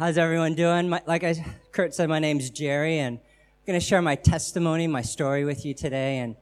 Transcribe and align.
How's 0.00 0.16
everyone 0.16 0.54
doing? 0.54 0.88
My, 0.88 1.02
like 1.06 1.24
I, 1.24 1.44
Kurt 1.72 1.94
said, 1.94 2.08
my 2.08 2.20
name's 2.20 2.48
Jerry, 2.48 3.00
and 3.00 3.18
I'm 3.18 3.66
going 3.66 3.78
to 3.78 3.84
share 3.84 4.00
my 4.00 4.14
testimony, 4.14 4.86
my 4.86 5.02
story 5.02 5.44
with 5.44 5.66
you 5.66 5.74
today. 5.74 6.20
And 6.20 6.36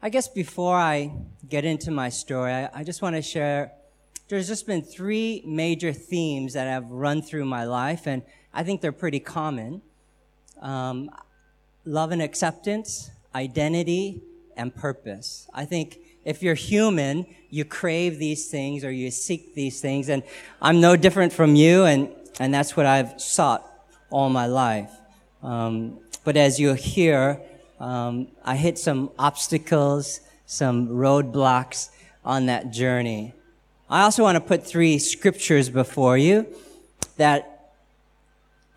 I 0.00 0.08
guess 0.08 0.28
before 0.28 0.76
I 0.76 1.12
get 1.46 1.66
into 1.66 1.90
my 1.90 2.08
story, 2.08 2.50
I, 2.50 2.70
I 2.72 2.84
just 2.84 3.02
want 3.02 3.14
to 3.16 3.20
share. 3.20 3.72
There's 4.28 4.48
just 4.48 4.66
been 4.66 4.80
three 4.80 5.42
major 5.44 5.92
themes 5.92 6.54
that 6.54 6.66
have 6.66 6.90
run 6.90 7.20
through 7.20 7.44
my 7.44 7.64
life, 7.64 8.06
and 8.06 8.22
I 8.54 8.62
think 8.62 8.80
they're 8.80 8.92
pretty 8.92 9.20
common. 9.20 9.82
Um, 10.62 11.10
love 11.84 12.12
and 12.12 12.22
acceptance, 12.22 13.10
identity, 13.34 14.22
and 14.56 14.74
purpose. 14.74 15.50
I 15.52 15.66
think 15.66 15.98
if 16.24 16.42
you're 16.42 16.54
human, 16.54 17.26
you 17.50 17.66
crave 17.66 18.18
these 18.18 18.48
things 18.48 18.86
or 18.86 18.90
you 18.90 19.10
seek 19.10 19.54
these 19.54 19.82
things. 19.82 20.08
And 20.08 20.22
I'm 20.62 20.80
no 20.80 20.96
different 20.96 21.34
from 21.34 21.56
you. 21.56 21.84
And, 21.84 22.08
and 22.40 22.52
that's 22.52 22.76
what 22.76 22.86
I've 22.86 23.20
sought 23.20 23.66
all 24.10 24.28
my 24.28 24.46
life. 24.46 24.90
Um, 25.42 25.98
but 26.24 26.36
as 26.36 26.60
you'll 26.60 26.74
hear, 26.74 27.40
um, 27.80 28.28
I 28.44 28.56
hit 28.56 28.78
some 28.78 29.10
obstacles, 29.18 30.20
some 30.46 30.88
roadblocks 30.88 31.90
on 32.24 32.46
that 32.46 32.70
journey. 32.70 33.34
I 33.90 34.02
also 34.02 34.22
want 34.22 34.36
to 34.36 34.40
put 34.40 34.66
three 34.66 34.98
scriptures 34.98 35.68
before 35.68 36.16
you 36.16 36.46
that 37.16 37.74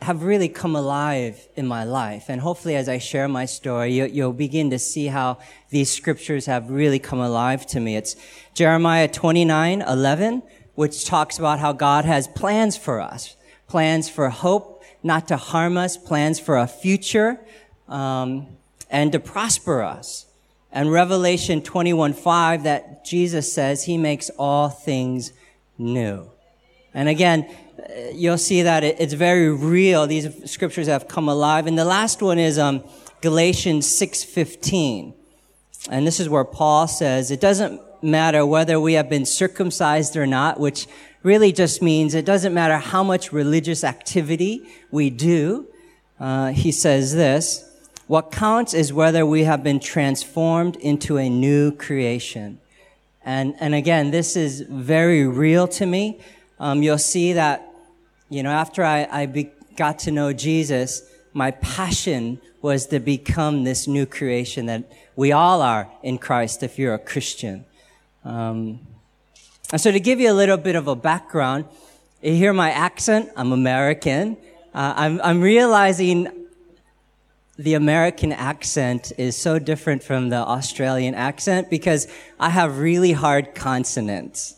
have 0.01 0.23
really 0.23 0.49
come 0.49 0.75
alive 0.75 1.47
in 1.55 1.65
my 1.67 1.83
life. 1.83 2.25
And 2.29 2.41
hopefully, 2.41 2.75
as 2.75 2.89
I 2.89 2.97
share 2.97 3.27
my 3.27 3.45
story, 3.45 3.93
you, 3.93 4.25
will 4.25 4.33
begin 4.33 4.69
to 4.71 4.79
see 4.79 5.07
how 5.07 5.37
these 5.69 5.91
scriptures 5.91 6.47
have 6.47 6.69
really 6.69 6.99
come 6.99 7.19
alive 7.19 7.65
to 7.67 7.79
me. 7.79 7.95
It's 7.95 8.15
Jeremiah 8.53 9.07
29 9.07 9.81
11, 9.81 10.43
which 10.75 11.05
talks 11.05 11.39
about 11.39 11.59
how 11.59 11.71
God 11.73 12.05
has 12.05 12.27
plans 12.27 12.75
for 12.75 12.99
us 12.99 13.35
plans 13.67 14.09
for 14.09 14.29
hope, 14.29 14.83
not 15.03 15.27
to 15.27 15.37
harm 15.37 15.77
us, 15.77 15.97
plans 15.97 16.39
for 16.39 16.57
a 16.57 16.67
future, 16.67 17.39
um, 17.87 18.47
and 18.89 19.11
to 19.11 19.19
prosper 19.19 19.81
us. 19.81 20.25
And 20.71 20.91
Revelation 20.91 21.61
21 21.61 22.13
5, 22.13 22.63
that 22.63 23.05
Jesus 23.05 23.51
says 23.51 23.83
he 23.83 23.97
makes 23.97 24.29
all 24.37 24.69
things 24.69 25.31
new. 25.77 26.29
And 26.93 27.09
again, 27.09 27.49
you'll 28.13 28.37
see 28.37 28.63
that 28.63 28.83
it's 28.83 29.13
very 29.13 29.49
real. 29.49 30.07
These 30.07 30.49
scriptures 30.49 30.87
have 30.87 31.07
come 31.07 31.29
alive. 31.29 31.67
And 31.67 31.77
the 31.77 31.85
last 31.85 32.21
one 32.21 32.39
is 32.39 32.57
um, 32.57 32.83
Galatians 33.21 33.87
6:15. 33.87 35.13
And 35.89 36.07
this 36.07 36.19
is 36.19 36.27
where 36.29 36.43
Paul 36.43 36.87
says, 36.87 37.31
it 37.31 37.39
doesn't 37.39 37.79
matter 38.01 38.45
whether 38.45 38.79
we 38.79 38.93
have 38.93 39.09
been 39.09 39.25
circumcised 39.25 40.15
or 40.15 40.25
not, 40.25 40.59
which 40.59 40.87
really 41.25 41.51
just 41.51 41.81
means 41.81 42.13
it 42.13 42.25
doesn't 42.25 42.53
matter 42.53 42.77
how 42.77 43.03
much 43.03 43.33
religious 43.33 43.83
activity 43.83 44.65
we 44.91 45.09
do. 45.09 45.67
Uh, 46.19 46.51
he 46.51 46.71
says 46.71 47.13
this, 47.15 47.69
what 48.07 48.31
counts 48.31 48.73
is 48.73 48.93
whether 48.93 49.25
we 49.25 49.43
have 49.43 49.63
been 49.63 49.79
transformed 49.79 50.75
into 50.77 51.17
a 51.17 51.27
new 51.27 51.71
creation. 51.71 52.59
And, 53.25 53.55
and 53.59 53.73
again, 53.73 54.11
this 54.11 54.37
is 54.37 54.61
very 54.61 55.27
real 55.27 55.67
to 55.69 55.85
me 55.85 56.21
um, 56.59 56.81
you'll 56.81 56.97
see 56.97 57.33
that, 57.33 57.69
you 58.29 58.43
know, 58.43 58.51
after 58.51 58.83
I, 58.83 59.07
I 59.11 59.25
be, 59.25 59.51
got 59.75 59.99
to 59.99 60.11
know 60.11 60.31
Jesus, 60.33 61.03
my 61.33 61.51
passion 61.51 62.39
was 62.61 62.87
to 62.87 62.99
become 62.99 63.63
this 63.63 63.87
new 63.87 64.05
creation 64.05 64.65
that 64.67 64.89
we 65.15 65.31
all 65.31 65.61
are 65.61 65.89
in 66.01 66.17
Christ 66.17 66.63
if 66.63 66.79
you're 66.79 66.93
a 66.93 66.99
Christian. 66.99 67.65
Um, 68.23 68.79
and 69.71 69.81
so 69.81 69.91
to 69.91 69.99
give 69.99 70.19
you 70.19 70.31
a 70.31 70.33
little 70.33 70.57
bit 70.57 70.75
of 70.75 70.87
a 70.87 70.95
background, 70.95 71.65
you 72.21 72.33
hear 72.33 72.53
my 72.53 72.71
accent, 72.71 73.29
I'm 73.35 73.51
American. 73.51 74.37
Uh, 74.73 74.93
I'm, 74.95 75.21
I'm 75.21 75.41
realizing 75.41 76.47
the 77.57 77.75
American 77.75 78.31
accent 78.31 79.11
is 79.17 79.37
so 79.37 79.59
different 79.59 80.03
from 80.03 80.29
the 80.29 80.37
Australian 80.37 81.15
accent 81.15 81.69
because 81.69 82.07
I 82.39 82.49
have 82.49 82.79
really 82.79 83.13
hard 83.13 83.55
consonants 83.55 84.55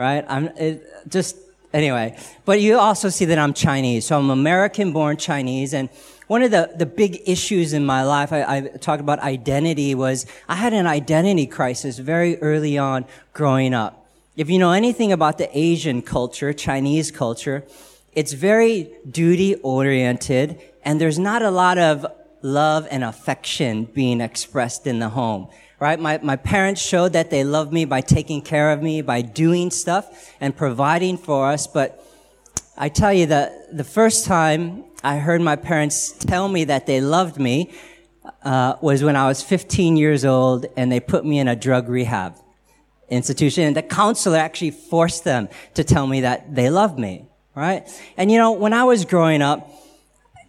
right? 0.00 0.24
I'm 0.28 0.46
it, 0.56 0.82
just 1.08 1.36
anyway. 1.74 2.16
But 2.46 2.62
you 2.62 2.78
also 2.78 3.10
see 3.10 3.26
that 3.26 3.38
I'm 3.38 3.52
Chinese, 3.52 4.06
so 4.06 4.18
I'm 4.18 4.30
American 4.30 4.92
born 4.92 5.18
Chinese, 5.18 5.74
and 5.74 5.90
one 6.26 6.42
of 6.42 6.50
the, 6.50 6.72
the 6.74 6.86
big 6.86 7.20
issues 7.26 7.74
in 7.74 7.84
my 7.84 8.02
life, 8.02 8.32
I, 8.32 8.56
I 8.56 8.60
talked 8.78 9.02
about 9.02 9.18
identity, 9.18 9.94
was 9.94 10.26
I 10.48 10.54
had 10.54 10.72
an 10.72 10.86
identity 10.86 11.46
crisis 11.46 11.98
very 11.98 12.38
early 12.38 12.78
on 12.78 13.04
growing 13.34 13.74
up. 13.74 13.99
If 14.36 14.48
you 14.48 14.58
know 14.58 14.72
anything 14.72 15.12
about 15.12 15.38
the 15.38 15.48
Asian 15.56 16.02
culture, 16.02 16.52
Chinese 16.52 17.10
culture, 17.10 17.64
it's 18.12 18.32
very 18.32 18.90
duty 19.08 19.56
oriented, 19.56 20.60
and 20.84 21.00
there's 21.00 21.18
not 21.18 21.42
a 21.42 21.50
lot 21.50 21.78
of 21.78 22.06
love 22.42 22.86
and 22.90 23.04
affection 23.04 23.84
being 23.84 24.20
expressed 24.20 24.86
in 24.86 24.98
the 24.98 25.10
home 25.10 25.48
right? 25.80 25.98
My, 25.98 26.20
my 26.22 26.36
parents 26.36 26.80
showed 26.80 27.14
that 27.14 27.30
they 27.30 27.42
loved 27.42 27.72
me 27.72 27.86
by 27.86 28.02
taking 28.02 28.42
care 28.42 28.70
of 28.70 28.82
me, 28.82 29.00
by 29.00 29.22
doing 29.22 29.70
stuff 29.70 30.30
and 30.40 30.54
providing 30.54 31.16
for 31.16 31.50
us. 31.50 31.66
But 31.66 32.06
I 32.76 32.90
tell 32.90 33.12
you 33.12 33.26
that 33.26 33.76
the 33.76 33.84
first 33.84 34.26
time 34.26 34.84
I 35.02 35.16
heard 35.16 35.40
my 35.40 35.56
parents 35.56 36.12
tell 36.12 36.48
me 36.48 36.64
that 36.64 36.86
they 36.86 37.00
loved 37.00 37.40
me 37.40 37.72
uh, 38.44 38.76
was 38.82 39.02
when 39.02 39.16
I 39.16 39.26
was 39.26 39.42
15 39.42 39.96
years 39.96 40.24
old 40.24 40.66
and 40.76 40.92
they 40.92 41.00
put 41.00 41.24
me 41.24 41.38
in 41.38 41.48
a 41.48 41.56
drug 41.56 41.88
rehab 41.88 42.36
institution. 43.10 43.64
And 43.64 43.76
the 43.76 43.82
counselor 43.82 44.38
actually 44.38 44.70
forced 44.70 45.24
them 45.24 45.48
to 45.74 45.84
tell 45.84 46.06
me 46.06 46.22
that 46.22 46.54
they 46.54 46.70
loved 46.70 46.98
me, 46.98 47.26
right? 47.54 47.86
And 48.16 48.30
you 48.30 48.38
know, 48.38 48.52
when 48.52 48.72
I 48.72 48.84
was 48.84 49.04
growing 49.04 49.42
up, 49.42 49.68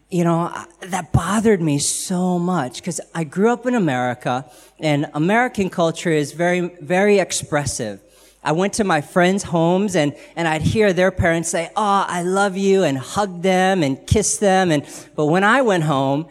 you 0.09 0.23
know, 0.23 0.53
that 0.81 1.11
bothered 1.11 1.61
me 1.61 1.79
so 1.79 2.38
much 2.38 2.77
because 2.77 3.00
I 3.16 3.23
grew 3.23 3.51
up 3.51 3.66
in 3.66 3.75
America 3.75 4.50
and 4.79 5.09
American 5.13 5.69
culture 5.69 6.11
is 6.11 6.33
very, 6.33 6.71
very 6.81 7.19
expressive. 7.19 8.01
I 8.44 8.51
went 8.51 8.73
to 8.73 8.83
my 8.83 9.01
friends' 9.01 9.44
homes 9.44 9.95
and, 9.95 10.16
and 10.35 10.47
I'd 10.47 10.63
hear 10.63 10.94
their 10.94 11.11
parents 11.11 11.50
say, 11.50 11.69
Oh, 11.77 12.05
I 12.07 12.23
love 12.23 12.57
you 12.57 12.83
and 12.83 12.97
hug 12.97 13.41
them 13.41 13.83
and 13.83 14.05
kiss 14.05 14.38
them. 14.38 14.71
And, 14.71 14.85
but 15.16 15.27
when 15.27 15.44
I 15.44 15.61
went 15.61 15.83
home, 15.83 16.27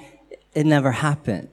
it 0.55 0.67
never 0.67 0.91
happened, 0.91 1.49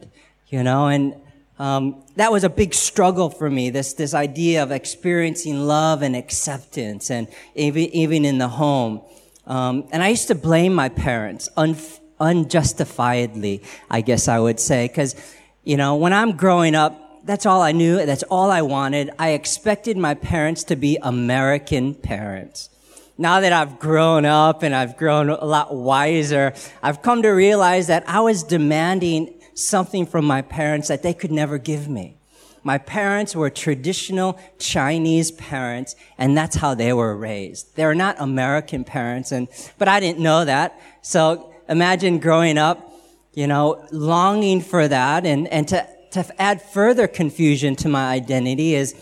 you 0.49 0.63
know, 0.63 0.87
and, 0.87 1.15
um, 1.59 2.03
that 2.15 2.31
was 2.31 2.43
a 2.43 2.49
big 2.49 2.73
struggle 2.73 3.29
for 3.29 3.49
me. 3.49 3.69
This, 3.69 3.93
this 3.93 4.13
idea 4.13 4.63
of 4.63 4.71
experiencing 4.71 5.65
love 5.65 6.01
and 6.01 6.15
acceptance 6.15 7.09
and 7.09 7.27
even, 7.55 7.83
even 7.93 8.25
in 8.25 8.37
the 8.37 8.47
home. 8.47 9.01
Um, 9.45 9.87
and 9.91 10.03
I 10.03 10.09
used 10.09 10.27
to 10.27 10.35
blame 10.35 10.73
my 10.73 10.89
parents. 10.89 11.49
Unf- 11.57 11.99
unjustifiedly, 12.19 13.63
I 13.89 14.01
guess 14.01 14.27
I 14.27 14.39
would 14.39 14.59
say. 14.59 14.87
Because, 14.87 15.15
you 15.63 15.77
know, 15.77 15.95
when 15.95 16.13
I'm 16.13 16.35
growing 16.35 16.75
up, 16.75 17.25
that's 17.25 17.45
all 17.45 17.61
I 17.61 17.71
knew. 17.71 18.05
That's 18.05 18.23
all 18.23 18.51
I 18.51 18.61
wanted. 18.61 19.11
I 19.19 19.29
expected 19.29 19.97
my 19.97 20.13
parents 20.13 20.63
to 20.65 20.75
be 20.75 20.97
American 21.01 21.93
parents. 21.93 22.69
Now 23.17 23.39
that 23.39 23.51
I've 23.51 23.79
grown 23.79 24.25
up 24.25 24.61
and 24.61 24.75
I've 24.75 24.95
grown 24.95 25.29
a 25.29 25.43
lot 25.43 25.75
wiser, 25.75 26.53
I've 26.83 27.01
come 27.01 27.23
to 27.23 27.29
realize 27.29 27.87
that 27.87 28.07
I 28.07 28.19
was 28.21 28.43
demanding 28.43 29.36
something 29.57 30.05
from 30.05 30.25
my 30.25 30.41
parents 30.41 30.87
that 30.87 31.03
they 31.03 31.13
could 31.13 31.31
never 31.31 31.57
give 31.57 31.87
me. 31.87 32.17
My 32.63 32.77
parents 32.77 33.35
were 33.35 33.49
traditional 33.49 34.37
Chinese 34.59 35.31
parents, 35.31 35.95
and 36.17 36.37
that's 36.37 36.57
how 36.57 36.73
they 36.73 36.91
were 36.91 37.15
raised. 37.15 37.75
They 37.75 37.85
were 37.85 37.95
not 37.95 38.17
American 38.19 38.83
parents, 38.83 39.31
and, 39.31 39.47
but 39.77 39.87
I 39.87 39.99
didn't 39.99 40.19
know 40.19 40.43
that. 40.43 40.79
So 41.01 41.53
imagine 41.69 42.19
growing 42.19 42.57
up, 42.57 42.91
you 43.33 43.47
know, 43.47 43.85
longing 43.91 44.61
for 44.61 44.87
that 44.87 45.25
and, 45.25 45.47
and 45.47 45.67
to, 45.69 45.87
to 46.11 46.41
add 46.41 46.61
further 46.61 47.07
confusion 47.07 47.75
to 47.77 47.89
my 47.89 48.11
identity 48.11 48.75
is, 48.75 48.95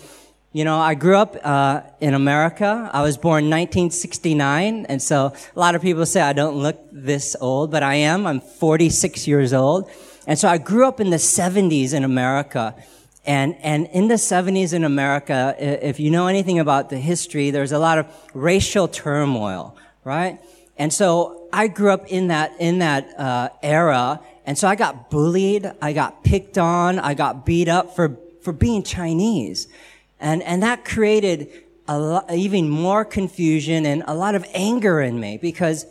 you 0.51 0.63
know, 0.63 0.77
I 0.77 0.93
grew 0.95 1.17
up 1.17 1.35
uh, 1.43 1.81
in 1.99 2.13
America. 2.13 2.89
I 2.93 3.01
was 3.01 3.17
born 3.17 3.49
1969, 3.49 4.85
and 4.87 5.01
so 5.01 5.33
a 5.55 5.59
lot 5.59 5.75
of 5.75 5.81
people 5.81 6.05
say 6.05 6.21
I 6.21 6.33
don't 6.33 6.55
look 6.57 6.79
this 6.91 7.35
old, 7.41 7.71
but 7.71 7.83
I 7.83 7.95
am. 7.95 8.25
I'm 8.25 8.39
46 8.39 9.27
years 9.27 9.53
old, 9.53 9.89
and 10.27 10.37
so 10.39 10.47
I 10.47 10.57
grew 10.57 10.87
up 10.87 10.99
in 10.99 11.09
the 11.09 11.17
70s 11.17 11.93
in 11.93 12.03
America. 12.03 12.75
And, 13.25 13.55
and 13.61 13.87
in 13.87 14.07
the 14.07 14.15
70s 14.15 14.73
in 14.73 14.83
America, 14.83 15.55
if 15.57 15.99
you 15.99 16.11
know 16.11 16.27
anything 16.27 16.59
about 16.59 16.89
the 16.89 16.97
history, 16.97 17.49
there's 17.49 17.71
a 17.71 17.79
lot 17.79 17.97
of 17.97 18.07
racial 18.33 18.87
turmoil, 18.87 19.75
right? 20.03 20.39
And 20.77 20.93
so 20.93 21.47
I 21.51 21.67
grew 21.67 21.91
up 21.91 22.07
in 22.07 22.27
that, 22.27 22.53
in 22.59 22.79
that, 22.79 23.19
uh, 23.19 23.49
era. 23.63 24.19
And 24.45 24.57
so 24.57 24.67
I 24.67 24.75
got 24.75 25.09
bullied. 25.09 25.71
I 25.81 25.93
got 25.93 26.23
picked 26.23 26.57
on. 26.57 26.99
I 26.99 27.15
got 27.15 27.45
beat 27.45 27.67
up 27.67 27.95
for, 27.95 28.17
for 28.41 28.53
being 28.53 28.83
Chinese. 28.83 29.67
And, 30.19 30.43
and 30.43 30.61
that 30.61 30.85
created 30.85 31.49
a 31.87 31.97
lot, 31.97 32.31
even 32.31 32.69
more 32.69 33.05
confusion 33.05 33.85
and 33.85 34.03
a 34.07 34.13
lot 34.13 34.35
of 34.35 34.45
anger 34.53 35.01
in 35.01 35.19
me 35.19 35.37
because 35.37 35.85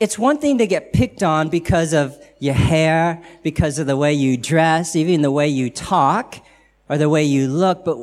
it's 0.00 0.18
one 0.18 0.38
thing 0.38 0.58
to 0.58 0.66
get 0.66 0.92
picked 0.92 1.22
on 1.22 1.48
because 1.48 1.92
of 1.92 2.16
your 2.38 2.54
hair, 2.54 3.22
because 3.42 3.78
of 3.78 3.86
the 3.86 3.96
way 3.96 4.12
you 4.14 4.36
dress, 4.36 4.94
even 4.94 5.22
the 5.22 5.30
way 5.30 5.48
you 5.48 5.70
talk 5.70 6.38
or 6.88 6.98
the 6.98 7.08
way 7.08 7.24
you 7.24 7.48
look, 7.48 7.84
but 7.84 7.98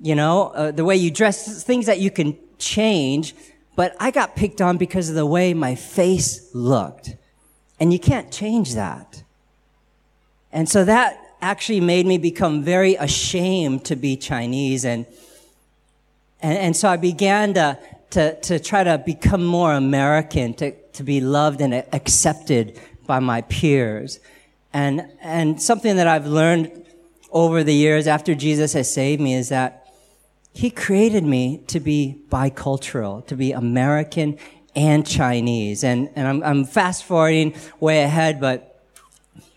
you 0.00 0.14
know, 0.14 0.48
uh, 0.48 0.70
the 0.70 0.84
way 0.84 0.96
you 0.96 1.10
dress, 1.10 1.62
things 1.62 1.86
that 1.86 2.00
you 2.00 2.10
can 2.10 2.36
change. 2.58 3.34
but 3.76 3.94
I 3.98 4.10
got 4.10 4.36
picked 4.36 4.60
on 4.60 4.76
because 4.76 5.08
of 5.08 5.16
the 5.16 5.26
way 5.26 5.52
my 5.52 5.74
face 5.74 6.54
looked. 6.54 7.16
And 7.80 7.92
you 7.92 7.98
can't 7.98 8.30
change 8.30 8.74
that. 8.74 9.24
And 10.52 10.68
so 10.68 10.84
that 10.84 11.18
actually 11.42 11.80
made 11.80 12.06
me 12.06 12.16
become 12.16 12.62
very 12.62 12.94
ashamed 12.94 13.84
to 13.86 13.96
be 13.96 14.16
Chinese. 14.16 14.84
And, 14.84 15.06
and, 16.40 16.56
and 16.56 16.76
so 16.76 16.88
I 16.88 16.96
began 16.96 17.54
to, 17.54 17.78
to, 18.10 18.40
to 18.42 18.60
try 18.60 18.84
to 18.84 18.98
become 18.98 19.44
more 19.44 19.72
American, 19.72 20.54
to, 20.54 20.72
to 20.94 21.02
be 21.02 21.20
loved 21.20 21.60
and 21.60 21.74
accepted 21.74 22.80
by 23.06 23.20
my 23.20 23.42
peers. 23.42 24.20
And, 24.72 25.08
and 25.20 25.60
something 25.60 25.96
that 25.96 26.08
I've 26.08 26.26
learned 26.26 26.84
over 27.30 27.62
the 27.62 27.74
years 27.74 28.06
after 28.06 28.34
Jesus 28.34 28.72
has 28.72 28.92
saved 28.92 29.20
me 29.20 29.34
is 29.34 29.48
that 29.50 29.92
he 30.52 30.70
created 30.70 31.24
me 31.24 31.58
to 31.66 31.80
be 31.80 32.22
bicultural, 32.28 33.26
to 33.26 33.36
be 33.36 33.52
American 33.52 34.38
and 34.76 35.06
Chinese. 35.06 35.84
And, 35.84 36.10
and 36.14 36.26
I'm, 36.26 36.42
I'm 36.42 36.64
fast 36.64 37.04
forwarding 37.04 37.54
way 37.80 38.02
ahead, 38.02 38.40
but 38.40 38.80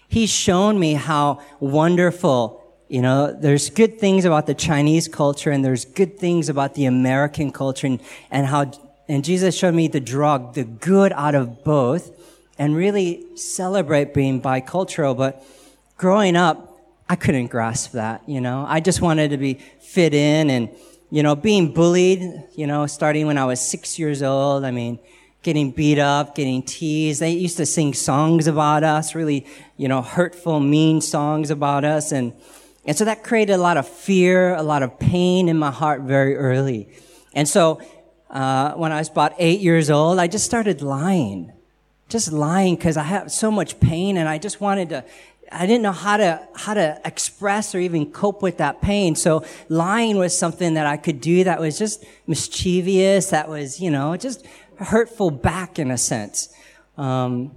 he's 0.08 0.32
shown 0.32 0.80
me 0.80 0.94
how 0.94 1.42
wonderful, 1.60 2.64
you 2.88 3.02
know, 3.02 3.32
there's 3.32 3.70
good 3.70 4.00
things 4.00 4.26
about 4.26 4.48
the 4.48 4.56
Chinese 4.56 5.08
culture 5.08 5.52
and 5.52 5.64
there's 5.64 5.86
good 5.86 6.18
things 6.18 6.50
about 6.50 6.74
the 6.74 6.86
American 6.86 7.52
culture 7.52 7.88
and, 7.88 8.02
and 8.32 8.48
how, 8.48 8.72
and 9.08 9.24
Jesus 9.24 9.56
showed 9.56 9.74
me 9.74 9.88
the 9.88 10.00
drug, 10.00 10.54
the 10.54 10.64
good 10.64 11.14
out 11.14 11.36
of 11.36 11.64
both 11.64 12.12
and 12.58 12.76
really 12.76 13.26
celebrate 13.36 14.14
being 14.14 14.42
bicultural. 14.42 15.16
But 15.16 15.44
growing 15.98 16.36
up, 16.36 16.78
I 17.10 17.16
couldn't 17.16 17.48
grasp 17.48 17.94
that, 17.94 18.28
you 18.28 18.42
know. 18.42 18.66
I 18.68 18.80
just 18.80 19.02
wanted 19.02 19.32
to 19.32 19.38
be 19.38 19.56
fit 19.80 20.14
in 20.14 20.50
and, 20.50 20.70
you 21.10 21.24
know, 21.24 21.36
being 21.36 21.74
bullied, 21.74 22.22
you 22.56 22.68
know, 22.68 22.86
starting 22.86 23.28
when 23.28 23.38
I 23.38 23.46
was 23.46 23.62
six 23.62 23.98
years 23.98 24.22
old. 24.22 24.66
I 24.66 24.72
mean, 24.72 25.00
getting 25.42 25.72
beat 25.72 26.00
up, 26.00 26.36
getting 26.36 26.62
teased. 26.64 27.22
They 27.22 27.32
used 27.32 27.58
to 27.58 27.66
sing 27.66 27.94
songs 27.94 28.48
about 28.48 28.84
us, 28.84 29.16
really, 29.16 29.46
you 29.78 29.88
know, 29.88 30.02
hurtful, 30.02 30.60
mean 30.60 31.00
songs 31.00 31.50
about 31.50 31.86
us. 31.86 32.12
And, 32.12 32.34
and 32.86 32.98
so 32.98 33.06
that 33.06 33.24
created 33.24 33.54
a 33.54 33.58
lot 33.58 33.78
of 33.78 33.88
fear, 33.88 34.54
a 34.56 34.64
lot 34.64 34.84
of 34.84 35.00
pain 35.00 35.48
in 35.48 35.58
my 35.58 35.72
heart 35.72 36.02
very 36.02 36.36
early. 36.36 36.90
And 37.34 37.48
so, 37.48 37.80
uh, 38.30 38.74
when 38.74 38.92
I 38.92 39.00
was 39.00 39.10
about 39.10 39.34
eight 39.40 39.62
years 39.62 39.90
old, 39.90 40.20
I 40.20 40.28
just 40.28 40.46
started 40.46 40.82
lying. 40.82 41.54
Just 42.10 42.32
lying 42.32 42.76
because 42.76 42.98
I 42.98 43.04
had 43.04 43.32
so 43.32 43.52
much 43.52 43.80
pain 43.80 44.18
and 44.18 44.30
I 44.30 44.38
just 44.38 44.62
wanted 44.62 44.90
to 44.90 45.04
I 45.52 45.66
didn't 45.66 45.82
know 45.82 45.92
how 45.94 46.18
to, 46.18 46.48
how 46.56 46.74
to 46.74 47.00
express 47.06 47.74
or 47.74 47.80
even 47.80 48.12
cope 48.12 48.42
with 48.42 48.58
that 48.58 48.82
pain. 48.82 49.16
So 49.16 49.46
lying 49.70 50.18
was 50.18 50.38
something 50.38 50.74
that 50.74 50.86
I 50.86 50.98
could 50.98 51.22
do 51.22 51.44
that 51.46 51.60
was 51.60 51.78
just 51.78 52.04
mischievous, 52.26 53.30
that 53.30 53.48
was, 53.48 53.80
you 53.80 53.90
know, 53.90 54.18
just 54.18 54.46
hurtful 54.78 55.32
back 55.32 55.80
in 55.80 55.92
a 55.92 55.98
sense. 55.98 56.50
Um, 56.98 57.52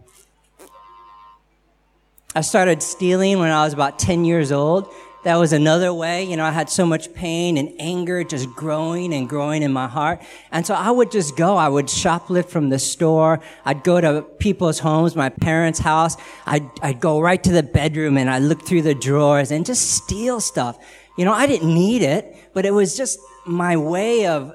I 2.34 2.42
started 2.42 2.82
stealing 2.82 3.40
when 3.40 3.50
I 3.50 3.64
was 3.64 3.72
about 3.72 3.98
10 3.98 4.24
years 4.24 4.52
old 4.52 4.92
that 5.22 5.36
was 5.36 5.52
another 5.52 5.92
way. 5.92 6.24
You 6.24 6.36
know, 6.36 6.44
I 6.44 6.50
had 6.50 6.70
so 6.70 6.86
much 6.86 7.12
pain 7.12 7.58
and 7.58 7.72
anger 7.78 8.24
just 8.24 8.48
growing 8.54 9.12
and 9.12 9.28
growing 9.28 9.62
in 9.62 9.72
my 9.72 9.86
heart. 9.86 10.22
And 10.50 10.66
so 10.66 10.74
I 10.74 10.90
would 10.90 11.10
just 11.10 11.36
go. 11.36 11.56
I 11.56 11.68
would 11.68 11.86
shoplift 11.86 12.48
from 12.48 12.70
the 12.70 12.78
store. 12.78 13.40
I'd 13.64 13.84
go 13.84 14.00
to 14.00 14.22
people's 14.38 14.78
homes, 14.78 15.14
my 15.14 15.28
parents' 15.28 15.78
house. 15.78 16.16
I'd, 16.46 16.66
I'd 16.82 17.00
go 17.00 17.20
right 17.20 17.42
to 17.44 17.52
the 17.52 17.62
bedroom 17.62 18.16
and 18.16 18.30
I'd 18.30 18.42
look 18.42 18.66
through 18.66 18.82
the 18.82 18.94
drawers 18.94 19.50
and 19.50 19.66
just 19.66 19.90
steal 19.90 20.40
stuff. 20.40 20.78
You 21.18 21.26
know, 21.26 21.32
I 21.34 21.46
didn't 21.46 21.72
need 21.72 22.02
it, 22.02 22.34
but 22.54 22.64
it 22.64 22.72
was 22.72 22.96
just 22.96 23.18
my 23.46 23.76
way 23.76 24.26
of 24.26 24.54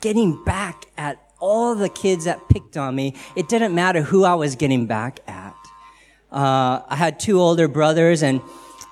getting 0.00 0.42
back 0.44 0.86
at 0.96 1.22
all 1.38 1.76
the 1.76 1.88
kids 1.88 2.24
that 2.24 2.48
picked 2.48 2.76
on 2.76 2.96
me. 2.96 3.14
It 3.36 3.48
didn't 3.48 3.74
matter 3.74 4.02
who 4.02 4.24
I 4.24 4.34
was 4.34 4.56
getting 4.56 4.86
back 4.86 5.20
at. 5.28 5.54
Uh, 6.32 6.82
I 6.88 6.96
had 6.96 7.20
two 7.20 7.40
older 7.40 7.68
brothers 7.68 8.22
and 8.22 8.40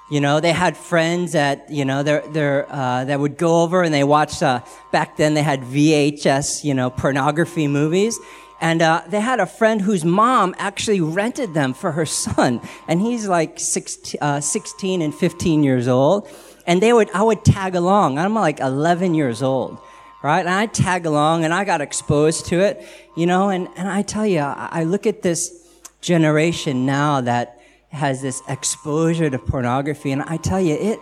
you 0.08 0.20
know, 0.20 0.38
they 0.38 0.52
had 0.52 0.76
friends 0.76 1.32
that, 1.32 1.68
you 1.68 1.84
know, 1.84 2.04
they're, 2.04 2.22
they're, 2.28 2.66
uh, 2.72 3.04
that 3.04 3.18
would 3.18 3.36
go 3.36 3.62
over 3.62 3.82
and 3.82 3.92
they 3.92 4.04
watched, 4.04 4.40
uh, 4.42 4.60
back 4.92 5.16
then 5.16 5.34
they 5.34 5.42
had 5.42 5.62
VHS, 5.62 6.62
you 6.62 6.74
know, 6.74 6.90
pornography 6.90 7.66
movies. 7.66 8.18
And, 8.60 8.82
uh, 8.82 9.02
they 9.08 9.20
had 9.20 9.40
a 9.40 9.46
friend 9.46 9.80
whose 9.80 10.04
mom 10.04 10.54
actually 10.58 11.00
rented 11.00 11.54
them 11.54 11.74
for 11.74 11.92
her 11.92 12.06
son. 12.06 12.60
And 12.86 13.00
he's 13.00 13.26
like 13.26 13.58
16, 13.58 14.18
uh, 14.20 14.40
16 14.40 15.02
and 15.02 15.12
15 15.12 15.64
years 15.64 15.88
old. 15.88 16.28
And 16.68 16.80
they 16.80 16.92
would, 16.92 17.10
I 17.10 17.22
would 17.22 17.44
tag 17.44 17.74
along. 17.74 18.18
I'm 18.18 18.34
like 18.34 18.60
11 18.60 19.14
years 19.14 19.42
old. 19.42 19.78
Right? 20.22 20.40
And 20.40 20.48
I 20.48 20.66
tag 20.66 21.06
along 21.06 21.44
and 21.44 21.52
I 21.52 21.64
got 21.64 21.80
exposed 21.80 22.46
to 22.46 22.60
it, 22.60 22.84
you 23.16 23.26
know, 23.26 23.48
and, 23.48 23.68
and 23.76 23.88
I 23.88 24.02
tell 24.02 24.26
you, 24.26 24.40
I, 24.40 24.68
I 24.72 24.84
look 24.84 25.06
at 25.06 25.22
this 25.22 25.68
generation 26.00 26.84
now 26.86 27.20
that, 27.20 27.55
has 27.96 28.22
this 28.22 28.42
exposure 28.48 29.28
to 29.28 29.38
pornography. 29.38 30.12
And 30.12 30.22
I 30.22 30.36
tell 30.36 30.60
you, 30.60 30.74
it, 30.74 31.00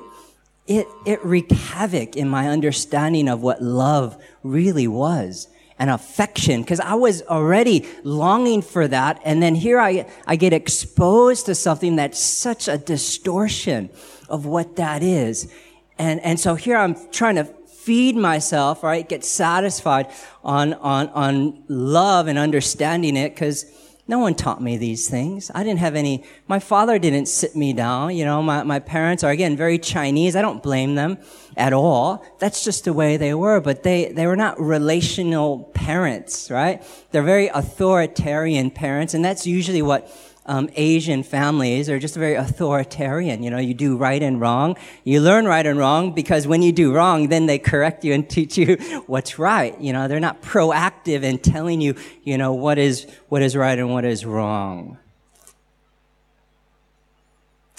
it, 0.67 0.87
it 1.05 1.25
wreaked 1.25 1.53
havoc 1.53 2.17
in 2.17 2.29
my 2.29 2.49
understanding 2.49 3.29
of 3.29 3.43
what 3.43 3.63
love 3.63 4.17
really 4.43 4.89
was 4.89 5.49
and 5.79 5.91
affection 5.91 6.63
because 6.63 6.81
I 6.81 6.95
was 6.95 7.23
already 7.23 7.87
longing 8.05 8.63
for 8.63 8.87
that. 8.89 9.21
And 9.25 9.43
then 9.43 9.55
here 9.55 9.81
I, 9.81 10.07
I 10.27 10.37
get 10.37 10.53
exposed 10.53 11.47
to 11.47 11.55
something 11.55 11.97
that's 11.97 12.19
such 12.19 12.69
a 12.69 12.79
distortion 12.79 13.91
of 14.29 14.47
what 14.47 14.77
that 14.77 15.03
is. 15.03 15.53
And, 15.99 16.21
and 16.21 16.39
so 16.39 16.55
here 16.55 16.77
I'm 16.77 16.97
trying 17.11 17.37
to 17.37 17.45
feed 17.45 18.17
myself, 18.17 18.83
right? 18.83 19.07
Get 19.07 19.25
satisfied 19.25 20.11
on, 20.43 20.75
on, 20.75 21.09
on 21.11 21.65
love 21.69 22.29
and 22.29 22.39
understanding 22.39 23.17
it 23.17 23.35
because 23.35 23.67
no 24.07 24.19
one 24.19 24.35
taught 24.35 24.63
me 24.63 24.77
these 24.77 25.09
things. 25.09 25.51
I 25.55 25.65
didn't 25.65 25.79
have 25.79 25.95
any, 25.95 26.25
my 26.47 26.59
father 26.59 26.99
didn't 26.99 27.27
sit 27.27 27.57
me 27.57 27.73
down. 27.73 28.15
You 28.15 28.27
know, 28.27 28.43
my, 28.43 28.63
my 28.63 28.79
parents 28.79 29.25
are 29.25 29.31
again 29.31 29.57
very 29.57 29.79
Chinese. 29.79 30.37
I 30.37 30.43
don't 30.43 30.63
blame 30.63 30.95
them 30.95 31.17
at 31.57 31.73
all. 31.73 32.25
That's 32.39 32.65
just 32.65 32.85
the 32.85 32.93
way 32.93 33.17
they 33.17 33.33
were, 33.33 33.61
but 33.61 33.83
they, 33.83 34.13
they 34.13 34.27
were 34.27 34.37
not 34.37 34.61
relational 34.61 35.71
parents, 35.75 36.51
right? 36.51 36.83
They're 37.13 37.23
very 37.23 37.49
authoritarian 37.49 38.71
parents, 38.71 39.15
and 39.15 39.25
that's 39.25 39.47
usually 39.47 39.83
what 39.83 40.11
um, 40.47 40.69
Asian 40.77 41.23
families 41.23 41.89
are 41.89 41.99
just 41.99 42.15
very 42.15 42.35
authoritarian. 42.35 43.43
You 43.43 43.51
know, 43.51 43.59
you 43.59 43.73
do 43.73 43.97
right 43.97 44.23
and 44.23 44.41
wrong. 44.41 44.77
You 45.03 45.21
learn 45.21 45.47
right 45.47 45.65
and 45.65 45.79
wrong 45.79 46.13
because 46.13 46.47
when 46.47 46.61
you 46.61 46.71
do 46.71 46.93
wrong, 46.93 47.29
then 47.29 47.47
they 47.47 47.59
correct 47.59 48.05
you 48.05 48.13
and 48.13 48.29
teach 48.37 48.59
you 48.59 48.77
what's 49.07 49.39
right. 49.39 49.79
You 49.81 49.93
know, 49.93 50.07
they're 50.07 50.21
not 50.21 50.43
proactive 50.43 51.23
in 51.23 51.39
telling 51.39 51.81
you, 51.81 51.95
you 52.23 52.37
know, 52.37 52.53
what 52.53 52.79
is, 52.79 53.07
what 53.29 53.43
is 53.43 53.57
right 53.57 53.79
and 53.79 53.91
what 53.91 54.05
is 54.05 54.27
wrong. 54.27 54.99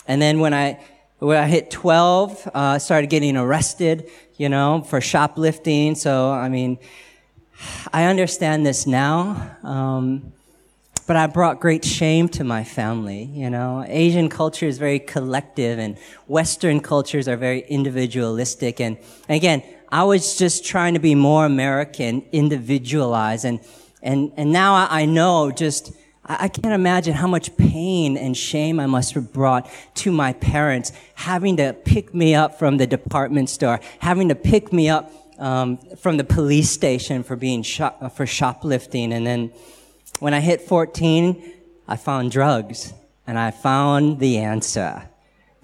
And 0.08 0.22
then 0.22 0.40
when 0.40 0.54
I, 0.54 0.80
when 1.20 1.38
I 1.38 1.48
hit 1.48 1.72
12, 1.72 2.48
uh, 2.48 2.52
I 2.54 2.78
started 2.80 3.10
getting 3.10 3.38
arrested, 3.38 4.10
you 4.38 4.50
know, 4.50 4.82
for 4.82 5.02
shoplifting. 5.02 5.96
So, 5.96 6.32
I 6.32 6.50
mean, 6.50 6.80
I 7.94 8.06
understand 8.06 8.66
this 8.66 8.88
now. 8.88 9.56
Um, 9.62 10.34
but 11.08 11.16
I 11.16 11.28
brought 11.28 11.60
great 11.60 11.86
shame 11.86 12.28
to 12.30 12.44
my 12.44 12.64
family. 12.64 13.24
You 13.34 13.50
know, 13.50 13.86
Asian 13.88 14.30
culture 14.30 14.66
is 14.66 14.78
very 14.78 15.00
collective 15.00 15.78
and 15.78 15.98
Western 16.28 16.80
cultures 16.80 17.28
are 17.28 17.38
very 17.38 17.62
individualistic. 17.62 18.82
And 18.82 18.98
again, 19.30 19.64
I 19.90 20.04
was 20.04 20.38
just 20.38 20.66
trying 20.66 20.96
to 20.96 21.00
be 21.00 21.14
more 21.14 21.46
American, 21.46 22.26
individualized. 22.32 23.46
And, 23.46 23.60
and, 24.02 24.32
and 24.36 24.52
now 24.52 24.88
I 24.90 25.06
know 25.06 25.52
just, 25.52 25.94
I 26.26 26.48
can't 26.48 26.74
imagine 26.74 27.14
how 27.14 27.28
much 27.28 27.56
pain 27.56 28.18
and 28.18 28.36
shame 28.36 28.80
I 28.80 28.88
must 28.88 29.14
have 29.14 29.32
brought 29.32 29.70
to 29.96 30.12
my 30.12 30.34
parents, 30.34 30.92
having 31.14 31.58
to 31.58 31.74
pick 31.74 32.16
me 32.16 32.34
up 32.34 32.58
from 32.58 32.78
the 32.78 32.88
department 32.88 33.52
store, 33.52 33.80
having 34.00 34.30
to 34.30 34.36
pick 34.36 34.74
me 34.74 34.90
up 34.90 35.12
um, 35.38 35.78
from 35.98 36.18
the 36.18 36.24
police 36.24 36.70
station 36.70 37.22
for 37.22 37.36
being 37.36 37.64
for 37.64 38.26
shoplifting, 38.26 39.14
and 39.14 39.28
then 39.28 39.52
when 40.20 40.34
I 40.34 40.40
hit 40.40 40.62
14, 40.62 41.54
I 41.88 41.96
found 41.98 42.32
drugs 42.32 42.94
and 43.28 43.38
I 43.38 43.52
found 43.52 44.20
the 44.20 44.38
answer 44.38 45.10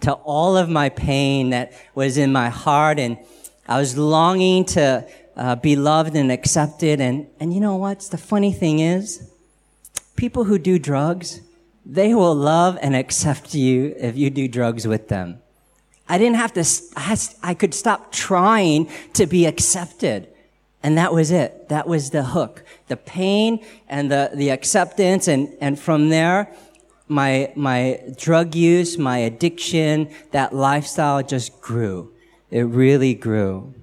to 0.01 0.13
all 0.13 0.57
of 0.57 0.69
my 0.69 0.89
pain 0.89 1.51
that 1.51 1.73
was 1.95 2.17
in 2.17 2.31
my 2.31 2.49
heart. 2.49 2.99
And 2.99 3.17
I 3.67 3.79
was 3.79 3.97
longing 3.97 4.65
to 4.65 5.07
uh, 5.35 5.55
be 5.55 5.75
loved 5.75 6.15
and 6.15 6.31
accepted. 6.31 6.99
And, 6.99 7.27
and 7.39 7.53
you 7.53 7.59
know 7.59 7.75
what? 7.75 8.01
The 8.01 8.17
funny 8.17 8.51
thing 8.51 8.79
is, 8.79 9.29
people 10.15 10.43
who 10.43 10.57
do 10.57 10.79
drugs, 10.79 11.41
they 11.85 12.13
will 12.13 12.35
love 12.35 12.77
and 12.81 12.95
accept 12.95 13.53
you 13.53 13.95
if 13.97 14.17
you 14.17 14.29
do 14.29 14.47
drugs 14.47 14.87
with 14.87 15.07
them. 15.07 15.41
I 16.09 16.17
didn't 16.17 16.35
have 16.35 16.53
to, 16.53 16.65
I 17.41 17.53
could 17.53 17.73
stop 17.73 18.11
trying 18.11 18.89
to 19.13 19.25
be 19.25 19.45
accepted. 19.45 20.27
And 20.83 20.97
that 20.97 21.13
was 21.13 21.31
it. 21.31 21.69
That 21.69 21.87
was 21.87 22.09
the 22.09 22.23
hook. 22.23 22.63
The 22.87 22.97
pain 22.97 23.63
and 23.87 24.11
the, 24.11 24.31
the 24.33 24.49
acceptance. 24.49 25.27
And, 25.27 25.55
and 25.61 25.79
from 25.79 26.09
there, 26.09 26.51
my, 27.07 27.51
my 27.55 27.99
drug 28.17 28.55
use, 28.55 28.97
my 28.97 29.19
addiction, 29.19 30.09
that 30.31 30.55
lifestyle 30.55 31.21
just 31.21 31.61
grew. 31.61 32.11
It 32.49 32.61
really 32.61 33.13
grew. 33.13 33.73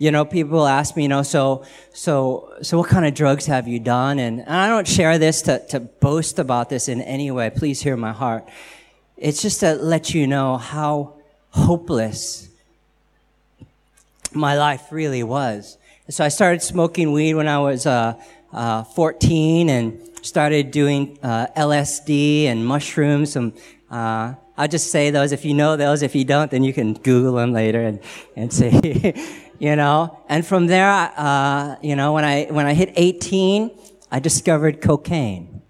You 0.00 0.12
know, 0.12 0.24
people 0.24 0.64
ask 0.66 0.94
me, 0.94 1.02
you 1.02 1.08
know, 1.08 1.24
so, 1.24 1.64
so, 1.92 2.52
so 2.62 2.78
what 2.78 2.88
kind 2.88 3.04
of 3.04 3.14
drugs 3.14 3.46
have 3.46 3.66
you 3.66 3.80
done? 3.80 4.20
And, 4.20 4.40
and 4.40 4.48
I 4.48 4.68
don't 4.68 4.86
share 4.86 5.18
this 5.18 5.42
to, 5.42 5.66
to 5.68 5.80
boast 5.80 6.38
about 6.38 6.68
this 6.68 6.86
in 6.86 7.00
any 7.00 7.32
way. 7.32 7.50
Please 7.50 7.80
hear 7.82 7.96
my 7.96 8.12
heart. 8.12 8.48
It's 9.16 9.42
just 9.42 9.58
to 9.60 9.74
let 9.74 10.14
you 10.14 10.28
know 10.28 10.56
how 10.56 11.14
hopeless 11.50 12.47
my 14.32 14.56
life 14.56 14.90
really 14.90 15.22
was. 15.22 15.78
So 16.10 16.24
I 16.24 16.28
started 16.28 16.62
smoking 16.62 17.12
weed 17.12 17.34
when 17.34 17.48
I 17.48 17.58
was, 17.58 17.86
uh, 17.86 18.14
uh, 18.52 18.84
14 18.84 19.68
and 19.68 20.00
started 20.22 20.70
doing, 20.70 21.18
uh, 21.22 21.46
LSD 21.56 22.46
and 22.46 22.66
mushrooms. 22.66 23.32
Some, 23.32 23.52
uh, 23.90 24.34
I'll 24.56 24.68
just 24.68 24.90
say 24.90 25.10
those. 25.10 25.32
If 25.32 25.44
you 25.44 25.54
know 25.54 25.76
those, 25.76 26.02
if 26.02 26.14
you 26.14 26.24
don't, 26.24 26.50
then 26.50 26.64
you 26.64 26.72
can 26.72 26.94
Google 26.94 27.34
them 27.34 27.52
later 27.52 27.82
and, 27.82 28.00
and 28.36 28.52
see. 28.52 29.14
you 29.58 29.76
know. 29.76 30.18
And 30.28 30.46
from 30.46 30.66
there, 30.66 30.90
uh, 31.16 31.76
you 31.82 31.96
know, 31.96 32.12
when 32.12 32.24
I 32.24 32.46
when 32.46 32.66
I 32.66 32.74
hit 32.74 32.92
18, 32.96 33.70
I 34.10 34.18
discovered 34.18 34.80
cocaine, 34.80 35.62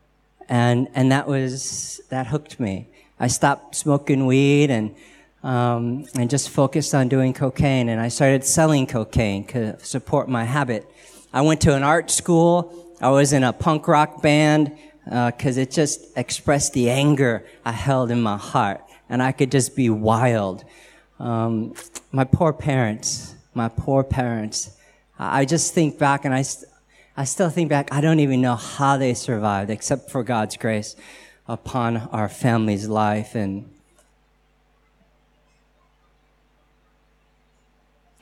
and 0.48 0.88
and 0.94 1.12
that 1.12 1.26
was 1.26 2.00
that 2.10 2.28
hooked 2.28 2.60
me. 2.60 2.88
I 3.20 3.26
stopped 3.26 3.74
smoking 3.74 4.26
weed 4.26 4.70
and 4.70 4.94
um, 5.42 6.06
and 6.14 6.28
just 6.28 6.50
focused 6.50 6.94
on 6.94 7.08
doing 7.08 7.32
cocaine. 7.32 7.88
And 7.88 8.00
I 8.00 8.08
started 8.08 8.44
selling 8.44 8.86
cocaine 8.86 9.44
to 9.48 9.78
support 9.84 10.28
my 10.28 10.44
habit. 10.44 10.88
I 11.32 11.42
went 11.42 11.60
to 11.62 11.74
an 11.74 11.82
art 11.82 12.10
school. 12.10 12.94
I 13.00 13.10
was 13.10 13.32
in 13.32 13.44
a 13.44 13.52
punk 13.52 13.86
rock 13.88 14.22
band 14.22 14.76
because 15.04 15.58
uh, 15.58 15.62
it 15.62 15.70
just 15.70 16.16
expressed 16.16 16.72
the 16.72 16.90
anger 16.90 17.44
I 17.64 17.72
held 17.72 18.10
in 18.10 18.20
my 18.20 18.36
heart, 18.36 18.82
and 19.08 19.22
I 19.22 19.32
could 19.32 19.50
just 19.50 19.74
be 19.74 19.88
wild. 19.88 20.64
Um, 21.18 21.74
my 22.12 22.24
poor 22.24 22.52
parents 22.52 23.34
my 23.58 23.68
poor 23.68 24.04
parents. 24.04 24.70
I 25.18 25.44
just 25.44 25.74
think 25.74 25.98
back 25.98 26.24
and 26.24 26.32
I, 26.32 26.42
st- 26.42 26.70
I 27.16 27.24
still 27.24 27.50
think 27.50 27.68
back, 27.68 27.88
I 27.92 28.00
don't 28.00 28.20
even 28.20 28.40
know 28.40 28.54
how 28.54 28.96
they 28.96 29.14
survived 29.14 29.68
except 29.68 30.10
for 30.10 30.22
God's 30.22 30.56
grace 30.56 30.94
upon 31.48 31.96
our 31.96 32.28
family's 32.28 32.88
life. 32.88 33.34
And, 33.34 33.68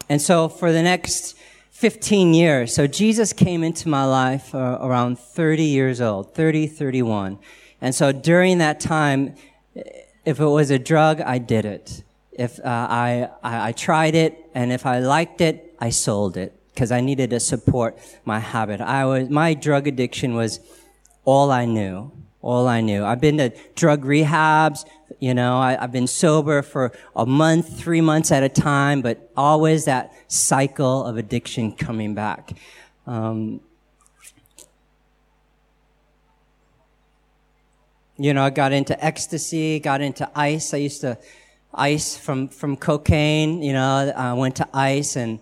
and 0.08 0.20
so 0.20 0.48
for 0.48 0.72
the 0.72 0.82
next 0.82 1.36
15 1.72 2.34
years, 2.34 2.74
so 2.74 2.86
Jesus 2.86 3.32
came 3.32 3.62
into 3.62 3.88
my 3.88 4.04
life 4.04 4.54
uh, 4.54 4.78
around 4.80 5.18
30 5.18 5.62
years 5.62 6.00
old, 6.00 6.34
30, 6.34 6.66
31. 6.66 7.38
And 7.80 7.94
so 7.94 8.12
during 8.12 8.58
that 8.58 8.80
time, 8.80 9.34
if 10.24 10.40
it 10.40 10.46
was 10.46 10.70
a 10.70 10.78
drug, 10.78 11.20
I 11.20 11.38
did 11.38 11.64
it 11.64 12.02
if 12.36 12.60
uh, 12.60 12.62
I, 12.64 13.30
I, 13.42 13.68
I 13.68 13.72
tried 13.72 14.14
it 14.14 14.50
and 14.54 14.70
if 14.70 14.86
I 14.86 14.98
liked 14.98 15.40
it, 15.40 15.74
I 15.80 15.90
sold 15.90 16.36
it 16.36 16.52
because 16.68 16.92
I 16.92 17.00
needed 17.00 17.30
to 17.30 17.40
support 17.40 17.98
my 18.24 18.38
habit. 18.38 18.80
I 18.80 19.06
was 19.06 19.30
my 19.30 19.54
drug 19.54 19.86
addiction 19.86 20.34
was 20.34 20.60
all 21.24 21.50
I 21.50 21.64
knew. 21.64 22.12
All 22.46 22.68
I 22.68 22.80
knew. 22.80 23.04
I've 23.04 23.20
been 23.20 23.38
to 23.38 23.52
drug 23.74 24.04
rehabs. 24.04 24.84
You 25.18 25.34
know, 25.34 25.58
I, 25.58 25.76
have 25.80 25.90
been 25.90 26.06
sober 26.06 26.62
for 26.62 26.92
a 27.16 27.26
month, 27.26 27.76
three 27.76 28.00
months 28.00 28.30
at 28.30 28.44
a 28.44 28.48
time, 28.48 29.02
but 29.02 29.32
always 29.36 29.86
that 29.86 30.12
cycle 30.28 31.04
of 31.04 31.16
addiction 31.16 31.72
coming 31.72 32.14
back. 32.14 32.52
Um, 33.04 33.62
you 38.16 38.32
know, 38.32 38.44
I 38.44 38.50
got 38.50 38.72
into 38.72 39.04
ecstasy, 39.04 39.80
got 39.80 40.00
into 40.00 40.30
ice. 40.32 40.72
I 40.72 40.76
used 40.76 41.00
to 41.00 41.18
ice 41.74 42.16
from, 42.16 42.46
from 42.46 42.76
cocaine, 42.76 43.60
you 43.60 43.72
know, 43.72 44.12
I 44.16 44.34
went 44.34 44.54
to 44.56 44.68
ice 44.72 45.16
and 45.16 45.40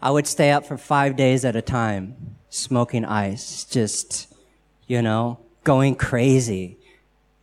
I 0.00 0.10
would 0.10 0.26
stay 0.26 0.52
up 0.52 0.64
for 0.64 0.78
five 0.78 1.16
days 1.16 1.44
at 1.44 1.54
a 1.54 1.62
time 1.62 2.36
smoking 2.48 3.04
ice, 3.04 3.64
just, 3.64 4.32
you 4.86 5.02
know, 5.02 5.38
going 5.64 5.94
crazy. 5.94 6.76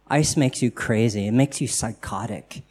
Ice 0.07 0.37
makes 0.37 0.61
you 0.61 0.71
crazy. 0.71 1.27
It 1.27 1.31
makes 1.31 1.61
you 1.61 1.67
psychotic. 1.67 2.63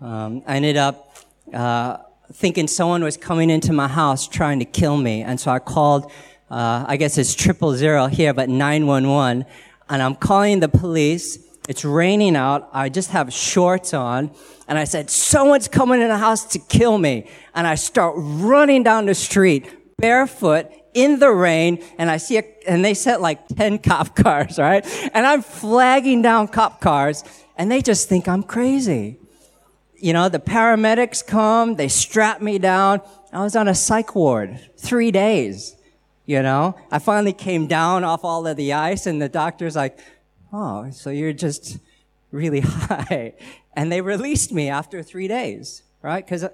Um, 0.00 0.42
I 0.46 0.56
ended 0.56 0.76
up, 0.76 1.16
uh, 1.52 1.98
thinking 2.32 2.68
someone 2.68 3.02
was 3.02 3.16
coming 3.16 3.50
into 3.50 3.72
my 3.72 3.88
house 3.88 4.28
trying 4.28 4.60
to 4.60 4.64
kill 4.64 4.96
me. 4.96 5.22
And 5.22 5.40
so 5.40 5.50
I 5.50 5.58
called, 5.58 6.10
uh, 6.50 6.84
I 6.86 6.96
guess 6.96 7.18
it's 7.18 7.34
triple 7.34 7.74
zero 7.74 8.06
here, 8.06 8.32
but 8.32 8.48
911. 8.48 9.44
And 9.88 10.02
I'm 10.02 10.14
calling 10.14 10.60
the 10.60 10.68
police 10.68 11.38
it's 11.70 11.84
raining 11.84 12.34
out. 12.34 12.68
I 12.72 12.88
just 12.88 13.10
have 13.10 13.32
shorts 13.32 13.94
on. 13.94 14.32
And 14.66 14.76
I 14.76 14.82
said, 14.82 15.08
someone's 15.08 15.68
coming 15.68 16.00
in 16.00 16.08
the 16.08 16.18
house 16.18 16.44
to 16.46 16.58
kill 16.58 16.98
me. 16.98 17.28
And 17.54 17.64
I 17.64 17.76
start 17.76 18.14
running 18.16 18.82
down 18.82 19.06
the 19.06 19.14
street 19.14 19.68
barefoot 19.96 20.66
in 20.94 21.18
the 21.18 21.30
rain. 21.30 21.82
And 21.98 22.10
I 22.10 22.16
see 22.16 22.38
a, 22.38 22.44
and 22.66 22.84
they 22.84 22.94
sent 22.94 23.20
like 23.20 23.46
10 23.48 23.78
cop 23.82 24.16
cars, 24.16 24.58
right? 24.58 24.84
And 25.14 25.26
I'm 25.26 25.42
flagging 25.42 26.22
down 26.22 26.48
cop 26.48 26.80
cars 26.80 27.24
and 27.56 27.70
they 27.70 27.82
just 27.82 28.08
think 28.08 28.28
I'm 28.28 28.42
crazy. 28.42 29.18
You 29.96 30.12
know, 30.12 30.28
the 30.28 30.38
paramedics 30.38 31.26
come, 31.26 31.76
they 31.76 31.88
strap 31.88 32.40
me 32.40 32.58
down. 32.58 33.02
I 33.32 33.42
was 33.42 33.54
on 33.54 33.68
a 33.68 33.74
psych 33.74 34.14
ward 34.14 34.58
three 34.78 35.10
days. 35.10 35.76
You 36.26 36.42
know, 36.42 36.76
I 36.90 37.00
finally 37.00 37.32
came 37.32 37.66
down 37.66 38.04
off 38.04 38.24
all 38.24 38.46
of 38.46 38.56
the 38.56 38.72
ice 38.72 39.06
and 39.06 39.20
the 39.20 39.28
doctor's 39.28 39.76
like, 39.76 39.98
Oh, 40.52 40.90
so 40.90 41.10
you're 41.10 41.32
just 41.32 41.78
really 42.30 42.60
high. 42.64 43.34
And 43.74 43.90
they 43.90 44.00
released 44.00 44.52
me 44.52 44.68
after 44.68 45.02
three 45.02 45.28
days, 45.28 45.82
right? 46.02 46.24
Because, 46.24 46.44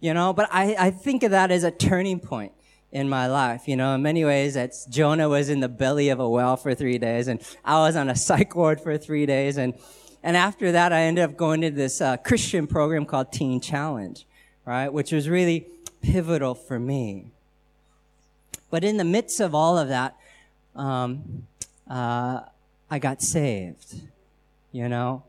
you 0.00 0.14
know, 0.14 0.32
but 0.32 0.48
I, 0.50 0.74
I 0.78 0.90
think 0.90 1.22
of 1.22 1.30
that 1.30 1.50
as 1.50 1.62
a 1.62 1.70
turning 1.70 2.20
point 2.20 2.52
in 2.90 3.08
my 3.08 3.26
life. 3.26 3.68
You 3.68 3.76
know, 3.76 3.94
in 3.94 4.02
many 4.02 4.24
ways, 4.24 4.56
it's 4.56 4.86
Jonah 4.86 5.28
was 5.28 5.48
in 5.48 5.60
the 5.60 5.68
belly 5.68 6.08
of 6.08 6.20
a 6.20 6.28
whale 6.28 6.56
for 6.56 6.74
three 6.74 6.98
days, 6.98 7.28
and 7.28 7.40
I 7.64 7.80
was 7.80 7.96
on 7.96 8.08
a 8.08 8.16
psych 8.16 8.54
ward 8.54 8.80
for 8.80 8.96
three 8.98 9.26
days, 9.26 9.56
and 9.56 9.74
and 10.22 10.36
after 10.36 10.72
that, 10.72 10.92
I 10.92 11.02
ended 11.02 11.24
up 11.24 11.36
going 11.36 11.60
to 11.60 11.70
this 11.70 12.00
uh, 12.00 12.16
Christian 12.16 12.66
program 12.66 13.06
called 13.06 13.32
Teen 13.32 13.60
Challenge, 13.60 14.26
right, 14.64 14.92
which 14.92 15.12
was 15.12 15.28
really 15.28 15.68
pivotal 16.02 16.54
for 16.54 16.78
me. 16.78 17.30
But 18.70 18.84
in 18.84 18.96
the 18.96 19.04
midst 19.04 19.40
of 19.40 19.54
all 19.54 19.78
of 19.78 19.88
that, 19.88 20.16
um, 20.74 21.46
uh, 21.88 22.40
I 22.90 22.98
got 22.98 23.22
saved. 23.22 24.02
You 24.72 24.88
know, 24.88 25.22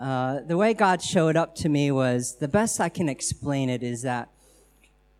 uh, 0.00 0.40
the 0.40 0.56
way 0.56 0.74
God 0.74 1.02
showed 1.02 1.36
up 1.36 1.54
to 1.56 1.68
me 1.68 1.90
was 1.90 2.36
the 2.36 2.48
best 2.48 2.80
I 2.80 2.88
can 2.88 3.08
explain 3.08 3.68
it 3.68 3.82
is 3.82 4.02
that 4.02 4.30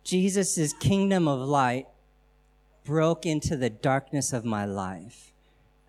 Jesus' 0.07 0.71
kingdom 0.71 1.27
of 1.27 1.41
light 1.41 1.85
broke 2.85 3.25
into 3.25 3.57
the 3.57 3.69
darkness 3.69 4.31
of 4.31 4.45
my 4.45 4.63
life. 4.63 5.33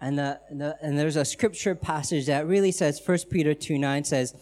And, 0.00 0.18
the, 0.18 0.40
the, 0.50 0.76
and 0.82 0.98
there's 0.98 1.14
a 1.14 1.24
scripture 1.24 1.76
passage 1.76 2.26
that 2.26 2.44
really 2.44 2.72
says, 2.72 3.00
1 3.04 3.18
Peter 3.30 3.54
2 3.54 3.78
9 3.78 4.02
says, 4.02 4.34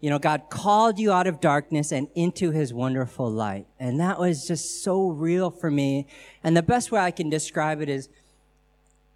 you 0.00 0.10
know, 0.10 0.20
God 0.20 0.44
called 0.48 1.00
you 1.00 1.10
out 1.10 1.26
of 1.26 1.40
darkness 1.40 1.90
and 1.90 2.06
into 2.14 2.52
his 2.52 2.72
wonderful 2.72 3.28
light. 3.28 3.66
And 3.80 3.98
that 3.98 4.20
was 4.20 4.46
just 4.46 4.84
so 4.84 5.08
real 5.08 5.50
for 5.50 5.72
me. 5.72 6.06
And 6.44 6.56
the 6.56 6.62
best 6.62 6.92
way 6.92 7.00
I 7.00 7.10
can 7.10 7.28
describe 7.28 7.80
it 7.80 7.88
is, 7.88 8.08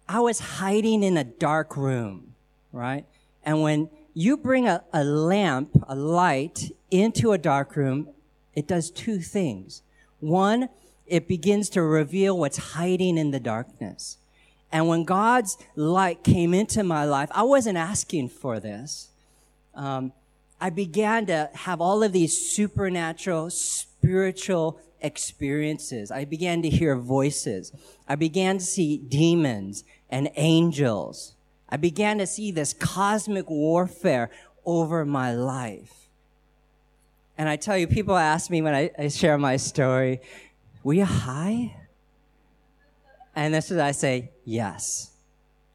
I 0.09 0.19
was 0.19 0.39
hiding 0.39 1.03
in 1.03 1.15
a 1.15 1.23
dark 1.23 1.77
room, 1.77 2.33
right? 2.73 3.05
And 3.45 3.61
when 3.61 3.89
you 4.13 4.35
bring 4.35 4.67
a, 4.67 4.83
a 4.91 5.05
lamp, 5.05 5.69
a 5.87 5.95
light 5.95 6.73
into 6.89 7.31
a 7.31 7.37
dark 7.37 7.77
room, 7.77 8.09
it 8.53 8.67
does 8.67 8.91
two 8.91 9.19
things. 9.19 9.83
One, 10.21 10.69
it 11.05 11.27
begins 11.27 11.69
to 11.71 11.81
reveal 11.81 12.37
what's 12.37 12.57
hiding 12.57 13.17
in 13.17 13.31
the 13.31 13.39
darkness. 13.39 14.17
And 14.71 14.87
when 14.87 15.03
God's 15.03 15.57
light 15.75 16.23
came 16.23 16.53
into 16.53 16.83
my 16.83 17.03
life, 17.03 17.29
I 17.33 17.43
wasn't 17.43 17.77
asking 17.77 18.29
for 18.29 18.59
this. 18.59 19.09
Um, 19.75 20.13
I 20.61 20.69
began 20.69 21.25
to 21.25 21.49
have 21.53 21.81
all 21.81 22.03
of 22.03 22.13
these 22.13 22.53
supernatural, 22.53 23.49
spiritual 23.49 24.79
experiences. 25.01 26.11
I 26.11 26.23
began 26.23 26.61
to 26.61 26.69
hear 26.69 26.95
voices. 26.95 27.71
I 28.07 28.15
began 28.15 28.59
to 28.59 28.63
see 28.63 28.97
demons 28.97 29.83
and 30.09 30.29
angels. 30.35 31.33
I 31.67 31.77
began 31.77 32.19
to 32.19 32.27
see 32.27 32.51
this 32.51 32.73
cosmic 32.73 33.49
warfare 33.49 34.29
over 34.65 35.05
my 35.05 35.33
life. 35.33 36.00
And 37.37 37.49
I 37.49 37.55
tell 37.55 37.77
you, 37.77 37.87
people 37.87 38.15
ask 38.15 38.49
me 38.49 38.61
when 38.61 38.75
I, 38.75 38.91
I 38.97 39.07
share 39.07 39.37
my 39.37 39.57
story, 39.57 40.21
were 40.83 40.93
you 40.93 41.05
high? 41.05 41.75
And 43.35 43.53
this 43.53 43.71
is, 43.71 43.77
I 43.77 43.91
say, 43.91 44.31
yes. 44.45 45.11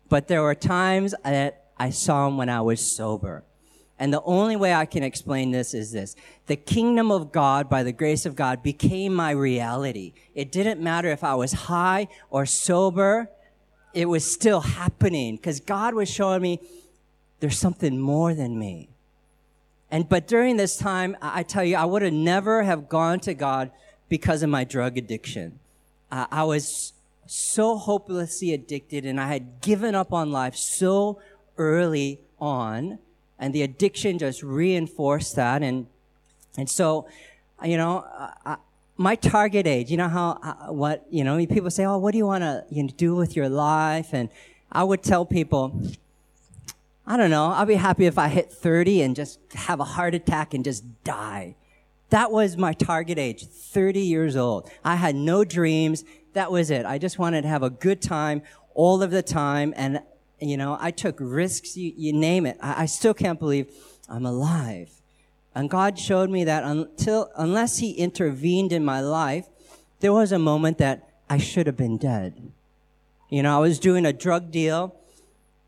But 0.08 0.28
there 0.28 0.42
were 0.42 0.54
times 0.54 1.14
that 1.24 1.64
I 1.78 1.90
saw 1.90 2.28
him 2.28 2.36
when 2.36 2.48
I 2.48 2.60
was 2.60 2.80
sober. 2.80 3.44
And 3.98 4.12
the 4.12 4.22
only 4.22 4.56
way 4.56 4.74
I 4.74 4.84
can 4.84 5.02
explain 5.02 5.50
this 5.50 5.72
is 5.72 5.90
this. 5.92 6.14
The 6.46 6.56
kingdom 6.56 7.10
of 7.10 7.32
God, 7.32 7.68
by 7.70 7.82
the 7.82 7.92
grace 7.92 8.26
of 8.26 8.36
God, 8.36 8.62
became 8.62 9.14
my 9.14 9.30
reality. 9.30 10.12
It 10.34 10.52
didn't 10.52 10.80
matter 10.80 11.08
if 11.08 11.24
I 11.24 11.34
was 11.34 11.52
high 11.52 12.08
or 12.30 12.44
sober 12.44 13.30
it 13.96 14.10
was 14.10 14.30
still 14.30 14.60
happening 14.60 15.36
because 15.36 15.58
God 15.58 15.94
was 15.94 16.10
showing 16.10 16.42
me 16.42 16.60
there's 17.40 17.58
something 17.58 17.98
more 17.98 18.34
than 18.34 18.58
me. 18.58 18.90
And 19.90 20.08
but 20.08 20.26
during 20.26 20.56
this 20.56 20.76
time, 20.76 21.16
I 21.22 21.42
tell 21.42 21.64
you, 21.64 21.76
I 21.76 21.84
would 21.84 22.02
have 22.02 22.12
never 22.12 22.62
have 22.62 22.88
gone 22.88 23.20
to 23.20 23.34
God 23.34 23.70
because 24.08 24.42
of 24.42 24.50
my 24.50 24.64
drug 24.64 24.98
addiction. 24.98 25.58
Uh, 26.10 26.26
I 26.30 26.44
was 26.44 26.92
so 27.26 27.76
hopelessly 27.76 28.52
addicted 28.52 29.04
and 29.04 29.20
I 29.20 29.26
had 29.28 29.60
given 29.60 29.94
up 29.94 30.12
on 30.12 30.30
life 30.30 30.54
so 30.56 31.20
early 31.58 32.20
on. 32.40 32.98
And 33.38 33.54
the 33.54 33.62
addiction 33.62 34.18
just 34.18 34.42
reinforced 34.42 35.36
that. 35.36 35.62
And 35.62 35.86
and 36.56 36.68
so 36.70 37.06
you 37.64 37.76
know 37.76 38.04
I, 38.44 38.56
my 38.96 39.14
target 39.14 39.66
age 39.66 39.90
you 39.90 39.96
know 39.96 40.08
how 40.08 40.38
uh, 40.42 40.72
what 40.72 41.06
you 41.10 41.22
know 41.22 41.44
people 41.46 41.70
say 41.70 41.84
oh 41.84 41.98
what 41.98 42.12
do 42.12 42.18
you 42.18 42.26
want 42.26 42.42
to 42.42 42.64
you 42.70 42.82
know, 42.82 42.90
do 42.96 43.14
with 43.14 43.36
your 43.36 43.48
life? 43.48 44.08
And 44.12 44.30
i 44.72 44.82
would 44.82 45.02
tell 45.02 45.24
people 45.24 45.80
i 47.06 47.16
don't 47.16 47.30
know. 47.30 47.46
I'll 47.46 47.66
be 47.66 47.74
happy 47.74 48.06
if 48.06 48.18
i 48.18 48.28
hit 48.28 48.52
30 48.52 49.02
and 49.02 49.16
just 49.16 49.38
have 49.54 49.80
a 49.80 49.84
heart 49.84 50.14
attack 50.14 50.54
and 50.54 50.64
just 50.64 51.04
die. 51.04 51.56
That 52.10 52.30
was 52.30 52.56
my 52.56 52.72
target 52.72 53.18
age 53.18 53.46
30 53.46 54.00
years 54.00 54.36
old. 54.36 54.70
I 54.84 54.96
had 54.96 55.14
no 55.14 55.44
dreams. 55.44 56.04
That 56.34 56.50
was 56.50 56.70
it. 56.70 56.86
I 56.86 56.98
just 56.98 57.18
wanted 57.18 57.42
to 57.42 57.48
have 57.48 57.62
a 57.62 57.70
good 57.70 58.00
time 58.00 58.42
all 58.74 59.02
of 59.02 59.10
the 59.10 59.22
time. 59.22 59.72
And 59.76 60.00
you 60.40 60.56
know, 60.56 60.76
I 60.80 60.90
took 60.90 61.16
risks, 61.18 61.76
you, 61.76 61.92
you 61.96 62.12
name 62.12 62.46
it. 62.46 62.58
I, 62.60 62.82
I 62.82 62.86
still 62.86 63.14
can't 63.14 63.38
believe 63.38 63.72
I'm 64.08 64.26
alive. 64.26 64.90
And 65.54 65.70
God 65.70 65.98
showed 65.98 66.28
me 66.28 66.44
that 66.44 66.64
until, 66.64 67.30
unless 67.36 67.78
He 67.78 67.92
intervened 67.92 68.72
in 68.72 68.84
my 68.84 69.00
life, 69.00 69.46
there 70.00 70.12
was 70.12 70.30
a 70.30 70.38
moment 70.38 70.78
that 70.78 71.08
I 71.30 71.38
should 71.38 71.66
have 71.66 71.76
been 71.76 71.96
dead. 71.96 72.52
You 73.30 73.42
know, 73.42 73.56
I 73.56 73.60
was 73.60 73.78
doing 73.78 74.04
a 74.04 74.12
drug 74.12 74.50
deal, 74.50 74.94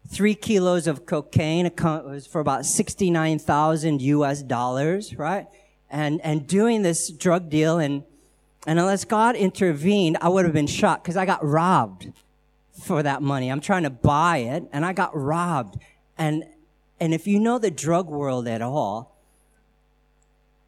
three 0.09 0.35
kilos 0.35 0.87
of 0.87 1.07
cocaine. 1.07 1.67
It 1.67 1.81
was 1.81 2.27
for 2.27 2.41
about 2.41 2.67
69,000 2.67 4.03
US 4.03 4.43
dollars, 4.43 5.15
right? 5.17 5.47
And, 5.91 6.21
and 6.23 6.47
doing 6.47 6.83
this 6.83 7.11
drug 7.11 7.49
deal 7.50 7.79
and, 7.79 8.05
and 8.67 8.79
unless 8.79 9.05
God 9.05 9.37
intervened, 9.37 10.19
I 10.21 10.29
would 10.29 10.45
have 10.45 10.55
been 10.55 10.67
shot 10.67 11.03
because 11.03 11.17
I 11.17 11.25
got 11.25 11.45
robbed 11.45 12.12
for 12.83 13.03
that 13.03 13.23
money. 13.23 13.49
I'm 13.50 13.61
trying 13.61 13.85
to 13.85 13.91
buy 13.91 14.38
it 14.38 14.65
and 14.73 14.85
I 14.85 14.93
got 14.93 15.17
robbed. 15.17 15.79
And, 16.17 16.45
and 17.00 17.15
if 17.15 17.27
you 17.27 17.38
know 17.38 17.59
the 17.59 17.71
drug 17.71 18.09
world 18.09 18.49
at 18.49 18.62
all, 18.62 19.17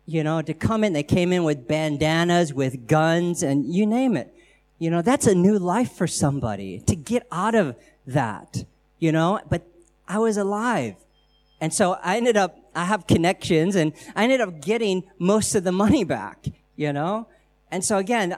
you 0.06 0.24
know, 0.24 0.42
to 0.42 0.54
come 0.54 0.82
in, 0.82 0.92
they 0.92 1.02
came 1.02 1.32
in 1.32 1.44
with 1.44 1.68
bandanas, 1.68 2.52
with 2.52 2.88
guns, 2.88 3.42
and 3.42 3.72
you 3.72 3.86
name 3.86 4.16
it. 4.16 4.34
You 4.78 4.90
know, 4.90 5.02
that's 5.02 5.26
a 5.26 5.34
new 5.34 5.58
life 5.58 5.92
for 5.92 6.06
somebody 6.06 6.80
to 6.80 6.96
get 6.96 7.26
out 7.30 7.54
of 7.54 7.76
that, 8.06 8.64
you 9.00 9.10
know, 9.10 9.40
but 9.48 9.66
I 10.06 10.18
was 10.18 10.36
alive. 10.36 10.94
And 11.60 11.74
so 11.74 11.94
I 12.02 12.16
ended 12.16 12.36
up, 12.36 12.56
I 12.74 12.84
have 12.84 13.06
connections 13.06 13.74
and 13.74 13.92
I 14.14 14.24
ended 14.24 14.40
up 14.40 14.60
getting 14.60 15.02
most 15.18 15.54
of 15.54 15.64
the 15.64 15.72
money 15.72 16.04
back, 16.04 16.46
you 16.76 16.92
know? 16.92 17.26
And 17.70 17.84
so 17.84 17.98
again, 17.98 18.36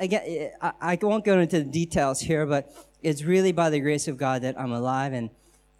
again, 0.00 0.50
I, 0.60 0.72
I 0.80 0.98
won't 1.02 1.24
go 1.24 1.38
into 1.38 1.58
the 1.58 1.64
details 1.64 2.20
here, 2.20 2.46
but 2.46 2.72
it's 3.02 3.22
really 3.22 3.52
by 3.52 3.70
the 3.70 3.80
grace 3.80 4.08
of 4.08 4.16
God 4.16 4.42
that 4.42 4.58
I'm 4.58 4.72
alive. 4.72 5.12
And 5.12 5.30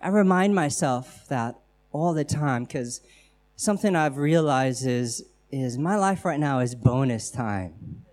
I 0.01 0.09
remind 0.09 0.55
myself 0.55 1.27
that 1.29 1.59
all 1.93 2.13
the 2.13 2.25
time 2.25 2.65
because 2.65 3.01
something 3.57 3.97
I've 3.97 4.17
realized 4.17 4.87
is, 4.87 5.25
is 5.51 5.79
my 5.79 5.97
life 5.97 6.25
right 6.25 6.39
now 6.39 6.61
is 6.61 6.75
bonus 6.75 7.31
time. 7.31 8.05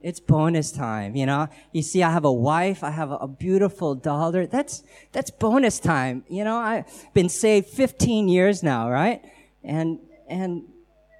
It's 0.00 0.20
bonus 0.20 0.70
time, 0.70 1.16
you 1.16 1.26
know. 1.26 1.48
You 1.72 1.82
see, 1.82 2.02
I 2.02 2.10
have 2.10 2.24
a 2.24 2.32
wife, 2.32 2.84
I 2.84 2.90
have 2.90 3.10
a 3.10 3.26
beautiful 3.26 3.94
daughter. 3.94 4.46
That's 4.46 4.82
that's 5.12 5.30
bonus 5.30 5.78
time, 5.80 6.24
you 6.28 6.44
know. 6.44 6.58
I've 6.58 6.84
been 7.14 7.28
saved 7.28 7.68
15 7.68 8.28
years 8.28 8.62
now, 8.62 8.90
right? 8.90 9.22
And 9.64 9.98
and 10.28 10.64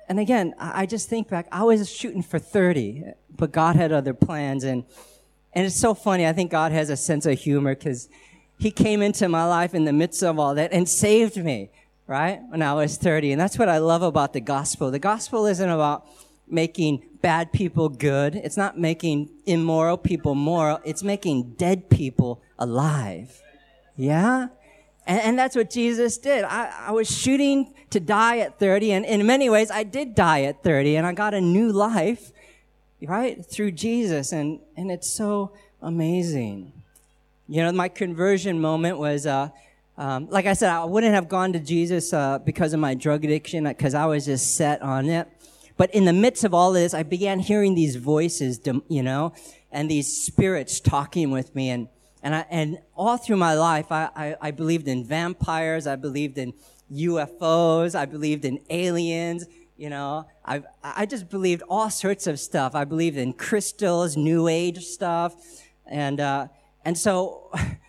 and 0.08 0.20
again, 0.20 0.54
I 0.58 0.86
just 0.86 1.08
think 1.08 1.28
back. 1.28 1.48
I 1.50 1.64
was 1.64 1.90
shooting 1.90 2.22
for 2.22 2.38
30, 2.38 3.04
but 3.34 3.50
God 3.50 3.74
had 3.74 3.90
other 3.92 4.14
plans, 4.14 4.62
and 4.62 4.84
and 5.52 5.64
it's 5.64 5.80
so 5.80 5.94
funny. 5.94 6.26
I 6.26 6.32
think 6.32 6.50
God 6.50 6.70
has 6.72 6.90
a 6.90 6.96
sense 6.96 7.24
of 7.24 7.38
humor 7.38 7.74
because 7.74 8.08
He 8.58 8.70
came 8.70 9.00
into 9.02 9.28
my 9.28 9.46
life 9.46 9.74
in 9.74 9.84
the 9.84 9.92
midst 9.92 10.22
of 10.22 10.38
all 10.38 10.54
that 10.54 10.72
and 10.72 10.86
saved 10.86 11.38
me, 11.38 11.70
right? 12.06 12.40
When 12.50 12.62
I 12.62 12.74
was 12.74 12.98
30. 12.98 13.32
And 13.32 13.40
that's 13.40 13.58
what 13.58 13.68
I 13.68 13.78
love 13.78 14.02
about 14.02 14.34
the 14.34 14.40
gospel. 14.40 14.90
The 14.90 14.98
gospel 14.98 15.46
isn't 15.46 15.68
about 15.68 16.06
making 16.48 17.04
bad 17.22 17.52
people 17.52 17.88
good. 17.88 18.36
It's 18.36 18.56
not 18.56 18.78
making 18.78 19.30
immoral 19.46 19.96
people 19.96 20.34
moral. 20.34 20.80
It's 20.84 21.02
making 21.02 21.54
dead 21.54 21.90
people 21.90 22.40
alive. 22.58 23.42
Yeah? 23.96 24.48
And, 25.06 25.20
and 25.20 25.38
that's 25.38 25.56
what 25.56 25.70
Jesus 25.70 26.18
did. 26.18 26.44
I, 26.44 26.88
I 26.88 26.92
was 26.92 27.10
shooting 27.10 27.74
to 27.90 28.00
die 28.00 28.38
at 28.38 28.58
30, 28.58 28.92
and 28.92 29.04
in 29.04 29.26
many 29.26 29.48
ways, 29.48 29.70
I 29.70 29.84
did 29.84 30.14
die 30.14 30.42
at 30.42 30.62
30, 30.62 30.96
and 30.96 31.06
I 31.06 31.12
got 31.12 31.34
a 31.34 31.40
new 31.40 31.70
life 31.72 32.32
right? 33.02 33.44
Through 33.44 33.72
Jesus. 33.72 34.32
And, 34.32 34.60
and 34.76 34.90
it's 34.90 35.10
so 35.10 35.52
amazing. 35.82 36.72
You 37.48 37.62
know, 37.62 37.72
my 37.72 37.88
conversion 37.88 38.60
moment 38.60 38.98
was, 38.98 39.26
uh, 39.26 39.50
um, 39.98 40.28
like 40.30 40.46
I 40.46 40.52
said, 40.52 40.70
I 40.70 40.84
wouldn't 40.84 41.14
have 41.14 41.28
gone 41.28 41.52
to 41.52 41.58
Jesus 41.58 42.12
uh, 42.12 42.38
because 42.38 42.72
of 42.72 42.80
my 42.80 42.94
drug 42.94 43.24
addiction, 43.24 43.64
because 43.64 43.94
I 43.94 44.06
was 44.06 44.26
just 44.26 44.56
set 44.56 44.82
on 44.82 45.08
it. 45.08 45.28
But 45.76 45.94
in 45.94 46.04
the 46.04 46.12
midst 46.12 46.44
of 46.44 46.54
all 46.54 46.72
this, 46.72 46.94
I 46.94 47.02
began 47.02 47.38
hearing 47.38 47.74
these 47.74 47.96
voices, 47.96 48.60
you 48.88 49.02
know, 49.02 49.32
and 49.70 49.90
these 49.90 50.24
spirits 50.24 50.80
talking 50.80 51.30
with 51.30 51.54
me. 51.54 51.70
And, 51.70 51.88
and, 52.22 52.34
I, 52.34 52.46
and 52.50 52.78
all 52.94 53.16
through 53.18 53.36
my 53.36 53.54
life, 53.54 53.92
I, 53.92 54.08
I, 54.16 54.36
I 54.40 54.50
believed 54.50 54.88
in 54.88 55.04
vampires. 55.04 55.86
I 55.86 55.96
believed 55.96 56.38
in 56.38 56.54
UFOs. 56.92 57.94
I 57.94 58.06
believed 58.06 58.44
in 58.44 58.60
aliens. 58.70 59.46
You 59.76 59.90
know, 59.90 60.26
I 60.42 60.62
I 60.82 61.04
just 61.04 61.28
believed 61.28 61.62
all 61.68 61.90
sorts 61.90 62.26
of 62.26 62.40
stuff. 62.40 62.74
I 62.74 62.84
believed 62.84 63.18
in 63.18 63.34
crystals, 63.34 64.16
New 64.16 64.48
Age 64.48 64.82
stuff, 64.82 65.34
and 65.84 66.18
uh, 66.18 66.48
and 66.86 66.96
so 66.96 67.50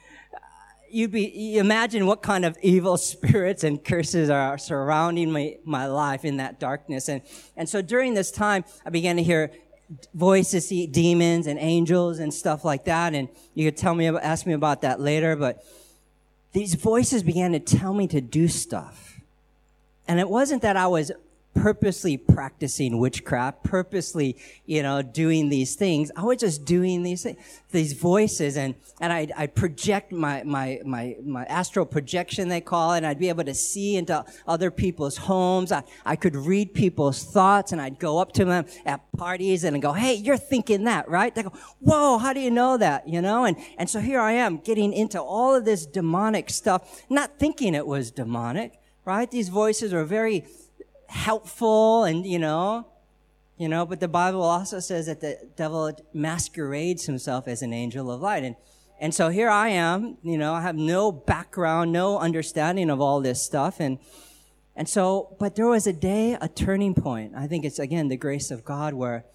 you 0.89 1.07
be 1.07 1.57
imagine 1.57 2.05
what 2.05 2.21
kind 2.21 2.45
of 2.45 2.57
evil 2.61 2.97
spirits 3.13 3.63
and 3.63 3.83
curses 3.83 4.29
are 4.29 4.57
surrounding 4.57 5.31
my 5.31 5.57
my 5.63 5.85
life 5.85 6.25
in 6.25 6.37
that 6.37 6.59
darkness. 6.59 7.09
And 7.09 7.21
and 7.55 7.67
so 7.67 7.81
during 7.81 8.13
this 8.13 8.31
time, 8.31 8.63
I 8.85 8.89
began 8.89 9.15
to 9.17 9.23
hear 9.23 9.51
voices, 10.13 10.67
see 10.67 10.85
demons 10.87 11.47
and 11.47 11.59
angels 11.59 12.19
and 12.19 12.33
stuff 12.33 12.65
like 12.65 12.85
that. 12.85 13.13
And 13.13 13.29
you 13.53 13.69
could 13.69 13.77
tell 13.77 13.95
me, 13.95 14.07
ask 14.07 14.45
me 14.45 14.53
about 14.53 14.81
that 14.81 14.99
later. 14.99 15.35
But 15.35 15.63
these 16.51 16.73
voices 16.73 17.23
began 17.23 17.53
to 17.53 17.59
tell 17.59 17.93
me 17.93 18.07
to 18.07 18.21
do 18.21 18.47
stuff. 18.47 19.19
And 20.07 20.19
it 20.19 20.29
wasn't 20.29 20.61
that 20.61 20.77
I 20.77 20.87
was 20.87 21.11
purposely 21.57 22.17
practicing 22.17 22.99
witchcraft, 22.99 23.63
purposely, 23.63 24.37
you 24.65 24.83
know, 24.83 25.01
doing 25.01 25.49
these 25.49 25.75
things. 25.75 26.11
I 26.15 26.23
was 26.23 26.37
just 26.37 26.65
doing 26.65 27.03
these 27.03 27.23
things, 27.23 27.37
these 27.71 27.93
voices 27.93 28.57
and, 28.57 28.75
and 29.01 29.11
I'd, 29.11 29.31
I'd 29.31 29.55
project 29.55 30.11
my, 30.11 30.43
my, 30.43 30.79
my, 30.85 31.15
my 31.23 31.45
astral 31.45 31.85
projection, 31.85 32.47
they 32.47 32.61
call 32.61 32.93
it, 32.93 32.97
and 32.97 33.07
I'd 33.07 33.19
be 33.19 33.29
able 33.29 33.43
to 33.45 33.53
see 33.53 33.95
into 33.95 34.23
other 34.47 34.69
people's 34.69 35.17
homes. 35.17 35.71
I, 35.71 35.83
I 36.05 36.15
could 36.15 36.35
read 36.35 36.73
people's 36.73 37.23
thoughts 37.23 37.71
and 37.71 37.81
I'd 37.81 37.99
go 37.99 38.19
up 38.19 38.33
to 38.33 38.45
them 38.45 38.65
at 38.85 39.01
parties 39.17 39.63
and 39.63 39.81
go, 39.81 39.93
Hey, 39.93 40.13
you're 40.13 40.37
thinking 40.37 40.83
that, 40.83 41.09
right? 41.09 41.33
They 41.33 41.43
go, 41.43 41.53
Whoa, 41.79 42.19
how 42.19 42.33
do 42.33 42.39
you 42.39 42.51
know 42.51 42.77
that? 42.77 43.07
You 43.07 43.21
know? 43.21 43.45
And, 43.45 43.57
and 43.77 43.89
so 43.89 43.99
here 43.99 44.19
I 44.19 44.33
am 44.33 44.57
getting 44.57 44.93
into 44.93 45.19
all 45.19 45.55
of 45.55 45.65
this 45.65 45.85
demonic 45.85 46.49
stuff, 46.49 47.03
not 47.09 47.39
thinking 47.39 47.73
it 47.73 47.87
was 47.87 48.11
demonic, 48.11 48.79
right? 49.05 49.29
These 49.29 49.49
voices 49.49 49.93
are 49.93 50.03
very, 50.03 50.45
helpful 51.07 52.03
and, 52.03 52.25
you 52.25 52.39
know, 52.39 52.87
you 53.57 53.67
know, 53.67 53.85
but 53.85 53.99
the 53.99 54.07
Bible 54.07 54.43
also 54.43 54.79
says 54.79 55.07
that 55.07 55.19
the 55.21 55.39
devil 55.55 55.91
masquerades 56.13 57.05
himself 57.05 57.47
as 57.47 57.61
an 57.61 57.73
angel 57.73 58.11
of 58.11 58.21
light. 58.21 58.43
And, 58.43 58.55
and 58.99 59.13
so 59.13 59.29
here 59.29 59.49
I 59.49 59.69
am, 59.69 60.17
you 60.21 60.37
know, 60.37 60.53
I 60.53 60.61
have 60.61 60.75
no 60.75 61.11
background, 61.11 61.91
no 61.91 62.19
understanding 62.19 62.89
of 62.89 63.01
all 63.01 63.19
this 63.19 63.41
stuff. 63.41 63.79
And, 63.79 63.97
and 64.75 64.87
so, 64.87 65.35
but 65.39 65.55
there 65.55 65.65
was 65.65 65.87
a 65.87 65.93
day, 65.93 66.37
a 66.39 66.47
turning 66.47 66.93
point. 66.93 67.33
I 67.35 67.47
think 67.47 67.65
it's 67.65 67.79
again 67.79 68.09
the 68.09 68.17
grace 68.17 68.51
of 68.51 68.63
God 68.63 68.93
where 68.93 69.25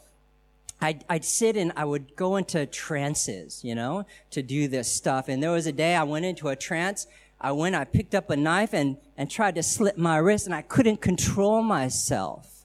I'd, 0.81 1.05
I'd 1.09 1.25
sit 1.25 1.57
and 1.57 1.73
I 1.77 1.85
would 1.85 2.15
go 2.15 2.37
into 2.37 2.67
trances, 2.67 3.65
you 3.65 3.75
know, 3.75 4.05
to 4.31 4.43
do 4.43 4.69
this 4.69 4.91
stuff. 4.91 5.29
And 5.29 5.43
there 5.43 5.51
was 5.51 5.67
a 5.67 5.73
day 5.73 5.97
I 5.97 6.05
went 6.05 6.25
into 6.25 6.49
a 6.49 6.57
trance 6.57 7.07
I 7.43 7.51
went, 7.51 7.75
I 7.75 7.85
picked 7.85 8.15
up 8.15 8.31
a 8.31 8.37
knife 8.37 8.73
and, 8.73 8.97
and 9.19 9.29
tried 9.29 9.57
to 9.57 9.65
slit 9.65 9.99
my 9.99 10.17
wrist, 10.19 10.47
and 10.47 10.55
I 10.55 10.63
couldn't 10.63 11.01
control 11.01 11.61
myself. 11.61 12.65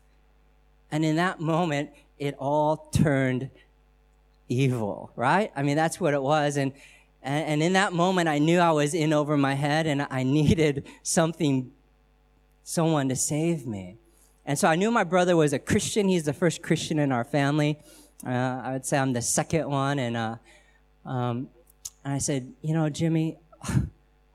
And 0.91 1.03
in 1.03 1.15
that 1.15 1.39
moment, 1.39 1.89
it 2.19 2.35
all 2.37 2.77
turned 2.91 3.49
evil, 4.47 5.11
right? 5.15 5.51
I 5.55 5.63
mean, 5.63 5.75
that's 5.75 5.99
what 5.99 6.13
it 6.13 6.21
was. 6.21 6.57
And, 6.57 6.73
and, 7.23 7.45
and 7.45 7.63
in 7.63 7.73
that 7.73 7.91
moment, 7.91 8.29
I 8.29 8.37
knew 8.37 8.59
I 8.59 8.71
was 8.71 8.93
in 8.93 9.13
over 9.13 9.35
my 9.35 9.55
head 9.55 9.87
and 9.87 10.05
I 10.09 10.23
needed 10.23 10.85
something, 11.01 11.71
someone 12.63 13.09
to 13.09 13.15
save 13.15 13.65
me. 13.65 13.97
And 14.45 14.57
so 14.57 14.67
I 14.67 14.75
knew 14.75 14.91
my 14.91 15.03
brother 15.03 15.35
was 15.35 15.53
a 15.53 15.59
Christian. 15.59 16.07
He's 16.07 16.23
the 16.23 16.33
first 16.33 16.61
Christian 16.61 16.99
in 16.99 17.11
our 17.11 17.25
family. 17.25 17.79
Uh, 18.25 18.29
I 18.29 18.73
would 18.73 18.85
say 18.85 18.97
I'm 18.97 19.13
the 19.13 19.21
second 19.21 19.69
one. 19.69 19.99
And, 19.99 20.15
uh, 20.15 20.35
um, 21.03 21.49
and 22.05 22.13
I 22.13 22.19
said, 22.19 22.53
you 22.61 22.73
know, 22.73 22.89
Jimmy, 22.89 23.37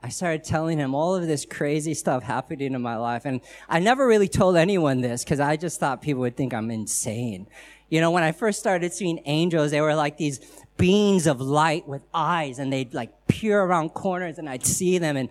I 0.02 0.08
started 0.08 0.42
telling 0.42 0.78
him 0.78 0.94
all 0.94 1.14
of 1.14 1.26
this 1.26 1.44
crazy 1.44 1.94
stuff 1.94 2.24
happening 2.24 2.74
in 2.74 2.82
my 2.82 2.96
life. 2.96 3.24
And 3.24 3.40
I 3.68 3.78
never 3.78 4.06
really 4.06 4.28
told 4.28 4.56
anyone 4.56 5.00
this 5.00 5.22
because 5.22 5.38
I 5.38 5.56
just 5.56 5.78
thought 5.78 6.02
people 6.02 6.22
would 6.22 6.36
think 6.36 6.52
I'm 6.52 6.70
insane. 6.70 7.46
You 7.88 8.00
know, 8.00 8.10
when 8.10 8.24
I 8.24 8.32
first 8.32 8.58
started 8.58 8.92
seeing 8.92 9.20
angels, 9.26 9.70
they 9.70 9.80
were 9.80 9.94
like 9.94 10.16
these 10.16 10.40
beings 10.76 11.26
of 11.26 11.40
light 11.40 11.86
with 11.86 12.02
eyes 12.12 12.58
and 12.58 12.72
they'd 12.72 12.92
like 12.92 13.28
peer 13.28 13.62
around 13.62 13.90
corners 13.90 14.38
and 14.38 14.48
I'd 14.48 14.66
see 14.66 14.98
them 14.98 15.16
and, 15.16 15.28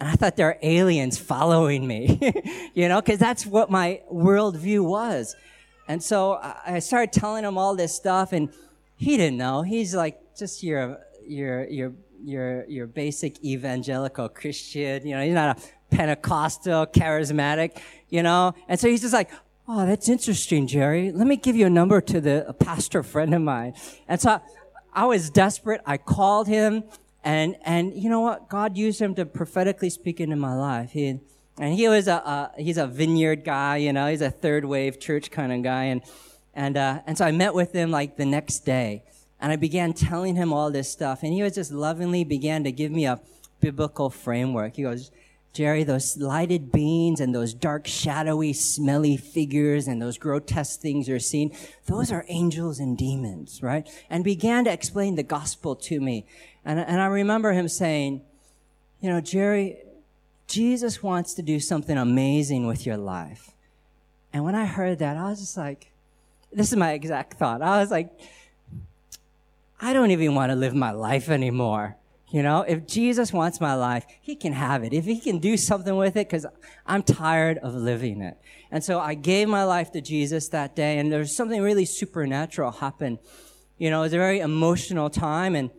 and 0.00 0.08
I 0.08 0.12
thought 0.12 0.36
they 0.36 0.44
were 0.44 0.58
aliens 0.62 1.18
following 1.18 1.86
me, 1.86 2.18
you 2.74 2.88
know, 2.88 3.02
because 3.02 3.18
that's 3.18 3.44
what 3.44 3.70
my 3.70 4.00
worldview 4.10 4.82
was. 4.84 5.36
And 5.88 6.02
so 6.02 6.40
I 6.66 6.78
started 6.78 7.12
telling 7.12 7.44
him 7.44 7.58
all 7.58 7.76
this 7.76 7.94
stuff 7.94 8.32
and 8.32 8.48
he 8.96 9.16
didn't 9.16 9.36
know. 9.36 9.62
He's 9.62 9.94
like 9.94 10.18
just 10.36 10.62
your, 10.62 11.00
your, 11.26 11.68
your 11.68 11.92
your 12.26 12.64
your 12.66 12.86
basic 12.86 13.42
evangelical 13.44 14.28
Christian. 14.28 15.06
You 15.06 15.14
know, 15.16 15.24
he's 15.24 15.34
not 15.34 15.58
a 15.58 15.62
Pentecostal, 15.90 16.86
charismatic. 16.86 17.78
You 18.08 18.22
know, 18.22 18.54
and 18.68 18.78
so 18.78 18.88
he's 18.88 19.00
just 19.00 19.14
like, 19.14 19.30
"Oh, 19.68 19.86
that's 19.86 20.08
interesting, 20.08 20.66
Jerry. 20.66 21.12
Let 21.12 21.26
me 21.26 21.36
give 21.36 21.56
you 21.56 21.66
a 21.66 21.70
number 21.70 22.00
to 22.00 22.20
the 22.20 22.54
pastor 22.58 23.02
friend 23.02 23.34
of 23.34 23.42
mine." 23.42 23.74
And 24.08 24.20
so 24.20 24.30
I, 24.30 24.40
I 24.92 25.06
was 25.06 25.30
desperate. 25.30 25.80
I 25.86 25.96
called 25.96 26.48
him, 26.48 26.84
and 27.22 27.56
and 27.64 27.94
you 27.94 28.10
know 28.10 28.20
what? 28.20 28.48
God 28.48 28.76
used 28.76 29.00
him 29.00 29.14
to 29.14 29.24
prophetically 29.24 29.90
speak 29.90 30.20
into 30.20 30.36
my 30.36 30.54
life. 30.54 30.90
He 30.90 31.20
and 31.58 31.74
he 31.74 31.88
was 31.88 32.08
a, 32.08 32.16
a 32.16 32.52
he's 32.58 32.78
a 32.78 32.86
vineyard 32.86 33.44
guy. 33.44 33.76
You 33.76 33.92
know, 33.92 34.08
he's 34.08 34.20
a 34.20 34.30
third 34.30 34.64
wave 34.64 34.98
church 34.98 35.30
kind 35.30 35.52
of 35.52 35.62
guy, 35.62 35.84
and 35.84 36.02
and 36.54 36.76
uh, 36.76 37.02
and 37.06 37.16
so 37.16 37.24
I 37.24 37.30
met 37.30 37.54
with 37.54 37.72
him 37.72 37.90
like 37.90 38.16
the 38.16 38.26
next 38.26 38.60
day. 38.60 39.04
And 39.40 39.52
I 39.52 39.56
began 39.56 39.92
telling 39.92 40.36
him 40.36 40.52
all 40.52 40.70
this 40.70 40.90
stuff. 40.90 41.22
And 41.22 41.32
he 41.32 41.42
was 41.42 41.54
just 41.54 41.72
lovingly 41.72 42.24
began 42.24 42.64
to 42.64 42.72
give 42.72 42.90
me 42.90 43.06
a 43.06 43.20
biblical 43.60 44.10
framework. 44.10 44.76
He 44.76 44.82
goes, 44.82 45.10
Jerry, 45.52 45.84
those 45.84 46.18
lighted 46.18 46.70
beings 46.70 47.18
and 47.18 47.34
those 47.34 47.54
dark, 47.54 47.86
shadowy, 47.86 48.52
smelly 48.52 49.16
figures 49.16 49.88
and 49.88 50.02
those 50.02 50.18
grotesque 50.18 50.80
things 50.80 51.08
you're 51.08 51.18
seeing, 51.18 51.56
those 51.86 52.12
are 52.12 52.26
angels 52.28 52.78
and 52.78 52.98
demons, 52.98 53.62
right? 53.62 53.88
And 54.10 54.22
began 54.22 54.64
to 54.64 54.72
explain 54.72 55.14
the 55.14 55.22
gospel 55.22 55.74
to 55.76 55.98
me. 55.98 56.26
And, 56.62 56.78
and 56.78 57.00
I 57.00 57.06
remember 57.06 57.52
him 57.52 57.68
saying, 57.68 58.20
you 59.00 59.08
know, 59.08 59.22
Jerry, 59.22 59.78
Jesus 60.46 61.02
wants 61.02 61.32
to 61.34 61.42
do 61.42 61.58
something 61.58 61.96
amazing 61.96 62.66
with 62.66 62.84
your 62.84 62.98
life. 62.98 63.52
And 64.34 64.44
when 64.44 64.54
I 64.54 64.66
heard 64.66 64.98
that, 64.98 65.16
I 65.16 65.30
was 65.30 65.40
just 65.40 65.56
like, 65.56 65.90
this 66.52 66.70
is 66.70 66.76
my 66.76 66.92
exact 66.92 67.38
thought. 67.38 67.62
I 67.62 67.80
was 67.80 67.90
like, 67.90 68.10
I 69.80 69.92
don't 69.92 70.10
even 70.10 70.34
want 70.34 70.50
to 70.50 70.56
live 70.56 70.74
my 70.74 70.90
life 70.90 71.28
anymore. 71.28 71.96
You 72.30 72.42
know, 72.42 72.62
if 72.62 72.86
Jesus 72.86 73.32
wants 73.32 73.60
my 73.60 73.74
life, 73.74 74.04
he 74.20 74.34
can 74.34 74.52
have 74.52 74.82
it. 74.82 74.92
If 74.92 75.04
he 75.04 75.20
can 75.20 75.38
do 75.38 75.56
something 75.56 75.96
with 75.96 76.16
it, 76.16 76.28
because 76.28 76.44
I'm 76.84 77.02
tired 77.02 77.58
of 77.58 77.74
living 77.74 78.20
it. 78.20 78.36
And 78.70 78.82
so 78.82 78.98
I 78.98 79.14
gave 79.14 79.48
my 79.48 79.62
life 79.62 79.92
to 79.92 80.00
Jesus 80.00 80.48
that 80.48 80.74
day, 80.74 80.98
and 80.98 81.12
there's 81.12 81.34
something 81.34 81.62
really 81.62 81.84
supernatural 81.84 82.72
happened. 82.72 83.18
You 83.78 83.90
know, 83.90 84.00
it 84.00 84.06
was 84.06 84.12
a 84.12 84.18
very 84.18 84.40
emotional 84.40 85.08
time, 85.08 85.54
and 85.54 85.70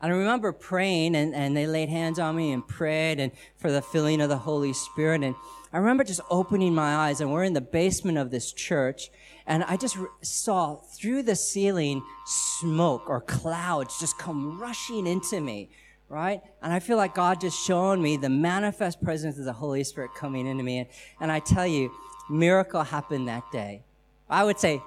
I 0.00 0.08
remember 0.08 0.52
praying, 0.52 1.14
and, 1.14 1.34
and 1.34 1.56
they 1.56 1.66
laid 1.66 1.90
hands 1.90 2.18
on 2.18 2.34
me 2.34 2.50
and 2.52 2.66
prayed, 2.66 3.20
and 3.20 3.30
for 3.58 3.70
the 3.70 3.82
filling 3.82 4.20
of 4.22 4.30
the 4.30 4.38
Holy 4.38 4.72
Spirit. 4.72 5.22
And 5.22 5.34
I 5.72 5.78
remember 5.78 6.02
just 6.02 6.22
opening 6.30 6.74
my 6.74 6.94
eyes, 6.96 7.20
and 7.20 7.30
we're 7.30 7.44
in 7.44 7.52
the 7.52 7.60
basement 7.60 8.16
of 8.16 8.30
this 8.30 8.52
church, 8.52 9.10
and 9.52 9.62
I 9.64 9.76
just 9.76 9.98
saw 10.22 10.76
through 10.76 11.24
the 11.24 11.36
ceiling 11.36 12.02
smoke 12.24 13.10
or 13.10 13.20
clouds 13.20 14.00
just 14.00 14.16
come 14.16 14.58
rushing 14.58 15.06
into 15.06 15.42
me, 15.42 15.68
right? 16.08 16.40
And 16.62 16.72
I 16.72 16.80
feel 16.80 16.96
like 16.96 17.14
God 17.14 17.38
just 17.38 17.62
showing 17.62 18.00
me 18.00 18.16
the 18.16 18.30
manifest 18.30 19.02
presence 19.02 19.38
of 19.38 19.44
the 19.44 19.52
Holy 19.52 19.84
Spirit 19.84 20.12
coming 20.14 20.46
into 20.46 20.64
me. 20.64 20.78
And, 20.78 20.88
and 21.20 21.30
I 21.30 21.38
tell 21.38 21.66
you, 21.66 21.92
miracle 22.30 22.82
happened 22.82 23.28
that 23.28 23.44
day. 23.52 23.82
I 24.30 24.42
would 24.42 24.58
say 24.58 24.82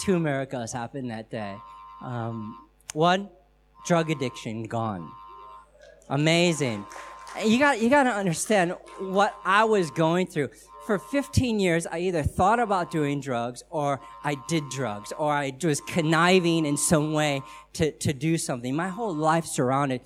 two 0.00 0.18
miracles 0.18 0.72
happened 0.72 1.12
that 1.12 1.30
day. 1.30 1.54
Um, 2.02 2.58
one, 2.94 3.28
drug 3.86 4.10
addiction 4.10 4.64
gone. 4.64 5.12
Amazing. 6.08 6.84
You 7.44 7.60
got, 7.60 7.80
you 7.80 7.88
got 7.88 8.02
to 8.02 8.10
understand 8.10 8.74
what 8.98 9.32
I 9.44 9.62
was 9.62 9.92
going 9.92 10.26
through 10.26 10.50
for 10.86 10.98
15 10.98 11.60
years, 11.60 11.86
I 11.86 11.98
either 12.00 12.22
thought 12.22 12.58
about 12.58 12.90
doing 12.90 13.20
drugs 13.20 13.62
or 13.70 14.00
I 14.24 14.36
did 14.48 14.68
drugs 14.70 15.12
or 15.16 15.32
I 15.32 15.52
was 15.62 15.80
conniving 15.80 16.66
in 16.66 16.76
some 16.76 17.12
way 17.12 17.42
to, 17.74 17.92
to 17.92 18.12
do 18.12 18.36
something. 18.36 18.74
My 18.74 18.88
whole 18.88 19.14
life 19.14 19.44
surrounded. 19.44 20.00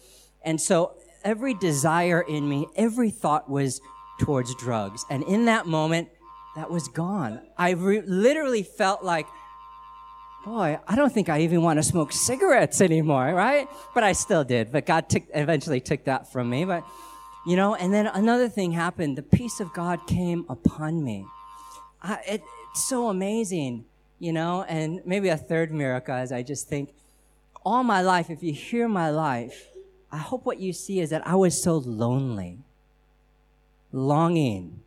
And 0.44 0.60
so 0.60 0.96
every 1.24 1.54
desire 1.54 2.20
in 2.20 2.48
me, 2.48 2.66
every 2.76 3.10
thought 3.10 3.50
was 3.50 3.80
towards 4.20 4.54
drugs. 4.56 5.04
And 5.10 5.22
in 5.24 5.46
that 5.46 5.66
moment, 5.66 6.08
that 6.56 6.70
was 6.70 6.88
gone. 6.88 7.40
I 7.58 7.70
re- 7.70 8.02
literally 8.02 8.62
felt 8.62 9.02
like, 9.02 9.26
boy, 10.44 10.78
I 10.86 10.94
don't 10.94 11.12
think 11.12 11.28
I 11.28 11.40
even 11.40 11.62
want 11.62 11.78
to 11.78 11.82
smoke 11.82 12.12
cigarettes 12.12 12.80
anymore, 12.80 13.34
right? 13.34 13.68
But 13.94 14.04
I 14.04 14.12
still 14.12 14.44
did. 14.44 14.72
But 14.72 14.86
God 14.86 15.08
took, 15.08 15.24
eventually 15.34 15.80
took 15.80 16.04
that 16.04 16.32
from 16.32 16.48
me. 16.48 16.64
But 16.64 16.84
you 17.46 17.56
know, 17.56 17.74
and 17.74 17.94
then 17.94 18.06
another 18.08 18.48
thing 18.48 18.72
happened. 18.72 19.16
The 19.16 19.22
peace 19.22 19.60
of 19.60 19.72
God 19.72 20.06
came 20.06 20.44
upon 20.48 21.04
me. 21.04 21.26
I, 22.02 22.18
it, 22.28 22.42
it's 22.72 22.88
so 22.88 23.08
amazing, 23.08 23.84
you 24.18 24.32
know, 24.32 24.64
and 24.64 25.00
maybe 25.06 25.28
a 25.28 25.36
third 25.36 25.72
miracle 25.72 26.16
is 26.16 26.32
I 26.32 26.42
just 26.42 26.68
think, 26.68 26.92
all 27.64 27.82
my 27.82 28.00
life, 28.02 28.30
if 28.30 28.42
you 28.42 28.52
hear 28.52 28.88
my 28.88 29.10
life, 29.10 29.68
I 30.12 30.18
hope 30.18 30.44
what 30.44 30.60
you 30.60 30.72
see 30.72 31.00
is 31.00 31.10
that 31.10 31.26
I 31.26 31.34
was 31.34 31.60
so 31.60 31.78
lonely, 31.78 32.60
longing 33.92 34.80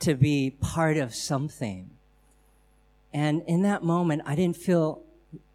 to 0.00 0.14
be 0.14 0.50
part 0.60 0.96
of 0.96 1.14
something. 1.14 1.90
And 3.12 3.42
in 3.46 3.62
that 3.62 3.82
moment, 3.82 4.22
I 4.24 4.34
didn't 4.34 4.56
feel 4.56 5.02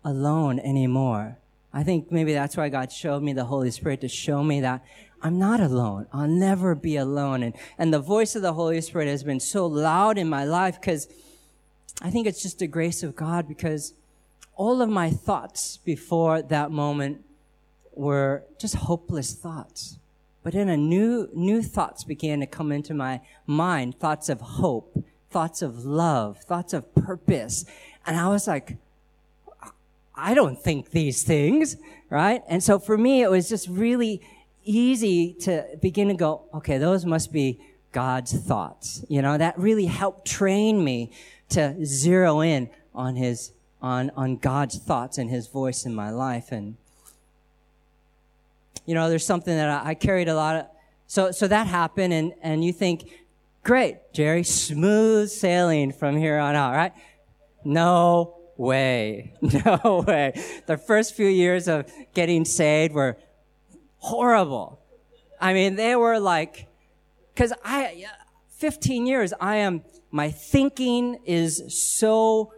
alone 0.04 0.60
anymore. 0.60 1.38
I 1.74 1.84
think 1.84 2.12
maybe 2.12 2.34
that's 2.34 2.56
why 2.56 2.70
God 2.70 2.92
showed 2.92 3.22
me 3.22 3.34
the 3.34 3.46
Holy 3.46 3.70
Spirit 3.70 4.02
to 4.02 4.08
show 4.08 4.44
me 4.44 4.62
that 4.62 4.84
I'm 5.22 5.40
not 5.40 5.60
alone. 5.60 6.08
I'll 6.14 6.28
never 6.28 6.76
be 6.76 6.98
alone. 6.98 7.44
And, 7.44 7.56
and 7.78 7.94
the 7.94 8.00
voice 8.00 8.36
of 8.36 8.42
the 8.42 8.54
Holy 8.54 8.80
Spirit 8.82 9.08
has 9.08 9.24
been 9.24 9.40
so 9.40 9.66
loud 9.66 10.18
in 10.18 10.30
my 10.30 10.44
life 10.44 10.80
because 10.80 11.08
I 12.02 12.12
think 12.12 12.28
it's 12.28 12.42
just 12.42 12.60
the 12.60 12.68
grace 12.68 13.04
of 13.04 13.16
God 13.16 13.48
because 13.48 13.94
all 14.56 14.82
of 14.82 14.90
my 14.90 15.10
thoughts 15.10 15.78
before 15.78 16.42
that 16.42 16.72
moment 16.72 17.24
were 17.94 18.44
just 18.60 18.76
hopeless 18.76 19.34
thoughts. 19.34 19.98
But 20.44 20.54
then 20.54 20.70
a 20.70 20.78
new, 20.78 21.30
new 21.34 21.64
thoughts 21.64 22.04
began 22.04 22.40
to 22.42 22.46
come 22.46 22.72
into 22.72 22.94
my 22.94 23.22
mind, 23.48 24.00
thoughts 24.00 24.30
of 24.30 24.42
hope, 24.42 25.04
thoughts 25.32 25.62
of 25.62 25.86
love, 25.86 26.38
thoughts 26.40 26.74
of 26.74 26.94
purpose. 26.94 27.66
And 28.06 28.16
I 28.16 28.28
was 28.28 28.48
like, 28.48 28.78
I 30.14 30.34
don't 30.34 30.62
think 30.62 30.92
these 30.92 31.24
things, 31.24 31.78
right? 32.10 32.42
And 32.48 32.64
so 32.64 32.80
for 32.80 32.98
me, 32.98 33.22
it 33.22 33.30
was 33.30 33.50
just 33.50 33.68
really 33.68 34.22
easy 34.66 35.34
to 35.42 35.66
begin 35.82 36.10
to 36.10 36.14
go, 36.14 36.44
okay, 36.54 36.78
those 36.78 37.06
must 37.06 37.32
be 37.32 37.60
God's 37.92 38.34
thoughts. 38.34 39.06
You 39.08 39.22
know, 39.22 39.38
that 39.38 39.58
really 39.58 39.86
helped 39.86 40.28
train 40.28 40.84
me 40.84 41.12
to 41.50 41.86
zero 41.86 42.42
in 42.42 42.70
on 42.94 43.16
his, 43.16 43.54
on, 43.82 44.12
on 44.18 44.38
God's 44.38 44.78
thoughts 44.78 45.18
and 45.18 45.30
his 45.30 45.48
voice 45.48 45.86
in 45.86 45.96
my 45.96 46.10
life. 46.10 46.52
And, 46.52 46.76
you 48.86 48.96
know, 48.96 49.10
there's 49.10 49.26
something 49.26 49.56
that 49.56 49.70
I, 49.70 49.92
I 49.92 49.94
carried 49.94 50.28
a 50.28 50.36
lot 50.36 50.56
of, 50.56 50.66
so, 51.08 51.32
so 51.32 51.48
that 51.48 51.68
happened 51.68 52.14
and, 52.14 52.34
and 52.42 52.66
you 52.66 52.74
think, 52.74 53.10
great, 53.64 53.98
Jerry, 54.14 54.44
smooth 54.44 55.30
sailing 55.30 55.92
from 55.92 56.18
here 56.18 56.38
on 56.38 56.56
out, 56.56 56.74
right? 56.74 56.94
No 57.64 58.36
way. 58.58 59.34
No 59.66 60.04
way. 60.08 60.34
The 60.66 60.78
first 60.78 61.16
few 61.16 61.28
years 61.28 61.68
of 61.68 61.92
getting 62.14 62.46
saved 62.46 62.94
were 62.94 63.18
horrible. 64.06 64.80
I 65.42 65.54
mean, 65.54 65.76
they 65.76 65.96
were 65.96 66.20
like, 66.20 66.68
cause 67.36 67.52
I, 67.64 68.06
15 68.50 69.08
years, 69.08 69.34
I 69.40 69.58
am, 69.58 69.82
my 70.12 70.30
thinking 70.30 71.20
is 71.26 71.64
so 71.70 72.54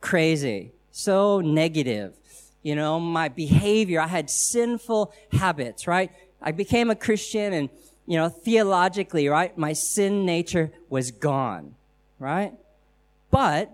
crazy, 0.00 0.72
so 0.92 1.40
negative. 1.40 2.14
You 2.62 2.76
know, 2.76 3.00
my 3.00 3.28
behavior, 3.28 4.00
I 4.00 4.06
had 4.06 4.30
sinful 4.30 5.12
habits, 5.32 5.86
right? 5.88 6.12
I 6.40 6.52
became 6.52 6.88
a 6.90 6.94
Christian 6.94 7.52
and, 7.52 7.68
you 8.06 8.16
know, 8.16 8.28
theologically, 8.28 9.28
right? 9.28 9.56
My 9.58 9.72
sin 9.72 10.24
nature 10.24 10.70
was 10.88 11.10
gone, 11.10 11.74
right? 12.20 12.52
But 13.32 13.72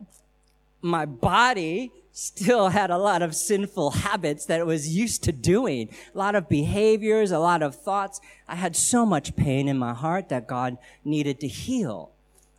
my 0.81 1.05
body 1.05 1.92
still 2.12 2.68
had 2.68 2.90
a 2.90 2.98
lot 2.98 3.22
of 3.22 3.35
sinful 3.35 3.90
habits 3.90 4.46
that 4.46 4.61
it 4.61 4.66
was 4.66 4.94
used 4.94 5.22
to 5.25 5.33
doing, 5.33 5.88
a 6.14 6.18
lot 6.18 6.35
of 6.35 6.48
behaviors, 6.48 7.31
a 7.31 7.38
lot 7.38 7.62
of 7.62 7.75
thoughts. 7.75 8.20
I 8.46 8.57
had 8.57 8.77
so 8.77 9.07
much 9.07 9.35
pain 9.35 9.68
in 9.68 9.79
my 9.79 9.94
heart 9.94 10.29
that 10.29 10.46
God 10.46 10.79
needed 11.05 11.40
to 11.40 11.48
heal. 11.48 12.11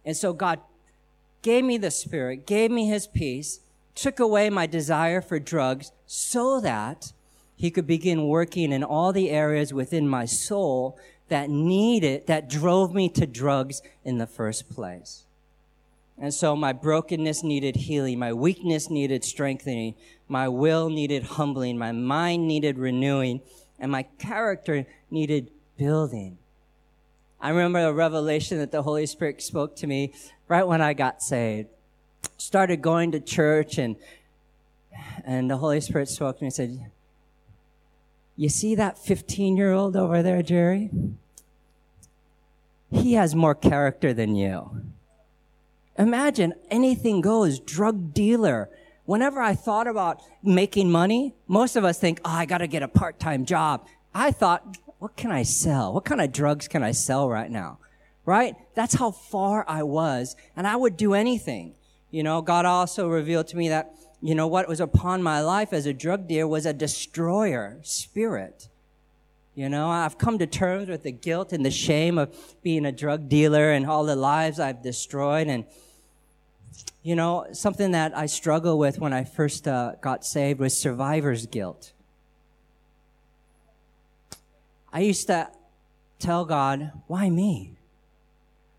And 0.04 0.18
so 0.18 0.34
God 0.34 0.60
gave 1.42 1.64
me 1.64 1.78
the 1.78 1.92
Spirit, 1.92 2.46
gave 2.48 2.72
me 2.72 2.88
His 2.88 3.08
peace, 3.08 3.60
took 3.96 4.20
away 4.20 4.50
my 4.50 4.66
desire 4.66 5.22
for 5.22 5.40
drugs 5.40 5.92
so 6.08 6.60
that 6.62 7.14
he 7.56 7.72
could 7.72 7.88
begin 7.88 8.28
working 8.28 8.72
in 8.72 8.84
all 8.84 9.14
the 9.14 9.30
areas 9.30 9.74
within 9.74 10.08
my 10.08 10.26
soul 10.26 10.98
that 11.30 11.50
needed, 11.50 12.28
that 12.28 12.50
drove 12.50 12.94
me 12.94 13.08
to 13.10 13.26
drugs 13.26 13.82
in 14.04 14.18
the 14.18 14.28
first 14.28 14.70
place. 14.70 15.24
And 16.18 16.34
so 16.34 16.56
my 16.56 16.74
brokenness 16.74 17.44
needed 17.44 17.76
healing. 17.76 18.20
My 18.20 18.34
weakness 18.34 18.90
needed 18.90 19.24
strengthening. 19.24 19.96
My 20.28 20.48
will 20.48 20.90
needed 20.90 21.24
humbling. 21.24 21.78
My 21.78 21.92
mind 21.92 22.48
needed 22.48 22.78
renewing. 22.78 23.42
And 23.80 23.92
my 23.92 24.04
character 24.20 24.86
needed 25.10 25.52
building. 25.78 26.38
I 27.42 27.50
remember 27.50 27.80
a 27.80 27.92
revelation 27.92 28.60
that 28.60 28.72
the 28.72 28.84
Holy 28.84 29.06
Spirit 29.06 29.42
spoke 29.42 29.76
to 29.78 29.88
me 29.88 30.14
right 30.48 30.66
when 30.66 30.82
I 30.82 30.94
got 30.94 31.22
saved. 31.22 31.70
Started 32.38 32.82
going 32.82 33.12
to 33.12 33.20
church 33.20 33.78
and, 33.78 33.98
and 35.26 35.50
the 35.50 35.58
Holy 35.58 35.82
Spirit 35.82 36.08
spoke 36.08 36.38
to 36.38 36.44
me 36.44 36.48
and 36.48 36.54
said, 36.54 36.92
you 38.36 38.50
see 38.50 38.76
that 38.76 38.98
15 38.98 39.58
year 39.58 39.72
old 39.72 39.96
over 39.96 40.24
there, 40.24 40.42
Jerry? 40.42 40.90
He 42.92 43.14
has 43.14 43.36
more 43.36 43.56
character 43.56 44.14
than 44.14 44.36
you. 44.36 44.93
Imagine 45.98 46.54
anything 46.72 47.22
goes, 47.22 47.60
drug 47.60 48.14
dealer. 48.14 48.70
Whenever 49.06 49.42
I 49.42 49.54
thought 49.54 49.88
about 49.88 50.22
making 50.42 50.92
money, 50.92 51.36
most 51.48 51.76
of 51.76 51.84
us 51.84 52.00
think, 52.00 52.20
oh, 52.26 52.32
I 52.32 52.46
gotta 52.46 52.68
get 52.68 52.84
a 52.84 52.88
part-time 52.88 53.46
job. 53.46 53.86
I 54.14 54.32
thought, 54.32 54.78
what 55.00 55.16
can 55.16 55.32
I 55.32 55.44
sell? 55.44 55.94
What 55.94 56.06
kind 56.06 56.22
of 56.22 56.32
drugs 56.32 56.68
can 56.68 56.84
I 56.84 56.92
sell 56.92 57.28
right 57.30 57.52
now? 57.52 57.80
Right? 58.26 58.56
That's 58.74 58.96
how 58.96 59.12
far 59.12 59.66
I 59.68 59.84
was. 59.84 60.36
And 60.56 60.66
I 60.66 60.76
would 60.78 60.96
do 60.96 61.14
anything. 61.14 61.76
You 62.10 62.24
know, 62.24 62.42
God 62.42 62.66
also 62.66 63.08
revealed 63.08 63.48
to 63.48 63.58
me 63.58 63.70
that, 63.70 63.94
you 64.22 64.34
know, 64.34 64.48
what 64.48 64.70
was 64.70 64.80
upon 64.80 65.22
my 65.22 65.42
life 65.42 65.74
as 65.74 65.86
a 65.86 65.94
drug 65.94 66.28
dealer 66.28 66.48
was 66.48 66.66
a 66.66 66.74
destroyer 66.74 67.80
spirit. 67.82 68.70
You 69.56 69.68
know, 69.70 69.90
I've 69.90 70.18
come 70.18 70.40
to 70.40 70.48
terms 70.48 70.88
with 70.88 71.04
the 71.04 71.12
guilt 71.12 71.54
and 71.54 71.66
the 71.66 71.72
shame 71.72 72.18
of 72.18 72.34
being 72.64 72.86
a 72.86 72.92
drug 72.92 73.30
dealer 73.30 73.72
and 73.72 73.86
all 73.86 74.06
the 74.06 74.16
lives 74.16 74.60
I've 74.60 74.82
destroyed. 74.82 75.48
And, 75.48 75.66
you 77.04 77.18
know, 77.18 77.48
something 77.52 77.92
that 77.92 78.18
I 78.18 78.26
struggle 78.28 78.78
with 78.78 78.98
when 78.98 79.12
I 79.12 79.26
first 79.26 79.68
uh, 79.68 79.96
got 80.02 80.26
saved 80.26 80.60
was 80.60 80.76
survivor's 80.76 81.46
guilt. 81.46 81.92
I 84.92 85.02
used 85.02 85.28
to 85.28 85.50
tell 86.20 86.46
God, 86.46 86.92
why 87.08 87.30
me? 87.30 87.74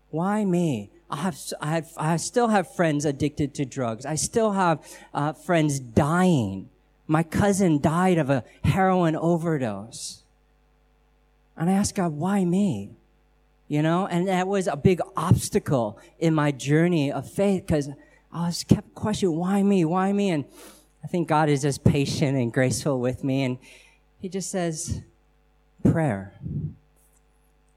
Why 0.09 0.43
me? 0.43 0.89
I 1.09 1.17
have, 1.17 1.37
I 1.61 1.67
have, 1.67 1.91
I 1.97 2.17
still 2.17 2.47
have 2.47 2.73
friends 2.73 3.05
addicted 3.05 3.53
to 3.55 3.65
drugs. 3.65 4.05
I 4.07 4.15
still 4.15 4.53
have 4.53 4.79
uh, 5.13 5.33
friends 5.33 5.79
dying. 5.79 6.69
My 7.05 7.21
cousin 7.21 7.79
died 7.79 8.17
of 8.17 8.31
a 8.31 8.43
heroin 8.63 9.15
overdose. 9.15 10.23
And 11.55 11.69
I 11.69 11.73
asked 11.73 11.95
God, 11.95 12.13
why 12.13 12.43
me? 12.43 12.91
You 13.67 13.83
know, 13.83 14.07
and 14.07 14.27
that 14.27 14.47
was 14.47 14.67
a 14.67 14.75
big 14.75 15.01
obstacle 15.15 15.99
in 16.17 16.33
my 16.33 16.51
journey 16.51 17.11
of 17.11 17.29
faith 17.29 17.65
because 17.67 17.89
I 18.35 18.47
was 18.47 18.65
kept 18.65 18.93
questioning, 18.93 19.37
why 19.37 19.63
me? 19.63 19.85
Why 19.85 20.11
me? 20.11 20.29
And 20.29 20.43
I 21.01 21.07
think 21.07 21.29
God 21.29 21.47
is 21.47 21.61
just 21.61 21.85
patient 21.85 22.37
and 22.37 22.51
graceful 22.51 22.99
with 22.99 23.23
me. 23.23 23.43
And 23.43 23.57
he 24.19 24.27
just 24.27 24.51
says, 24.51 25.01
prayer. 25.89 26.33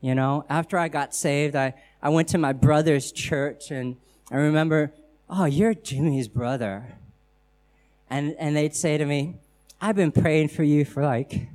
You 0.00 0.16
know, 0.16 0.44
after 0.48 0.76
I 0.76 0.88
got 0.88 1.14
saved, 1.14 1.54
I, 1.54 1.74
I 2.02 2.08
went 2.08 2.26
to 2.30 2.38
my 2.38 2.52
brother's 2.52 3.12
church 3.12 3.70
and 3.70 3.96
I 4.32 4.36
remember, 4.36 4.92
oh, 5.30 5.44
you're 5.44 5.74
Jimmy's 5.74 6.26
brother. 6.26 6.94
And, 8.10 8.34
and 8.36 8.56
they'd 8.56 8.74
say 8.74 8.98
to 8.98 9.06
me, 9.06 9.36
I've 9.80 9.96
been 9.96 10.10
praying 10.10 10.48
for 10.48 10.64
you 10.64 10.84
for 10.84 11.04
like 11.04 11.48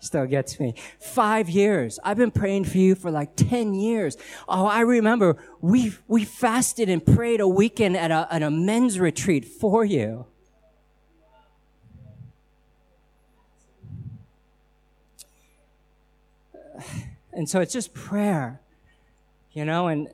still 0.00 0.26
gets 0.26 0.60
me. 0.60 0.74
Five 0.98 1.48
years. 1.48 1.98
I've 2.04 2.16
been 2.16 2.30
praying 2.30 2.64
for 2.64 2.78
you 2.78 2.94
for 2.94 3.10
like 3.10 3.36
10 3.36 3.74
years. 3.74 4.16
Oh, 4.48 4.66
I 4.66 4.80
remember 4.80 5.36
we, 5.60 5.94
we 6.06 6.24
fasted 6.24 6.88
and 6.88 7.04
prayed 7.04 7.40
a 7.40 7.48
weekend 7.48 7.96
at 7.96 8.10
a, 8.10 8.28
at 8.30 8.42
a 8.42 8.50
men's 8.50 8.98
retreat 8.98 9.44
for 9.44 9.84
you. 9.84 10.26
And 17.32 17.48
so 17.48 17.60
it's 17.60 17.72
just 17.72 17.92
prayer, 17.92 18.60
you 19.52 19.66
know, 19.66 19.88
and 19.88 20.08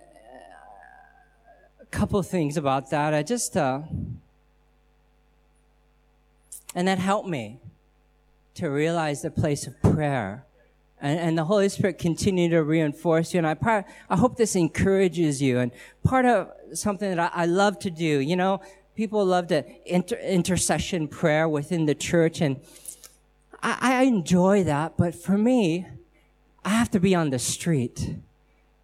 a 1.80 1.86
couple 1.86 2.20
things 2.24 2.56
about 2.56 2.90
that. 2.90 3.14
I 3.14 3.22
just, 3.22 3.56
uh, 3.56 3.82
and 6.74 6.88
that 6.88 6.98
helped 6.98 7.28
me 7.28 7.60
to 8.54 8.68
realize 8.68 9.22
the 9.22 9.30
place 9.30 9.66
of 9.66 9.80
prayer. 9.82 10.46
And, 11.00 11.18
and 11.18 11.38
the 11.38 11.44
Holy 11.44 11.68
Spirit 11.68 11.98
continue 11.98 12.48
to 12.50 12.62
reinforce 12.62 13.34
you. 13.34 13.38
And 13.38 13.46
I, 13.46 13.54
part, 13.54 13.86
I 14.08 14.16
hope 14.16 14.36
this 14.36 14.54
encourages 14.54 15.42
you. 15.42 15.58
And 15.58 15.72
part 16.04 16.26
of 16.26 16.50
something 16.74 17.10
that 17.10 17.18
I, 17.18 17.42
I 17.42 17.46
love 17.46 17.78
to 17.80 17.90
do, 17.90 18.20
you 18.20 18.36
know, 18.36 18.60
people 18.94 19.24
love 19.24 19.48
to 19.48 19.64
inter, 19.84 20.16
intercession 20.16 21.08
prayer 21.08 21.48
within 21.48 21.86
the 21.86 21.94
church. 21.94 22.40
And 22.40 22.60
I, 23.62 23.78
I 23.80 24.02
enjoy 24.04 24.64
that. 24.64 24.96
But 24.96 25.14
for 25.14 25.36
me, 25.36 25.86
I 26.64 26.70
have 26.70 26.90
to 26.92 27.00
be 27.00 27.14
on 27.14 27.30
the 27.30 27.38
street. 27.38 28.16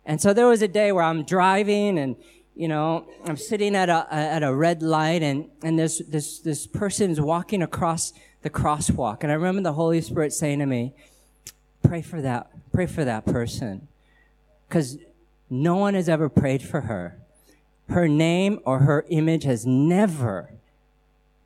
And 0.05 0.21
so 0.21 0.33
there 0.33 0.47
was 0.47 0.63
a 0.63 0.69
day 0.69 0.91
where 0.91 1.05
I'm 1.05 1.23
driving 1.23 1.99
and, 1.99 2.17
you 2.57 2.67
know, 2.67 3.07
I'm 3.27 3.37
sitting 3.37 3.77
at 3.77 3.89
a, 3.89 4.13
at 4.13 4.43
a 4.43 4.53
red 4.53 4.83
light 4.83 5.23
and, 5.23 5.51
and 5.63 5.79
this, 5.79 6.03
this, 6.09 6.41
this 6.41 6.67
person's 6.67 7.21
walking 7.21 7.63
across 7.63 8.13
the 8.49 8.59
crosswalk. 8.59 9.19
And 9.23 9.31
I 9.31 9.35
remember 9.35 9.63
the 9.63 9.75
Holy 9.75 10.01
Spirit 10.01 10.33
saying 10.33 10.61
to 10.61 10.67
me, 10.67 10.95
pray 11.83 12.01
for 12.01 12.23
that, 12.23 12.51
pray 12.73 12.87
for 12.87 13.05
that 13.05 13.27
person. 13.27 13.89
Cause 14.71 14.97
no 15.51 15.77
one 15.77 15.95
has 15.95 16.09
ever 16.09 16.29
prayed 16.29 16.63
for 16.63 16.83
her. 16.83 17.19
Her 17.91 18.09
name 18.09 18.61
or 18.65 18.81
her 18.81 19.05
image 19.11 19.45
has 19.45 19.67
never, 19.67 20.53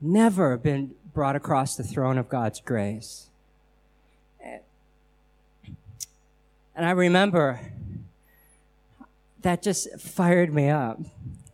never 0.00 0.56
been 0.56 0.94
brought 1.12 1.36
across 1.36 1.76
the 1.76 1.84
throne 1.84 2.18
of 2.18 2.28
God's 2.28 2.60
grace. 2.60 3.28
And 6.74 6.86
I 6.86 6.92
remember 6.92 7.60
that 9.42 9.62
just 9.62 10.00
fired 10.00 10.54
me 10.54 10.68
up, 10.68 11.00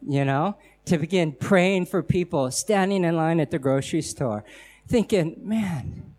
you 0.06 0.24
know, 0.24 0.56
to 0.84 0.98
begin 0.98 1.32
praying 1.32 1.86
for 1.86 2.02
people 2.02 2.50
standing 2.50 3.04
in 3.04 3.16
line 3.16 3.40
at 3.40 3.50
the 3.50 3.58
grocery 3.58 4.02
store, 4.02 4.44
thinking, 4.88 5.36
man, 5.42 6.14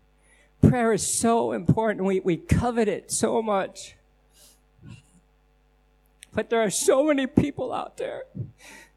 prayer 0.62 0.92
is 0.92 1.06
so 1.06 1.52
important. 1.52 2.06
We, 2.06 2.20
we 2.20 2.36
covet 2.36 2.88
it 2.88 3.10
so 3.10 3.42
much. 3.42 3.96
But 6.32 6.48
there 6.48 6.62
are 6.62 6.70
so 6.70 7.02
many 7.02 7.26
people 7.26 7.72
out 7.72 7.96
there 7.96 8.22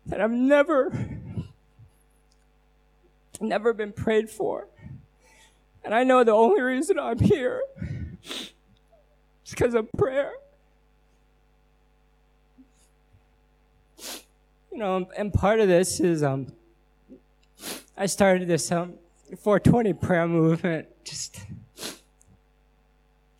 that 0.05 0.19
have 0.19 0.31
never, 0.31 0.91
never 3.41 3.73
been 3.73 3.91
prayed 3.91 4.29
for. 4.29 4.67
And 5.83 5.93
I 5.93 6.03
know 6.03 6.23
the 6.23 6.31
only 6.31 6.61
reason 6.61 6.99
I'm 6.99 7.19
here 7.19 7.63
is 8.23 8.51
because 9.49 9.73
of 9.73 9.91
prayer. 9.93 10.33
You 14.71 14.77
know, 14.77 15.07
and 15.17 15.33
part 15.33 15.59
of 15.59 15.67
this 15.67 15.99
is 15.99 16.23
um, 16.23 16.53
I 17.97 18.05
started 18.05 18.47
this 18.47 18.71
um, 18.71 18.93
420 19.35 19.93
prayer 19.93 20.27
movement 20.27 20.87
just 21.03 21.43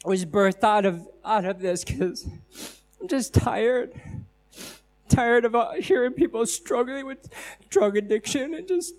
was 0.05 0.25
birthed 0.25 0.63
out 0.63 0.85
of 0.85 1.07
out 1.23 1.45
of 1.45 1.59
this 1.59 1.83
because 1.83 2.27
I'm 2.99 3.07
just 3.07 3.33
tired, 3.33 3.93
tired 5.07 5.45
of 5.45 5.55
uh, 5.55 5.73
hearing 5.73 6.13
people 6.13 6.45
struggling 6.45 7.05
with 7.05 7.29
drug 7.69 7.97
addiction 7.97 8.53
and 8.53 8.67
just 8.67 8.93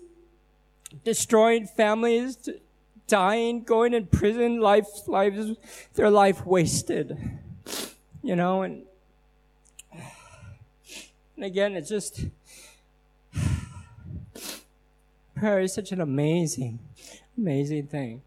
destroying 1.03 1.67
families, 1.67 2.49
dying, 3.07 3.63
going 3.63 3.93
in 3.93 4.07
prison, 4.07 4.59
life 4.59 5.07
lives 5.07 5.57
their 5.93 6.09
life 6.09 6.45
wasted, 6.45 7.17
you 8.23 8.35
know, 8.35 8.63
and 8.63 8.83
and 11.35 11.43
again, 11.43 11.75
it's 11.75 11.89
just 11.89 12.25
Prayer 15.35 15.59
is 15.59 15.73
such 15.73 15.91
an 15.91 15.99
amazing, 15.99 16.79
amazing 17.37 17.87
thing. 17.87 18.21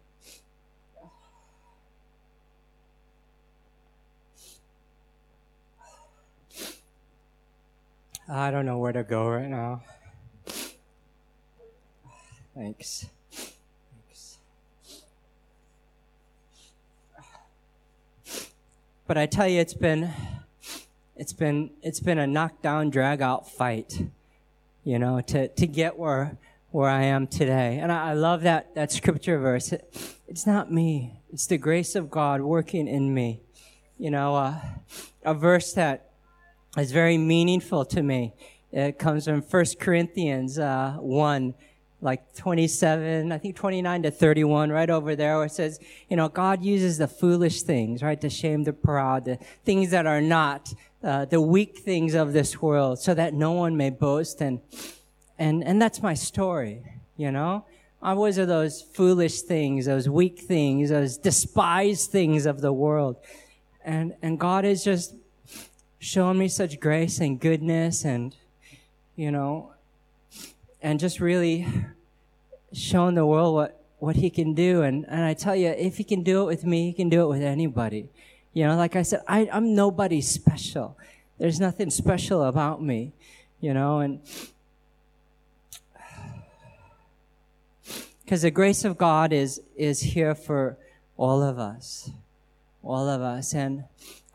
I 8.31 8.51
don't 8.51 8.67
know 8.67 8.77
where 8.77 8.91
to 8.91 9.01
go 9.03 9.27
right 9.27 9.49
now. 9.49 9.81
Thanks. 12.55 13.07
Thanks. 14.05 14.37
But 19.07 19.17
I 19.17 19.25
tell 19.25 19.47
you, 19.47 19.59
it's 19.59 19.73
been, 19.73 20.11
it's 21.15 21.33
been, 21.33 21.71
it's 21.81 21.99
been 21.99 22.19
a 22.19 22.27
knockdown, 22.27 22.91
drag 22.91 23.23
out 23.23 23.49
fight, 23.49 23.99
you 24.83 24.99
know, 24.99 25.21
to, 25.21 25.47
to 25.47 25.65
get 25.65 25.97
where 25.97 26.37
where 26.71 26.89
I 26.89 27.03
am 27.03 27.27
today. 27.27 27.79
And 27.79 27.91
I, 27.91 28.09
I 28.09 28.13
love 28.13 28.43
that, 28.43 28.75
that 28.75 28.91
scripture 28.91 29.39
verse. 29.39 29.73
it's 30.27 30.45
not 30.45 30.71
me. 30.71 31.19
It's 31.31 31.47
the 31.47 31.57
grace 31.57 31.95
of 31.95 32.09
God 32.09 32.41
working 32.41 32.87
in 32.87 33.13
me. 33.13 33.41
You 33.97 34.11
know, 34.11 34.35
uh, 34.35 34.59
a 35.23 35.33
verse 35.33 35.73
that 35.73 36.11
is 36.77 36.91
very 36.91 37.17
meaningful 37.17 37.85
to 37.85 38.01
me. 38.01 38.33
It 38.71 38.99
comes 38.99 39.25
from 39.25 39.41
1 39.41 39.65
Corinthians 39.79 40.59
uh, 40.59 40.97
1, 40.99 41.55
like 42.01 42.33
27, 42.35 43.31
I 43.31 43.37
think 43.39 43.55
29 43.55 44.03
to 44.03 44.11
31, 44.11 44.69
right 44.69 44.89
over 44.89 45.15
there, 45.15 45.37
where 45.37 45.47
it 45.47 45.51
says, 45.51 45.79
you 46.07 46.15
know, 46.15 46.29
God 46.29 46.63
uses 46.63 46.99
the 46.99 47.07
foolish 47.07 47.63
things, 47.63 48.03
right, 48.03 48.21
to 48.21 48.29
shame 48.29 48.63
the 48.63 48.73
proud, 48.73 49.25
the 49.25 49.37
things 49.65 49.89
that 49.89 50.05
are 50.05 50.21
not, 50.21 50.71
uh, 51.03 51.25
the 51.25 51.41
weak 51.41 51.79
things 51.79 52.13
of 52.13 52.31
this 52.31 52.61
world, 52.61 52.99
so 52.99 53.13
that 53.15 53.33
no 53.33 53.53
one 53.53 53.75
may 53.75 53.89
boast. 53.89 54.39
And, 54.39 54.61
and, 55.39 55.63
and 55.63 55.81
that's 55.81 56.03
my 56.03 56.13
story, 56.13 56.83
you 57.17 57.31
know? 57.31 57.65
I 58.01 58.13
was 58.13 58.37
of 58.37 58.47
those 58.47 58.81
foolish 58.81 59.41
things, 59.41 59.85
those 59.85 60.07
weak 60.07 60.39
things, 60.39 60.89
those 60.89 61.17
despised 61.17 62.11
things 62.11 62.45
of 62.45 62.61
the 62.61 62.71
world. 62.71 63.17
And, 63.83 64.13
and 64.21 64.39
God 64.39 64.63
has 64.65 64.83
just 64.83 65.15
shown 65.99 66.37
me 66.37 66.47
such 66.47 66.79
grace 66.79 67.19
and 67.19 67.39
goodness 67.39 68.05
and, 68.05 68.35
you 69.15 69.31
know, 69.31 69.73
and 70.81 70.99
just 70.99 71.19
really 71.19 71.67
shown 72.71 73.15
the 73.15 73.25
world 73.25 73.55
what, 73.55 73.83
what 73.99 74.15
he 74.15 74.29
can 74.29 74.53
do. 74.53 74.81
And, 74.81 75.05
and 75.09 75.23
I 75.23 75.33
tell 75.33 75.55
you, 75.55 75.69
if 75.69 75.97
he 75.97 76.03
can 76.03 76.23
do 76.23 76.43
it 76.43 76.45
with 76.45 76.63
me, 76.65 76.87
he 76.87 76.93
can 76.93 77.09
do 77.09 77.23
it 77.23 77.27
with 77.27 77.41
anybody. 77.41 78.07
You 78.53 78.65
know, 78.65 78.75
like 78.77 78.95
I 78.95 79.01
said, 79.03 79.21
I, 79.27 79.49
I'm 79.51 79.75
nobody 79.75 80.21
special. 80.21 80.97
There's 81.37 81.59
nothing 81.59 81.89
special 81.89 82.43
about 82.43 82.81
me, 82.81 83.11
you 83.59 83.73
know, 83.73 83.99
and 83.99 84.21
because 88.29 88.43
the 88.43 88.51
grace 88.51 88.85
of 88.85 88.95
God 88.95 89.33
is 89.33 89.59
is 89.75 90.01
here 90.01 90.35
for 90.35 90.77
all 91.17 91.41
of 91.41 91.57
us, 91.57 92.11
all 92.83 93.09
of 93.09 93.23
us. 93.23 93.55
And 93.55 93.85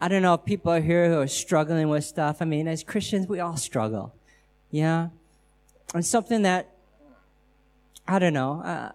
I 0.00 0.08
don't 0.08 0.20
know 0.20 0.34
if 0.34 0.44
people 0.44 0.72
are 0.72 0.80
here 0.80 1.08
who 1.08 1.20
are 1.20 1.28
struggling 1.28 1.88
with 1.88 2.02
stuff. 2.02 2.38
I 2.40 2.44
mean, 2.44 2.66
as 2.66 2.82
Christians, 2.82 3.28
we 3.28 3.38
all 3.38 3.56
struggle, 3.56 4.12
yeah. 4.72 5.10
And 5.94 6.04
something 6.04 6.42
that 6.42 6.74
I 8.08 8.18
don't 8.18 8.32
know. 8.32 8.62
Uh, 8.62 8.90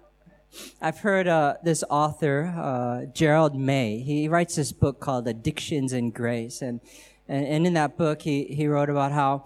I've 0.82 1.00
heard 1.00 1.30
uh, 1.30 1.54
this 1.64 1.82
author, 1.90 2.54
uh, 2.58 3.06
Gerald 3.14 3.56
May. 3.56 4.00
He 4.00 4.28
writes 4.28 4.58
this 4.58 4.74
book 4.74 5.00
called 5.00 5.30
Addictions 5.30 5.94
and 5.94 6.14
Grace, 6.14 6.62
and, 6.62 6.82
and 7.26 7.48
and 7.48 7.66
in 7.66 7.74
that 7.76 7.96
book, 7.96 8.24
he 8.24 8.44
he 8.44 8.68
wrote 8.68 8.90
about 8.90 9.14
how 9.14 9.46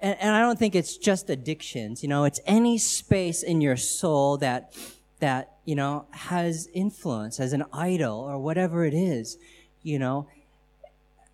and, 0.00 0.16
and 0.20 0.34
I 0.34 0.40
don't 0.40 0.58
think 0.58 0.74
it's 0.74 0.96
just 0.96 1.30
addictions. 1.30 2.02
You 2.02 2.08
know, 2.08 2.24
it's 2.24 2.40
any 2.46 2.78
space 2.78 3.42
in 3.42 3.60
your 3.60 3.76
soul 3.76 4.38
that 4.38 4.72
that 5.20 5.56
you 5.64 5.74
know 5.74 6.06
has 6.10 6.68
influence 6.72 7.40
as 7.40 7.52
an 7.52 7.64
idol 7.72 8.18
or 8.18 8.38
whatever 8.38 8.84
it 8.84 8.94
is. 8.94 9.38
You 9.82 9.98
know, 9.98 10.28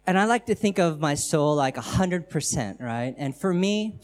and 0.06 0.18
I 0.18 0.24
like 0.26 0.46
to 0.46 0.54
think 0.54 0.78
of 0.78 1.00
my 1.00 1.14
soul 1.14 1.54
like 1.54 1.76
a 1.76 1.82
hundred 1.82 2.28
percent, 2.28 2.80
right? 2.80 3.14
And 3.16 3.36
for 3.36 3.54
me, 3.54 3.98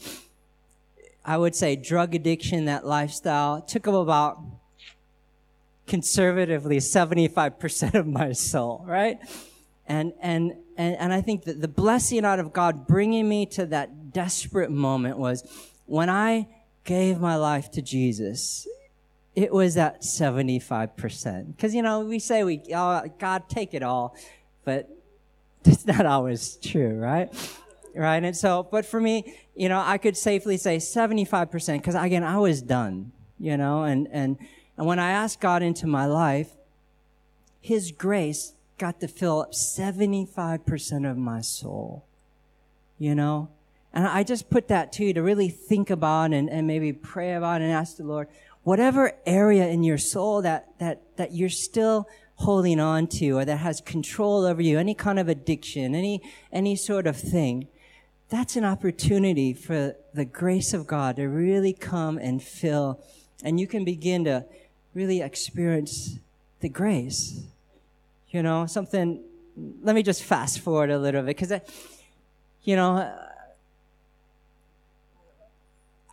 I 1.23 1.37
would 1.37 1.55
say 1.55 1.75
drug 1.75 2.15
addiction, 2.15 2.65
that 2.65 2.85
lifestyle, 2.85 3.61
took 3.61 3.87
up 3.87 3.93
about 3.93 4.41
conservatively 5.85 6.77
75% 6.77 7.93
of 7.95 8.07
my 8.07 8.31
soul, 8.31 8.83
right? 8.87 9.19
And, 9.87 10.13
and, 10.21 10.53
and, 10.77 10.95
and 10.95 11.13
I 11.13 11.21
think 11.21 11.43
that 11.43 11.61
the 11.61 11.67
blessing 11.67 12.23
out 12.23 12.39
of 12.39 12.53
God 12.53 12.87
bringing 12.87 13.27
me 13.27 13.45
to 13.47 13.65
that 13.67 14.00
desperate 14.13 14.71
moment 14.71 15.17
was 15.17 15.43
when 15.85 16.09
I 16.09 16.47
gave 16.83 17.19
my 17.19 17.35
life 17.35 17.71
to 17.71 17.81
Jesus, 17.81 18.67
it 19.35 19.53
was 19.53 19.77
at 19.77 20.01
75%. 20.01 21.55
Because, 21.55 21.73
you 21.73 21.81
know, 21.81 22.01
we 22.01 22.19
say 22.19 22.43
we, 22.43 22.61
oh, 22.73 23.03
God, 23.19 23.49
take 23.49 23.73
it 23.73 23.83
all, 23.83 24.15
but 24.65 24.89
it's 25.65 25.85
not 25.85 26.05
always 26.05 26.55
true, 26.57 26.97
right? 26.97 27.29
Right? 27.95 28.23
And 28.23 28.35
so, 28.35 28.67
but 28.69 28.85
for 28.85 28.99
me, 28.99 29.35
you 29.55 29.69
know, 29.69 29.81
I 29.85 29.97
could 29.97 30.17
safely 30.17 30.57
say 30.57 30.77
75% 30.77 31.77
because 31.77 31.95
again, 31.95 32.23
I 32.23 32.37
was 32.37 32.61
done, 32.61 33.11
you 33.39 33.57
know, 33.57 33.83
and, 33.83 34.07
and, 34.11 34.37
and 34.77 34.87
when 34.87 34.97
I 34.97 35.11
asked 35.11 35.41
God 35.41 35.61
into 35.61 35.87
my 35.87 36.05
life, 36.05 36.49
His 37.59 37.91
grace 37.91 38.53
got 38.77 38.99
to 39.01 39.07
fill 39.07 39.41
up 39.41 39.51
75% 39.51 41.09
of 41.09 41.17
my 41.17 41.41
soul, 41.41 42.05
you 42.97 43.13
know? 43.13 43.49
And 43.93 44.07
I 44.07 44.23
just 44.23 44.49
put 44.49 44.69
that 44.69 44.93
to 44.93 45.05
you 45.05 45.13
to 45.13 45.21
really 45.21 45.49
think 45.49 45.89
about 45.89 46.31
and, 46.31 46.49
and 46.49 46.65
maybe 46.65 46.93
pray 46.93 47.33
about 47.33 47.61
and 47.61 47.71
ask 47.71 47.97
the 47.97 48.03
Lord, 48.03 48.27
whatever 48.63 49.13
area 49.25 49.67
in 49.67 49.83
your 49.83 49.97
soul 49.97 50.41
that, 50.43 50.69
that, 50.79 51.01
that 51.17 51.33
you're 51.33 51.49
still 51.49 52.07
holding 52.35 52.79
on 52.79 53.07
to 53.07 53.31
or 53.31 53.45
that 53.45 53.57
has 53.57 53.81
control 53.81 54.45
over 54.45 54.61
you, 54.61 54.79
any 54.79 54.93
kind 54.93 55.19
of 55.19 55.27
addiction, 55.27 55.93
any, 55.93 56.21
any 56.51 56.75
sort 56.75 57.05
of 57.05 57.17
thing, 57.17 57.67
that's 58.29 58.55
an 58.55 58.63
opportunity 58.63 59.53
for 59.53 59.95
the 60.13 60.25
grace 60.25 60.73
of 60.73 60.87
God 60.87 61.17
to 61.17 61.27
really 61.27 61.73
come 61.73 62.17
and 62.17 62.41
fill. 62.41 63.03
And 63.43 63.59
you 63.59 63.67
can 63.67 63.83
begin 63.83 64.23
to 64.23 64.45
really 64.93 65.21
experience 65.21 66.17
the 66.61 66.69
grace. 66.69 67.43
You 68.29 68.41
know, 68.41 68.65
something, 68.65 69.21
let 69.81 69.95
me 69.95 70.01
just 70.01 70.23
fast 70.23 70.59
forward 70.59 70.89
a 70.89 70.97
little 70.97 71.21
bit 71.21 71.37
because, 71.37 71.51
you 72.63 72.77
know, 72.77 73.13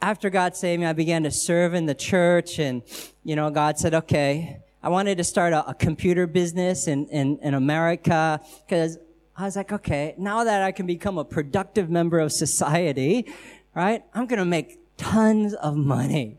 after 0.00 0.30
God 0.30 0.56
saved 0.56 0.80
me, 0.80 0.86
I 0.86 0.92
began 0.92 1.22
to 1.24 1.30
serve 1.30 1.74
in 1.74 1.86
the 1.86 1.94
church 1.94 2.58
and, 2.58 2.82
you 3.24 3.36
know, 3.36 3.50
God 3.50 3.78
said, 3.78 3.94
okay, 3.94 4.60
I 4.82 4.88
wanted 4.90 5.18
to 5.18 5.24
start 5.24 5.52
a, 5.52 5.70
a 5.70 5.74
computer 5.74 6.26
business 6.26 6.86
in, 6.86 7.06
in, 7.08 7.38
in 7.38 7.54
America 7.54 8.40
because 8.64 8.98
I 9.36 9.44
was 9.44 9.56
like, 9.56 9.72
okay, 9.72 10.14
now 10.18 10.44
that 10.44 10.62
I 10.62 10.72
can 10.72 10.86
become 10.86 11.18
a 11.18 11.24
productive 11.24 11.90
member 11.90 12.18
of 12.20 12.32
society, 12.32 13.32
right, 13.74 14.04
I'm 14.14 14.26
going 14.26 14.38
to 14.38 14.44
make 14.44 14.78
tons 14.96 15.54
of 15.54 15.76
money, 15.76 16.38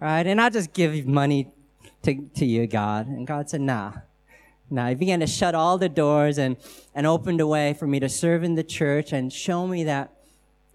right? 0.00 0.26
And 0.26 0.40
I'll 0.40 0.50
just 0.50 0.72
give 0.72 1.06
money 1.06 1.52
to, 2.02 2.28
to 2.36 2.44
you, 2.44 2.66
God. 2.66 3.06
And 3.06 3.26
God 3.26 3.50
said, 3.50 3.60
nah. 3.60 3.92
Nah, 4.70 4.88
he 4.88 4.94
began 4.94 5.20
to 5.20 5.26
shut 5.26 5.54
all 5.54 5.76
the 5.76 5.88
doors 5.88 6.38
and, 6.38 6.56
and 6.94 7.06
opened 7.06 7.40
a 7.40 7.46
way 7.46 7.74
for 7.74 7.86
me 7.86 8.00
to 8.00 8.08
serve 8.08 8.42
in 8.42 8.54
the 8.54 8.64
church 8.64 9.12
and 9.12 9.32
show 9.32 9.66
me 9.66 9.84
that 9.84 10.13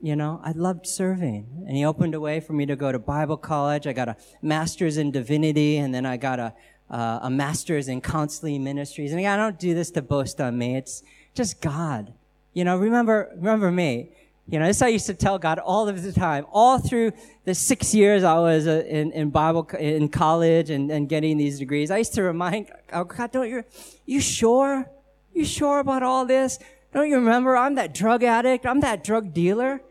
you 0.01 0.15
know, 0.15 0.39
I 0.43 0.51
loved 0.51 0.88
serving. 0.88 1.65
And 1.67 1.75
he 1.75 1.85
opened 1.85 2.15
a 2.15 2.19
way 2.19 2.39
for 2.39 2.53
me 2.53 2.65
to 2.65 2.75
go 2.75 2.91
to 2.91 2.99
Bible 2.99 3.38
college. 3.38 3.85
I 3.85 3.93
got 3.93 4.07
a 4.07 4.15
master's 4.41 4.97
in 4.97 5.12
divinity, 5.12 5.77
and 5.77 5.93
then 5.93 6.05
I 6.05 6.17
got 6.17 6.39
a, 6.39 6.53
uh, 6.89 7.19
a 7.23 7.29
master's 7.29 7.88
in 7.88 8.01
counseling 8.01 8.63
ministries. 8.63 9.12
And 9.12 9.19
again, 9.19 9.38
I 9.38 9.43
don't 9.43 9.59
do 9.59 9.73
this 9.73 9.91
to 9.91 10.01
boast 10.01 10.39
on 10.39 10.57
me. 10.57 10.75
It's 10.75 11.03
just 11.33 11.62
God. 11.62 12.13
You 12.53 12.63
know, 12.63 12.77
remember, 12.77 13.31
remember 13.35 13.71
me. 13.71 14.12
You 14.47 14.57
know, 14.57 14.65
this 14.65 14.81
I 14.81 14.88
used 14.88 15.05
to 15.05 15.13
tell 15.13 15.38
God 15.38 15.59
all 15.59 15.88
of 15.88 16.01
the 16.01 16.12
time. 16.12 16.45
All 16.51 16.79
through 16.79 17.12
the 17.45 17.53
six 17.53 17.93
years 17.93 18.23
I 18.23 18.39
was 18.39 18.67
uh, 18.67 18.83
in, 18.88 19.12
in 19.12 19.29
Bible, 19.29 19.67
in 19.77 20.09
college 20.09 20.71
and, 20.71 20.89
and 20.89 21.07
getting 21.07 21.38
these 21.38 21.59
degrees, 21.59 21.91
I 21.91 21.99
used 21.99 22.15
to 22.15 22.23
remind, 22.23 22.71
oh 22.91 23.03
God, 23.03 23.31
don't 23.31 23.47
you, 23.47 23.63
you 24.07 24.19
sure? 24.19 24.89
You 25.33 25.45
sure 25.45 25.79
about 25.79 26.01
all 26.01 26.25
this? 26.25 26.57
Don't 26.91 27.07
you 27.07 27.17
remember? 27.17 27.55
I'm 27.55 27.75
that 27.75 27.93
drug 27.93 28.23
addict. 28.23 28.65
I'm 28.65 28.79
that 28.79 29.03
drug 29.03 29.33
dealer 29.35 29.81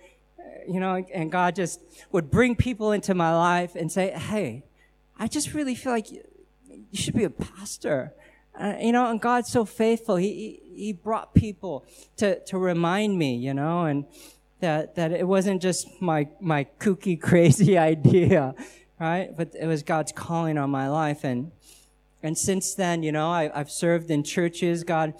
you 0.68 0.80
know, 0.80 1.04
and 1.14 1.32
God 1.32 1.56
just 1.56 1.80
would 2.12 2.30
bring 2.30 2.54
people 2.54 2.92
into 2.92 3.14
my 3.14 3.34
life 3.34 3.74
and 3.74 3.90
say, 3.90 4.10
hey, 4.10 4.64
I 5.18 5.26
just 5.26 5.54
really 5.54 5.74
feel 5.74 5.92
like 5.92 6.12
you, 6.12 6.22
you 6.68 6.98
should 6.98 7.14
be 7.14 7.24
a 7.24 7.30
pastor. 7.30 8.12
Uh, 8.58 8.74
you 8.80 8.92
know, 8.92 9.10
and 9.10 9.20
God's 9.20 9.50
so 9.50 9.64
faithful. 9.64 10.16
He, 10.16 10.60
he 10.74 10.92
brought 10.92 11.32
people 11.34 11.86
to, 12.16 12.40
to 12.44 12.58
remind 12.58 13.18
me, 13.18 13.36
you 13.36 13.54
know, 13.54 13.86
and 13.86 14.04
that, 14.60 14.96
that 14.96 15.12
it 15.12 15.26
wasn't 15.26 15.62
just 15.62 15.88
my, 16.02 16.28
my 16.40 16.66
kooky, 16.78 17.20
crazy 17.20 17.78
idea, 17.90 18.54
right? 19.00 19.34
But 19.36 19.54
it 19.58 19.66
was 19.66 19.82
God's 19.82 20.12
calling 20.12 20.58
on 20.58 20.70
my 20.70 20.88
life. 20.88 21.24
And, 21.24 21.52
and 22.22 22.36
since 22.36 22.74
then, 22.74 23.02
you 23.02 23.12
know, 23.12 23.30
I, 23.30 23.50
I've 23.54 23.70
served 23.70 24.10
in 24.10 24.22
churches. 24.22 24.84
God 24.84 25.14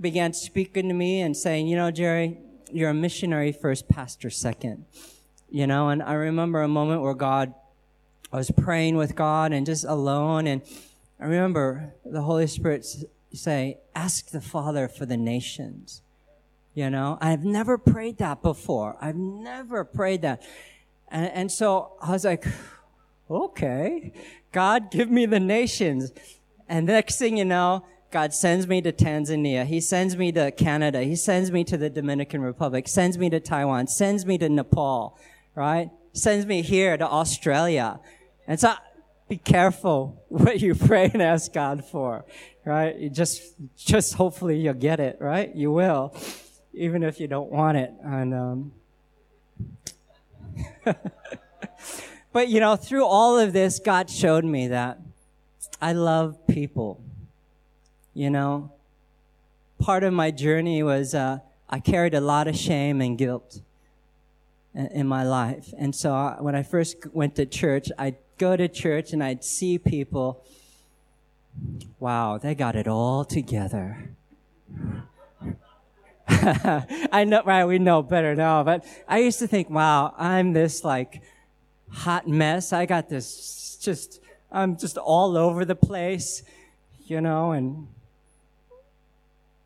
began 0.00 0.32
speaking 0.32 0.88
to 0.88 0.94
me 0.94 1.20
and 1.20 1.36
saying, 1.36 1.66
you 1.66 1.76
know, 1.76 1.90
Jerry, 1.90 2.38
you're 2.74 2.90
a 2.90 2.94
missionary 2.94 3.52
first, 3.52 3.88
pastor 3.88 4.30
second. 4.30 4.84
You 5.48 5.66
know, 5.66 5.88
and 5.88 6.02
I 6.02 6.14
remember 6.14 6.62
a 6.62 6.68
moment 6.68 7.02
where 7.02 7.14
God, 7.14 7.54
I 8.32 8.36
was 8.36 8.50
praying 8.50 8.96
with 8.96 9.14
God 9.14 9.52
and 9.52 9.64
just 9.64 9.84
alone. 9.84 10.46
And 10.46 10.62
I 11.20 11.26
remember 11.26 11.94
the 12.04 12.22
Holy 12.22 12.46
Spirit 12.46 12.86
say, 13.32 13.78
ask 13.94 14.30
the 14.30 14.40
Father 14.40 14.88
for 14.88 15.06
the 15.06 15.16
nations. 15.16 16.02
You 16.74 16.90
know, 16.90 17.18
I've 17.20 17.44
never 17.44 17.78
prayed 17.78 18.18
that 18.18 18.42
before. 18.42 18.96
I've 19.00 19.16
never 19.16 19.84
prayed 19.84 20.22
that. 20.22 20.42
And, 21.08 21.30
and 21.30 21.52
so 21.52 21.92
I 22.02 22.10
was 22.10 22.24
like, 22.24 22.44
okay, 23.30 24.12
God, 24.50 24.90
give 24.90 25.08
me 25.08 25.26
the 25.26 25.38
nations. 25.38 26.12
And 26.68 26.86
next 26.86 27.18
thing 27.18 27.36
you 27.36 27.44
know, 27.44 27.84
God 28.14 28.32
sends 28.32 28.68
me 28.68 28.80
to 28.80 28.92
Tanzania. 28.92 29.66
He 29.66 29.80
sends 29.80 30.16
me 30.16 30.30
to 30.30 30.52
Canada. 30.52 31.02
He 31.02 31.16
sends 31.16 31.50
me 31.50 31.64
to 31.64 31.76
the 31.76 31.90
Dominican 31.90 32.42
Republic, 32.42 32.86
sends 32.86 33.18
me 33.18 33.28
to 33.28 33.40
Taiwan, 33.40 33.88
sends 33.88 34.24
me 34.24 34.38
to 34.38 34.48
Nepal, 34.48 35.18
right? 35.56 35.90
Sends 36.12 36.46
me 36.46 36.62
here 36.62 36.96
to 36.96 37.04
Australia. 37.04 37.98
And 38.46 38.60
so 38.60 38.74
be 39.28 39.36
careful 39.36 40.22
what 40.28 40.60
you 40.60 40.76
pray 40.76 41.10
and 41.12 41.20
ask 41.20 41.52
God 41.52 41.84
for, 41.84 42.24
right? 42.64 42.96
You 42.96 43.10
just, 43.10 43.42
just 43.76 44.14
hopefully 44.14 44.60
you'll 44.60 44.74
get 44.74 45.00
it, 45.00 45.16
right? 45.18 45.52
You 45.52 45.72
will, 45.72 46.14
even 46.72 47.02
if 47.02 47.18
you 47.18 47.26
don't 47.26 47.50
want 47.50 47.78
it. 47.78 47.92
And, 48.04 48.32
um, 48.32 48.72
but 52.32 52.46
you 52.46 52.60
know, 52.60 52.76
through 52.76 53.06
all 53.06 53.40
of 53.40 53.52
this, 53.52 53.80
God 53.80 54.08
showed 54.08 54.44
me 54.44 54.68
that 54.68 55.00
I 55.82 55.94
love 55.94 56.46
people. 56.46 57.03
You 58.14 58.30
know, 58.30 58.70
part 59.80 60.04
of 60.04 60.12
my 60.12 60.30
journey 60.30 60.84
was 60.84 61.14
uh, 61.14 61.40
I 61.68 61.80
carried 61.80 62.14
a 62.14 62.20
lot 62.20 62.46
of 62.46 62.56
shame 62.56 63.00
and 63.00 63.18
guilt 63.18 63.60
in 64.72 65.08
my 65.08 65.24
life. 65.24 65.74
And 65.76 65.94
so 65.94 66.14
uh, 66.14 66.36
when 66.36 66.54
I 66.54 66.62
first 66.62 67.12
went 67.12 67.34
to 67.36 67.46
church, 67.46 67.88
I'd 67.98 68.16
go 68.38 68.56
to 68.56 68.68
church 68.68 69.12
and 69.12 69.22
I'd 69.22 69.42
see 69.42 69.78
people, 69.78 70.44
wow, 71.98 72.38
they 72.38 72.54
got 72.54 72.76
it 72.76 72.86
all 72.86 73.24
together. 73.24 74.10
I 76.28 77.24
know, 77.26 77.42
right? 77.44 77.64
We 77.64 77.80
know 77.80 78.02
better 78.02 78.36
now, 78.36 78.62
but 78.62 78.84
I 79.08 79.18
used 79.18 79.40
to 79.40 79.48
think, 79.48 79.70
wow, 79.70 80.14
I'm 80.16 80.52
this 80.52 80.84
like 80.84 81.20
hot 81.90 82.28
mess. 82.28 82.72
I 82.72 82.86
got 82.86 83.08
this 83.08 83.76
just, 83.80 84.20
I'm 84.52 84.76
just 84.76 84.98
all 84.98 85.36
over 85.36 85.64
the 85.64 85.74
place, 85.74 86.44
you 87.06 87.20
know, 87.20 87.52
and, 87.52 87.88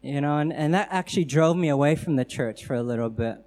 you 0.02 0.20
know, 0.20 0.38
and, 0.38 0.52
and 0.52 0.74
that 0.74 0.88
actually 0.90 1.24
drove 1.24 1.56
me 1.56 1.68
away 1.68 1.96
from 1.96 2.16
the 2.16 2.24
church 2.24 2.64
for 2.64 2.74
a 2.74 2.82
little 2.82 3.10
bit 3.10 3.38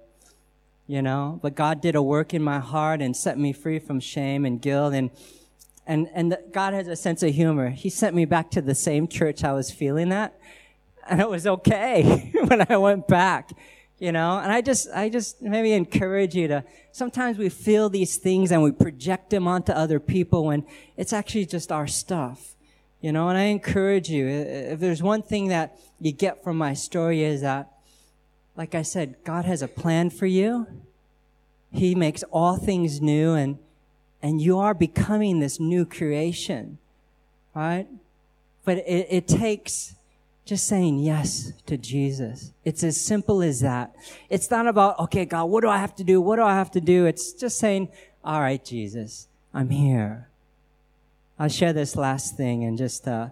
you 0.86 1.00
know. 1.00 1.38
But 1.42 1.54
God 1.54 1.80
did 1.80 1.94
a 1.94 2.02
work 2.02 2.34
in 2.34 2.42
my 2.42 2.58
heart 2.58 3.00
and 3.00 3.16
set 3.16 3.38
me 3.38 3.52
free 3.52 3.78
from 3.78 3.98
shame 3.98 4.44
and 4.44 4.60
guilt. 4.60 4.94
And, 4.94 5.10
and, 5.86 6.08
and 6.12 6.36
God 6.52 6.74
has 6.74 6.88
a 6.88 6.96
sense 6.96 7.22
of 7.22 7.34
humor. 7.34 7.70
He 7.70 7.88
sent 7.88 8.14
me 8.14 8.26
back 8.26 8.50
to 8.52 8.60
the 8.60 8.74
same 8.74 9.08
church 9.08 9.44
I 9.44 9.52
was 9.52 9.70
feeling 9.70 10.10
that. 10.10 10.38
And 11.08 11.20
it 11.20 11.28
was 11.28 11.46
okay 11.46 12.30
when 12.46 12.64
I 12.70 12.76
went 12.76 13.08
back, 13.08 13.52
you 13.98 14.12
know. 14.12 14.38
And 14.38 14.52
I 14.52 14.60
just, 14.60 14.88
I 14.94 15.08
just 15.08 15.40
maybe 15.40 15.72
encourage 15.72 16.34
you 16.34 16.48
to, 16.48 16.64
sometimes 16.92 17.38
we 17.38 17.48
feel 17.48 17.88
these 17.88 18.18
things 18.18 18.52
and 18.52 18.62
we 18.62 18.70
project 18.70 19.30
them 19.30 19.48
onto 19.48 19.72
other 19.72 19.98
people 19.98 20.44
when 20.44 20.64
it's 20.96 21.12
actually 21.12 21.46
just 21.46 21.72
our 21.72 21.86
stuff. 21.86 22.54
You 23.00 23.10
know, 23.10 23.28
and 23.30 23.36
I 23.36 23.44
encourage 23.44 24.08
you, 24.10 24.28
if 24.28 24.78
there's 24.78 25.02
one 25.02 25.22
thing 25.22 25.48
that 25.48 25.76
you 26.02 26.12
get 26.12 26.42
from 26.42 26.58
my 26.58 26.74
story 26.74 27.22
is 27.22 27.40
that 27.40 27.72
like 28.56 28.74
I 28.74 28.82
said, 28.82 29.16
God 29.24 29.44
has 29.44 29.62
a 29.62 29.68
plan 29.68 30.10
for 30.10 30.26
you. 30.26 30.66
He 31.70 31.94
makes 31.94 32.22
all 32.24 32.56
things 32.56 33.00
new 33.00 33.32
and, 33.32 33.58
and 34.22 34.40
you 34.40 34.58
are 34.58 34.74
becoming 34.74 35.40
this 35.40 35.58
new 35.58 35.86
creation, 35.86 36.78
right? 37.54 37.86
But 38.64 38.78
it, 38.78 39.06
it 39.10 39.28
takes 39.28 39.94
just 40.44 40.66
saying 40.66 40.98
yes 40.98 41.52
to 41.66 41.78
Jesus. 41.78 42.52
It's 42.64 42.84
as 42.84 43.00
simple 43.00 43.42
as 43.42 43.60
that. 43.60 43.94
It's 44.28 44.50
not 44.50 44.66
about, 44.66 44.98
okay, 44.98 45.24
God, 45.24 45.46
what 45.46 45.62
do 45.62 45.68
I 45.68 45.78
have 45.78 45.94
to 45.96 46.04
do? 46.04 46.20
What 46.20 46.36
do 46.36 46.42
I 46.42 46.54
have 46.54 46.70
to 46.72 46.80
do? 46.80 47.06
It's 47.06 47.32
just 47.32 47.58
saying, 47.58 47.88
all 48.22 48.40
right, 48.40 48.62
Jesus, 48.62 49.28
I'm 49.54 49.70
here. 49.70 50.28
I'll 51.38 51.48
share 51.48 51.72
this 51.72 51.96
last 51.96 52.36
thing 52.36 52.64
and 52.64 52.76
just, 52.76 53.08
uh, 53.08 53.28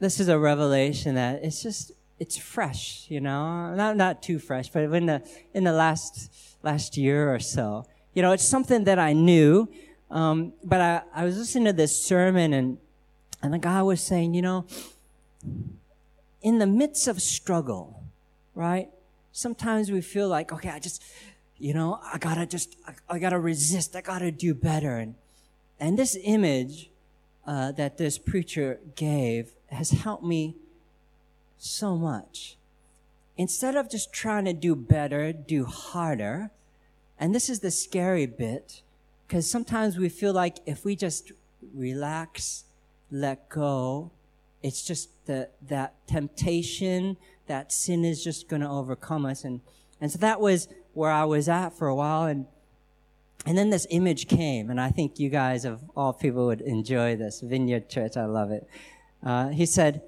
this 0.00 0.20
is 0.20 0.28
a 0.28 0.38
revelation 0.38 1.14
that 1.16 1.42
it's 1.42 1.62
just, 1.62 1.92
it's 2.18 2.36
fresh, 2.36 3.06
you 3.08 3.20
know, 3.20 3.74
not 3.74 3.96
not 3.96 4.22
too 4.22 4.38
fresh, 4.38 4.68
but 4.68 4.82
in 4.84 5.06
the 5.06 5.22
in 5.54 5.64
the 5.64 5.72
last 5.72 6.32
last 6.62 6.96
year 6.96 7.32
or 7.32 7.38
so, 7.38 7.86
you 8.14 8.22
know, 8.22 8.32
it's 8.32 8.46
something 8.46 8.84
that 8.84 8.98
I 8.98 9.12
knew, 9.12 9.68
um, 10.10 10.52
but 10.64 10.80
I, 10.80 11.02
I 11.14 11.24
was 11.24 11.36
listening 11.38 11.66
to 11.66 11.72
this 11.72 12.04
sermon 12.04 12.52
and 12.52 12.78
and 13.42 13.54
the 13.54 13.58
guy 13.58 13.82
was 13.82 14.00
saying, 14.00 14.34
you 14.34 14.42
know, 14.42 14.66
in 16.42 16.58
the 16.58 16.66
midst 16.66 17.06
of 17.06 17.22
struggle, 17.22 18.02
right? 18.54 18.88
Sometimes 19.32 19.90
we 19.92 20.00
feel 20.00 20.28
like, 20.28 20.52
okay, 20.52 20.70
I 20.70 20.80
just, 20.80 21.02
you 21.56 21.72
know, 21.74 22.00
I 22.02 22.18
gotta 22.18 22.46
just, 22.46 22.76
I, 22.86 22.94
I 23.14 23.18
gotta 23.20 23.38
resist, 23.38 23.94
I 23.94 24.00
gotta 24.00 24.32
do 24.32 24.54
better, 24.54 24.96
and 24.96 25.14
and 25.78 25.96
this 25.96 26.16
image 26.24 26.90
uh, 27.48 27.72
that 27.72 27.96
this 27.96 28.18
preacher 28.18 28.78
gave 28.94 29.52
has 29.70 29.90
helped 29.90 30.22
me 30.22 30.54
so 31.56 31.96
much. 31.96 32.58
Instead 33.38 33.74
of 33.74 33.90
just 33.90 34.12
trying 34.12 34.44
to 34.44 34.52
do 34.52 34.76
better, 34.76 35.32
do 35.32 35.64
harder. 35.64 36.50
And 37.18 37.34
this 37.34 37.48
is 37.48 37.60
the 37.60 37.70
scary 37.70 38.26
bit, 38.26 38.82
because 39.26 39.50
sometimes 39.50 39.96
we 39.96 40.10
feel 40.10 40.34
like 40.34 40.58
if 40.66 40.84
we 40.84 40.94
just 40.94 41.32
relax, 41.74 42.64
let 43.10 43.48
go, 43.48 44.10
it's 44.62 44.84
just 44.84 45.08
that 45.24 45.54
that 45.68 45.94
temptation, 46.06 47.16
that 47.46 47.72
sin 47.72 48.04
is 48.04 48.22
just 48.22 48.48
going 48.48 48.60
to 48.60 48.68
overcome 48.68 49.24
us. 49.24 49.44
And, 49.44 49.62
and 50.02 50.12
so 50.12 50.18
that 50.18 50.38
was 50.38 50.68
where 50.92 51.10
I 51.10 51.24
was 51.24 51.48
at 51.48 51.70
for 51.70 51.88
a 51.88 51.94
while. 51.94 52.26
And, 52.26 52.44
and 53.46 53.56
then 53.56 53.70
this 53.70 53.86
image 53.90 54.28
came, 54.28 54.70
and 54.70 54.80
I 54.80 54.90
think 54.90 55.18
you 55.18 55.30
guys 55.30 55.64
of 55.64 55.80
all 55.96 56.12
people 56.12 56.46
would 56.46 56.60
enjoy 56.60 57.16
this. 57.16 57.40
Vineyard 57.40 57.88
Church, 57.88 58.16
I 58.16 58.24
love 58.24 58.50
it. 58.50 58.68
Uh, 59.22 59.48
he 59.48 59.66
said, 59.66 60.02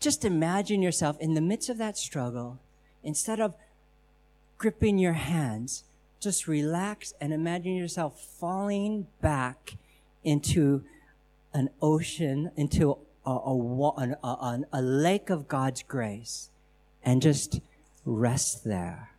just 0.00 0.24
imagine 0.24 0.82
yourself 0.82 1.18
in 1.20 1.34
the 1.34 1.40
midst 1.40 1.68
of 1.68 1.78
that 1.78 1.96
struggle, 1.98 2.58
instead 3.04 3.38
of 3.38 3.54
gripping 4.58 4.98
your 4.98 5.12
hands, 5.12 5.84
just 6.20 6.48
relax 6.48 7.14
and 7.20 7.32
imagine 7.32 7.76
yourself 7.76 8.20
falling 8.20 9.06
back 9.20 9.76
into 10.24 10.84
an 11.52 11.70
ocean, 11.80 12.50
into 12.56 12.96
a, 13.26 13.30
a, 13.30 14.16
a, 14.22 14.60
a, 14.72 14.82
lake 14.82 15.30
of 15.30 15.48
God's 15.48 15.82
grace, 15.82 16.50
and 17.02 17.22
just 17.22 17.60
rest 18.04 18.64
there. 18.64 19.09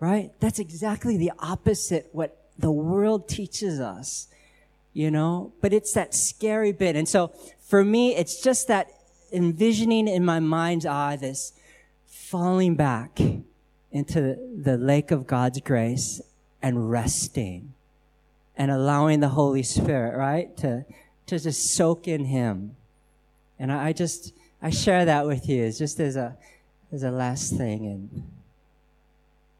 Right? 0.00 0.32
That's 0.40 0.58
exactly 0.58 1.16
the 1.16 1.32
opposite 1.38 2.08
what 2.12 2.36
the 2.58 2.70
world 2.70 3.28
teaches 3.28 3.80
us, 3.80 4.28
you 4.92 5.10
know? 5.10 5.52
But 5.60 5.72
it's 5.72 5.92
that 5.92 6.14
scary 6.14 6.72
bit. 6.72 6.96
And 6.96 7.08
so 7.08 7.32
for 7.60 7.84
me, 7.84 8.16
it's 8.16 8.42
just 8.42 8.66
that 8.68 8.88
envisioning 9.32 10.08
in 10.08 10.24
my 10.24 10.40
mind's 10.40 10.86
eye 10.86 11.16
this 11.16 11.52
falling 12.06 12.74
back 12.74 13.20
into 13.92 14.36
the 14.62 14.76
lake 14.76 15.10
of 15.10 15.26
God's 15.26 15.60
grace 15.60 16.20
and 16.62 16.90
resting 16.90 17.74
and 18.56 18.70
allowing 18.70 19.20
the 19.20 19.30
Holy 19.30 19.62
Spirit, 19.62 20.16
right, 20.16 20.56
to, 20.58 20.84
to 21.26 21.38
just 21.38 21.74
soak 21.74 22.06
in 22.06 22.26
Him. 22.26 22.76
And 23.58 23.72
I, 23.72 23.88
I 23.88 23.92
just, 23.92 24.32
I 24.60 24.70
share 24.70 25.04
that 25.04 25.26
with 25.26 25.48
you 25.48 25.72
just 25.72 25.98
as 25.98 26.16
a, 26.16 26.36
as 26.92 27.02
a 27.02 27.10
last 27.10 27.56
thing. 27.56 27.86
And 27.86 28.30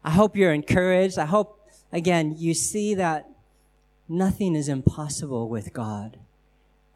I 0.03 0.11
hope 0.11 0.35
you're 0.35 0.53
encouraged. 0.53 1.17
I 1.17 1.25
hope, 1.25 1.59
again, 1.91 2.35
you 2.37 2.53
see 2.53 2.95
that 2.95 3.29
nothing 4.09 4.55
is 4.55 4.67
impossible 4.67 5.47
with 5.47 5.73
God. 5.73 6.17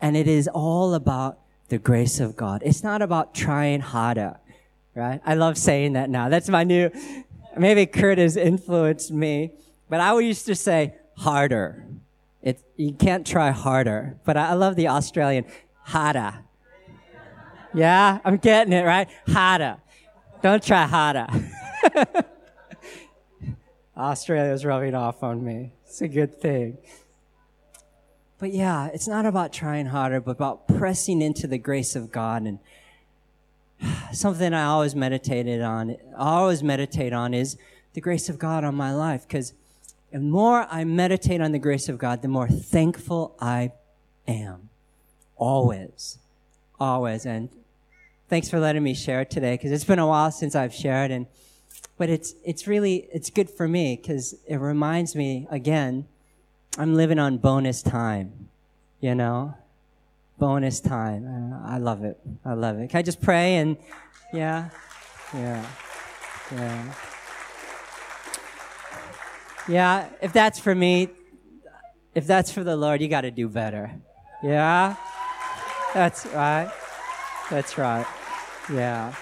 And 0.02 0.18
it 0.18 0.28
is 0.28 0.48
all 0.48 0.94
about 0.94 1.40
the 1.70 1.78
grace 1.78 2.20
of 2.20 2.36
God. 2.36 2.62
It's 2.66 2.84
not 2.84 3.02
about 3.02 3.34
trying 3.34 3.82
harder, 3.82 4.38
right? 4.94 5.22
I 5.26 5.36
love 5.36 5.58
saying 5.58 5.94
that 5.94 6.10
now. 6.10 6.30
That's 6.30 6.50
my 6.50 6.64
new, 6.64 6.92
maybe 7.58 7.86
Kurt 7.86 8.18
has 8.18 8.38
influenced 8.38 9.12
me, 9.12 9.52
but 9.90 10.00
I 10.00 10.18
used 10.20 10.46
to 10.48 10.56
say 10.56 10.96
harder. 11.18 11.86
It, 12.42 12.60
you 12.76 12.94
can't 12.94 13.26
try 13.26 13.52
harder, 13.52 14.18
but 14.26 14.38
I, 14.38 14.50
I 14.50 14.54
love 14.54 14.76
the 14.76 14.90
Australian 14.90 15.46
harder. 15.82 16.34
Yeah, 17.74 18.20
I'm 18.24 18.38
getting 18.38 18.74
it, 18.74 18.84
right? 18.84 19.10
Harder. 19.28 19.78
Don't 20.42 20.64
try 20.64 20.86
harder. 20.86 21.28
Australia's 23.98 24.66
rubbing 24.66 24.94
off 24.94 25.24
on 25.24 25.44
me. 25.44 25.72
It's 25.86 26.02
a 26.02 26.08
good 26.08 26.40
thing. 26.42 26.78
But 28.38 28.52
yeah, 28.52 28.90
it's 28.94 29.08
not 29.08 29.26
about 29.26 29.54
trying 29.54 29.88
harder, 29.88 30.20
but 30.20 30.32
about 30.32 30.68
pressing 30.68 31.22
into 31.22 31.48
the 31.48 31.58
grace 31.58 31.96
of 31.96 32.12
God. 32.12 32.44
And 32.44 32.60
something 34.14 34.54
I 34.54 34.66
always 34.66 34.96
meditated 34.96 35.62
on, 35.62 35.96
I 36.18 36.36
always 36.40 36.62
meditate 36.62 37.14
on 37.14 37.34
is 37.34 37.58
the 37.94 38.02
grace 38.02 38.28
of 38.28 38.38
God 38.38 38.66
on 38.66 38.76
my 38.76 38.94
life. 38.94 39.26
Because 39.26 39.54
the 40.12 40.20
more 40.20 40.68
I 40.70 40.84
meditate 40.84 41.40
on 41.40 41.54
the 41.54 41.60
grace 41.60 41.88
of 41.88 41.98
God, 41.98 42.22
the 42.22 42.28
more 42.28 42.50
thankful 42.50 43.36
I 43.40 43.72
am. 44.28 44.70
Always. 45.38 46.18
Always. 46.78 47.26
And 47.26 47.50
thanks 48.30 48.50
for 48.50 48.60
letting 48.60 48.84
me 48.84 48.94
share 48.94 49.24
today, 49.24 49.54
because 49.54 49.72
it's 49.72 49.86
been 49.86 50.00
a 50.00 50.08
while 50.08 50.32
since 50.32 50.56
I've 50.56 50.74
shared. 50.74 51.12
And, 51.12 51.28
but 51.98 52.10
it's, 52.10 52.34
it's 52.44 52.68
really, 52.68 53.08
it's 53.14 53.30
good 53.30 53.50
for 53.50 53.68
me, 53.68 53.96
because 53.96 54.36
it 54.48 54.58
reminds 54.58 55.16
me 55.16 55.48
again, 55.50 56.08
I'm 56.78 56.96
living 56.96 57.20
on 57.20 57.38
bonus 57.38 57.82
time, 57.82 58.50
you 59.00 59.16
know? 59.16 59.56
Bonus 60.38 60.82
time. 60.82 61.54
Uh, 61.54 61.66
I 61.66 61.78
love 61.78 62.04
it. 62.04 62.20
I 62.44 62.54
love 62.54 62.78
it. 62.80 62.90
Can 62.90 63.00
I 63.00 63.02
just 63.02 63.22
pray 63.22 63.56
and, 63.56 63.78
yeah? 64.34 64.70
Yeah. 65.34 65.66
Yeah. 66.52 66.94
Yeah, 69.68 70.10
if 70.22 70.32
that's 70.32 70.60
for 70.60 70.76
me, 70.76 71.10
if 72.14 72.28
that's 72.28 72.52
for 72.52 72.64
the 72.64 72.76
Lord, 72.76 73.02
you 73.02 73.08
got 73.08 73.22
to 73.22 73.32
do 73.32 73.48
better. 73.48 73.92
Yeah? 74.44 74.96
That's 75.94 76.26
right. 76.28 76.72
That's 77.50 77.78
right. 77.78 78.06
Yeah. 78.72 79.14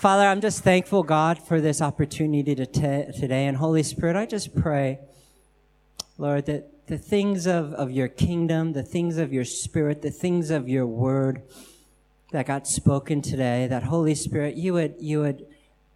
Father, 0.00 0.26
I'm 0.26 0.40
just 0.40 0.64
thankful, 0.64 1.02
God, 1.02 1.38
for 1.38 1.60
this 1.60 1.82
opportunity 1.82 2.54
to 2.54 2.64
t- 2.64 3.12
today. 3.20 3.44
And 3.44 3.58
Holy 3.58 3.82
Spirit, 3.82 4.16
I 4.16 4.24
just 4.24 4.56
pray, 4.56 4.98
Lord, 6.16 6.46
that 6.46 6.86
the 6.86 6.96
things 6.96 7.46
of, 7.46 7.74
of 7.74 7.90
your 7.90 8.08
kingdom, 8.08 8.72
the 8.72 8.82
things 8.82 9.18
of 9.18 9.30
your 9.30 9.44
spirit, 9.44 10.00
the 10.00 10.10
things 10.10 10.48
of 10.48 10.70
your 10.70 10.86
word 10.86 11.42
that 12.32 12.46
got 12.46 12.66
spoken 12.66 13.20
today, 13.20 13.66
that 13.66 13.82
Holy 13.82 14.14
Spirit, 14.14 14.56
you 14.56 14.72
would, 14.72 14.94
you 15.00 15.20
would 15.20 15.44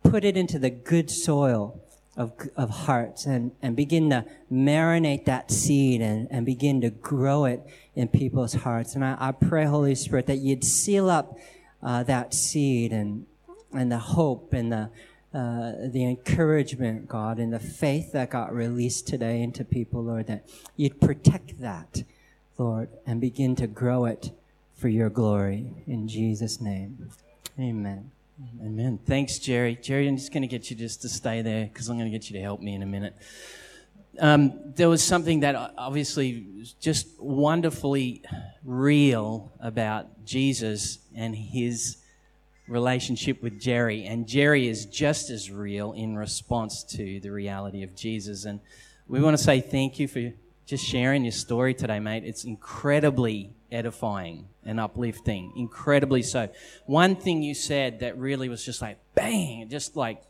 put 0.03 0.23
it 0.23 0.37
into 0.37 0.59
the 0.59 0.69
good 0.69 1.11
soil 1.11 1.81
of, 2.15 2.35
of 2.57 2.69
hearts 2.69 3.25
and, 3.25 3.53
and 3.63 3.75
begin 3.75 4.11
to 4.11 4.27
marinate 4.53 5.25
that 5.25 5.51
seed 5.51 6.03
and, 6.03 6.29
and 6.31 6.45
begin 6.45 6.83
to 6.83 6.91
grow 6.91 7.47
it 7.47 7.63
in 7.95 8.09
people's 8.09 8.53
hearts. 8.53 8.95
And 8.97 9.03
I, 9.03 9.17
I 9.19 9.33
pray, 9.33 9.65
Holy 9.65 9.95
Spirit, 9.95 10.27
that 10.27 10.41
you'd 10.41 10.63
seal 10.63 11.09
up 11.09 11.39
uh, 11.83 12.03
that 12.03 12.35
seed 12.35 12.93
and, 12.93 13.25
and 13.75 13.91
the 13.91 13.99
hope 13.99 14.53
and 14.53 14.73
the, 14.73 14.91
uh, 15.33 15.73
the 15.91 16.05
encouragement, 16.05 17.09
God, 17.09 17.39
and 17.39 17.53
the 17.53 17.59
faith 17.59 18.13
that 18.13 18.31
got 18.31 18.55
released 18.55 19.07
today 19.07 19.43
into 19.43 19.65
people, 19.65 20.03
Lord, 20.03 20.27
that 20.29 20.49
you'd 20.77 21.01
protect 21.01 21.61
that, 21.61 22.05
Lord, 22.59 22.89
and 23.07 23.21
begin 23.21 23.57
to 23.57 23.67
grow 23.67 24.05
it 24.05 24.31
for 24.77 24.89
your 24.89 25.11
glory. 25.11 25.73
In 25.87 26.09
Jesus' 26.09 26.61
name, 26.61 27.11
amen. 27.59 28.11
Amen. 28.61 28.99
Thanks, 29.07 29.39
Jerry. 29.39 29.79
Jerry, 29.81 30.09
I'm 30.09 30.17
just 30.17 30.33
going 30.33 30.43
to 30.43 30.49
get 30.49 30.69
you 30.69 30.77
just 30.77 31.03
to 31.03 31.09
stay 31.09 31.41
there 31.43 31.67
because 31.67 31.89
I'm 31.89 31.97
going 31.97 32.11
to 32.11 32.17
get 32.17 32.29
you 32.29 32.37
to 32.37 32.43
help 32.43 32.61
me 32.61 32.75
in 32.75 32.83
a 32.83 32.87
minute. 32.87 33.15
Um, 34.19 34.73
there 34.75 34.89
was 34.89 35.03
something 35.03 35.41
that 35.41 35.73
obviously 35.79 36.47
was 36.59 36.73
just 36.73 37.07
wonderfully 37.19 38.23
real 38.65 39.53
about 39.61 40.25
Jesus 40.25 40.99
and 41.15 41.35
his 41.35 41.99
relationship 42.67 43.43
with 43.43 43.61
Jerry. 43.61 44.05
And 44.05 44.27
Jerry 44.27 44.69
is 44.69 44.87
just 44.87 45.31
as 45.31 45.51
real 45.51 45.93
in 45.93 46.17
response 46.17 46.83
to 46.97 47.21
the 47.21 47.31
reality 47.31 47.83
of 47.83 47.95
Jesus. 47.95 48.45
And 48.45 48.61
we 49.09 49.21
want 49.21 49.37
to 49.37 49.43
say 49.43 49.61
thank 49.61 49.99
you 49.99 50.09
for 50.09 50.33
just 50.67 50.85
sharing 50.85 51.25
your 51.25 51.33
story 51.33 51.75
today, 51.75 52.01
mate. 52.01 52.25
It's 52.25 52.45
incredibly 52.45 53.51
edifying 53.71 54.49
and 54.65 54.81
uplifting, 54.81 55.53
incredibly 55.57 56.23
so. 56.23 56.49
One 56.87 57.17
thing 57.17 57.43
you 57.43 57.55
said 57.55 58.01
that 58.01 58.17
really 58.17 58.49
was 58.49 58.65
just 58.65 58.81
like 58.81 58.99
bang, 59.15 59.69
just 59.69 59.97
like 59.97 60.23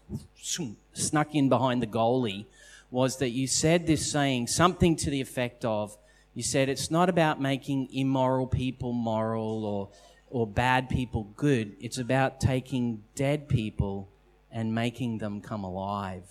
snuck 0.92 1.34
in 1.34 1.48
behind 1.48 1.82
the 1.82 1.86
goalie 1.86 2.46
was 2.90 3.18
that 3.18 3.30
you 3.30 3.46
said 3.46 3.86
this 3.86 4.10
saying, 4.10 4.46
something 4.48 4.96
to 4.96 5.10
the 5.10 5.20
effect 5.20 5.64
of, 5.64 5.96
you 6.32 6.42
said 6.42 6.68
it's 6.68 6.90
not 6.90 7.08
about 7.08 7.40
making 7.40 7.88
immoral 7.92 8.46
people 8.46 8.92
moral 8.92 9.64
or, 9.64 9.88
or 10.34 10.48
bad 10.48 10.88
people 10.88 11.30
good. 11.36 11.76
It's 11.80 11.98
about 11.98 12.40
taking 12.40 13.04
dead 13.14 13.48
people 13.48 14.08
and 14.50 14.74
making 14.74 15.18
them 15.18 15.40
come 15.40 15.62
alive. 15.62 16.24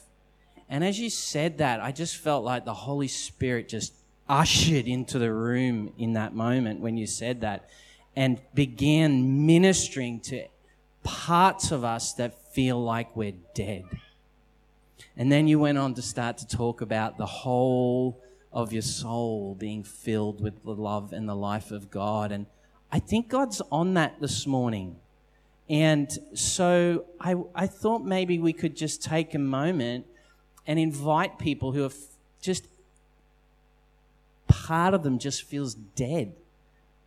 And 0.68 0.84
as 0.84 1.00
you 1.00 1.10
said 1.10 1.60
that, 1.60 1.80
I 1.80 1.94
just 1.94 2.18
felt 2.18 2.44
like 2.44 2.66
the 2.66 2.74
Holy 2.74 3.08
Spirit 3.08 3.70
just 3.70 3.94
ushered 4.28 4.88
into 4.88 5.20
the 5.20 5.32
room 5.32 5.94
in 5.98 6.14
that 6.14 6.36
moment 6.36 6.82
when 6.82 6.98
you 6.98 7.08
said 7.08 7.40
that 7.42 7.70
and 8.14 8.42
began 8.54 9.46
ministering 9.46 10.20
to 10.20 10.48
parts 11.04 11.72
of 11.72 11.86
us 11.86 12.12
that 12.16 12.54
feel 12.54 12.84
like 12.84 13.16
we're 13.16 13.38
dead. 13.56 13.86
And 15.16 15.32
then 15.32 15.48
you 15.48 15.60
went 15.60 15.78
on 15.78 15.94
to 15.94 16.02
start 16.02 16.40
to 16.40 16.48
talk 16.48 16.82
about 16.82 17.18
the 17.18 17.26
whole 17.26 18.22
of 18.52 18.74
your 18.74 18.82
soul 18.82 19.56
being 19.56 19.86
filled 19.86 20.42
with 20.42 20.62
the 20.66 20.76
love 20.76 21.14
and 21.14 21.30
the 21.30 21.36
life 21.36 21.72
of 21.72 21.90
God. 21.90 22.34
And 22.34 22.48
I 22.94 23.00
think 23.00 23.28
God's 23.28 23.60
on 23.72 23.96
that 23.96 24.22
this 24.22 24.46
morning. 24.46 24.98
And 25.68 26.12
so 26.36 27.06
I, 27.20 27.36
I 27.56 27.66
thought 27.66 28.06
maybe 28.06 28.38
we 28.38 28.54
could 28.54 28.78
just 28.78 29.02
take 29.02 29.34
a 29.34 29.40
moment 29.40 30.06
and 30.68 30.78
invite 30.78 31.40
people 31.40 31.72
who 31.72 31.86
are 31.86 31.92
just 32.40 32.68
part 34.48 34.94
of 34.94 35.02
them 35.02 35.18
just 35.18 35.42
feels 35.42 35.74
dead. 35.74 36.34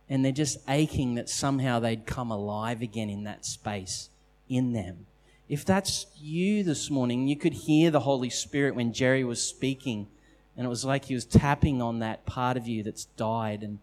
And 0.09 0.25
they're 0.25 0.33
just 0.33 0.57
aching 0.67 1.15
that 1.15 1.29
somehow 1.29 1.79
they'd 1.79 2.05
come 2.05 2.31
alive 2.31 2.81
again 2.81 3.09
in 3.09 3.23
that 3.23 3.45
space 3.45 4.09
in 4.49 4.73
them. 4.73 5.05
If 5.47 5.63
that's 5.63 6.05
you 6.19 6.65
this 6.65 6.89
morning, 6.89 7.29
you 7.29 7.37
could 7.37 7.53
hear 7.53 7.91
the 7.91 8.01
Holy 8.01 8.29
Spirit 8.29 8.75
when 8.75 8.91
Jerry 8.91 9.23
was 9.23 9.41
speaking, 9.41 10.07
and 10.57 10.65
it 10.65 10.69
was 10.69 10.83
like 10.83 11.05
he 11.05 11.13
was 11.13 11.23
tapping 11.23 11.81
on 11.81 11.99
that 11.99 12.25
part 12.25 12.57
of 12.57 12.67
you 12.67 12.83
that's 12.83 13.05
died 13.05 13.63
and 13.63 13.79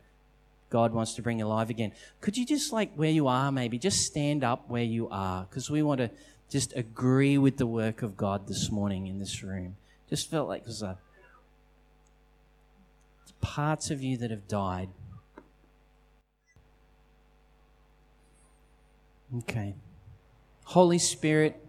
God 0.75 0.93
wants 0.93 1.15
to 1.15 1.23
bring 1.23 1.41
alive 1.41 1.71
again. 1.71 1.93
Could 2.21 2.37
you 2.37 2.45
just, 2.45 2.73
like 2.73 2.93
where 2.97 3.09
you 3.09 3.29
are, 3.29 3.53
maybe 3.53 3.79
just 3.79 4.01
stand 4.01 4.43
up 4.43 4.69
where 4.69 4.83
you 4.83 5.09
are? 5.09 5.47
Because 5.49 5.71
we 5.71 5.83
want 5.83 5.99
to 5.99 6.11
just 6.51 6.75
agree 6.75 7.39
with 7.39 7.59
the 7.59 7.67
work 7.67 8.03
of 8.03 8.17
God 8.17 8.49
this 8.49 8.73
morning 8.73 9.07
in 9.07 9.21
this 9.21 9.45
room. 9.45 9.77
Just 10.11 10.29
felt 10.29 10.49
like 10.49 10.65
there's 10.65 10.83
a 10.83 10.99
parts 13.41 13.93
of 13.93 14.03
you 14.03 14.17
that 14.17 14.33
have 14.33 14.49
died. 14.49 14.89
Okay. 19.39 19.77
Holy 20.65 20.99
Spirit, 20.99 21.65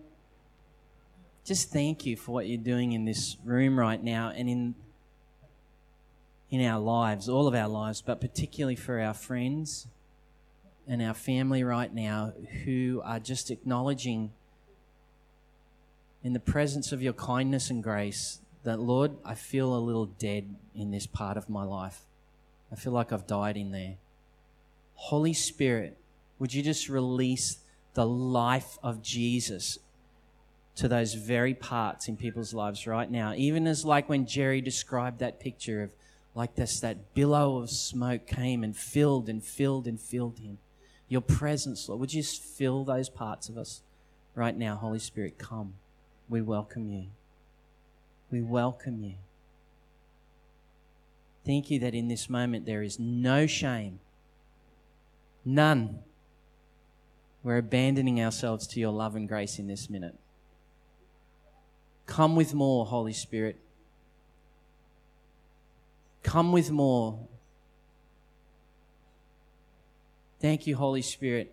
just 1.44 1.72
thank 1.72 2.08
you 2.08 2.18
for 2.18 2.32
what 2.32 2.48
you're 2.48 2.58
doing 2.58 2.94
in 2.94 3.06
this 3.06 3.38
room 3.46 3.78
right 3.78 4.04
now 4.04 4.32
and 4.36 4.50
in 4.50 4.74
in 6.60 6.66
our 6.66 6.80
lives, 6.80 7.30
all 7.30 7.48
of 7.48 7.56
our 7.56 7.68
lives, 7.68 8.02
but 8.02 8.22
particularly 8.22 8.76
for 8.76 9.00
our 9.00 9.14
friends 9.14 9.88
and 10.88 11.02
our 11.02 11.14
family 11.14 11.64
right 11.64 11.94
now 11.94 12.34
who 12.64 13.02
are 13.04 13.20
just 13.20 13.52
acknowledging 13.52 14.32
in 16.24 16.34
the 16.34 16.40
presence 16.40 16.92
of 16.92 17.02
your 17.02 17.14
kindness 17.14 17.70
and 17.70 17.84
grace 17.84 18.40
that, 18.64 18.80
Lord, 18.80 19.12
I 19.24 19.36
feel 19.36 19.76
a 19.76 19.78
little 19.78 20.08
dead 20.08 20.56
in 20.76 20.92
this 20.92 21.06
part 21.06 21.38
of 21.38 21.50
my 21.50 21.64
life. 21.64 22.02
I 22.72 22.76
feel 22.76 22.94
like 22.94 23.12
I've 23.12 23.28
died 23.28 23.58
in 23.58 23.72
there. 23.72 23.96
Holy 24.96 25.34
Spirit, 25.34 25.98
would 26.40 26.54
you 26.54 26.64
just 26.64 26.90
release 26.90 27.60
the 27.94 28.06
life 28.06 28.78
of 28.82 29.02
Jesus 29.02 29.78
to 30.76 30.88
those 30.88 31.14
very 31.14 31.54
parts 31.54 32.08
in 32.08 32.18
people's 32.18 32.54
lives 32.54 32.88
right 32.88 33.10
now? 33.10 33.34
Even 33.36 33.68
as, 33.68 33.86
like 33.86 34.10
when 34.10 34.26
Jerry 34.26 34.62
described 34.62 35.20
that 35.20 35.40
picture 35.40 35.84
of 35.84 35.92
like 36.36 36.56
this, 36.56 36.82
that 36.82 37.14
billow 37.14 37.58
of 37.58 37.70
smoke 37.70 38.28
came 38.28 38.64
and 38.64 38.76
filled 38.76 39.30
and 39.30 39.44
filled 39.44 39.88
and 39.88 40.00
filled 40.00 40.40
him. 40.40 40.58
Your 41.08 41.22
presence, 41.22 41.88
Lord, 41.88 42.02
would 42.02 42.14
you 42.14 42.22
just 42.22 42.44
fill 42.44 42.84
those 42.84 43.10
parts 43.10 43.48
of 43.48 43.58
us 43.58 43.82
right 44.36 44.56
now? 44.56 44.76
Holy 44.76 45.00
Spirit, 45.00 45.38
come. 45.38 45.76
We 46.28 46.42
welcome 46.42 46.90
you. 46.90 47.08
We 48.30 48.42
welcome 48.42 49.02
you. 49.02 49.16
Thank 51.46 51.72
you 51.72 51.80
that 51.80 51.94
in 51.94 52.08
this 52.08 52.30
moment 52.30 52.66
there 52.66 52.82
is 52.82 53.00
no 53.00 53.46
shame, 53.46 54.00
none. 55.46 56.00
We're 57.44 57.60
abandoning 57.60 58.20
ourselves 58.20 58.66
to 58.68 58.80
your 58.80 58.92
love 58.92 59.16
and 59.16 59.28
grace 59.28 59.60
in 59.60 59.68
this 59.68 59.88
minute. 59.88 60.16
Come 62.08 62.36
with 62.36 62.56
more, 62.56 62.88
Holy 62.88 63.14
Spirit. 63.14 63.60
Come 66.26 66.52
with 66.52 66.72
more. 66.72 67.20
Thank 70.42 70.66
you, 70.66 70.76
Holy 70.76 71.04
Spirit, 71.04 71.44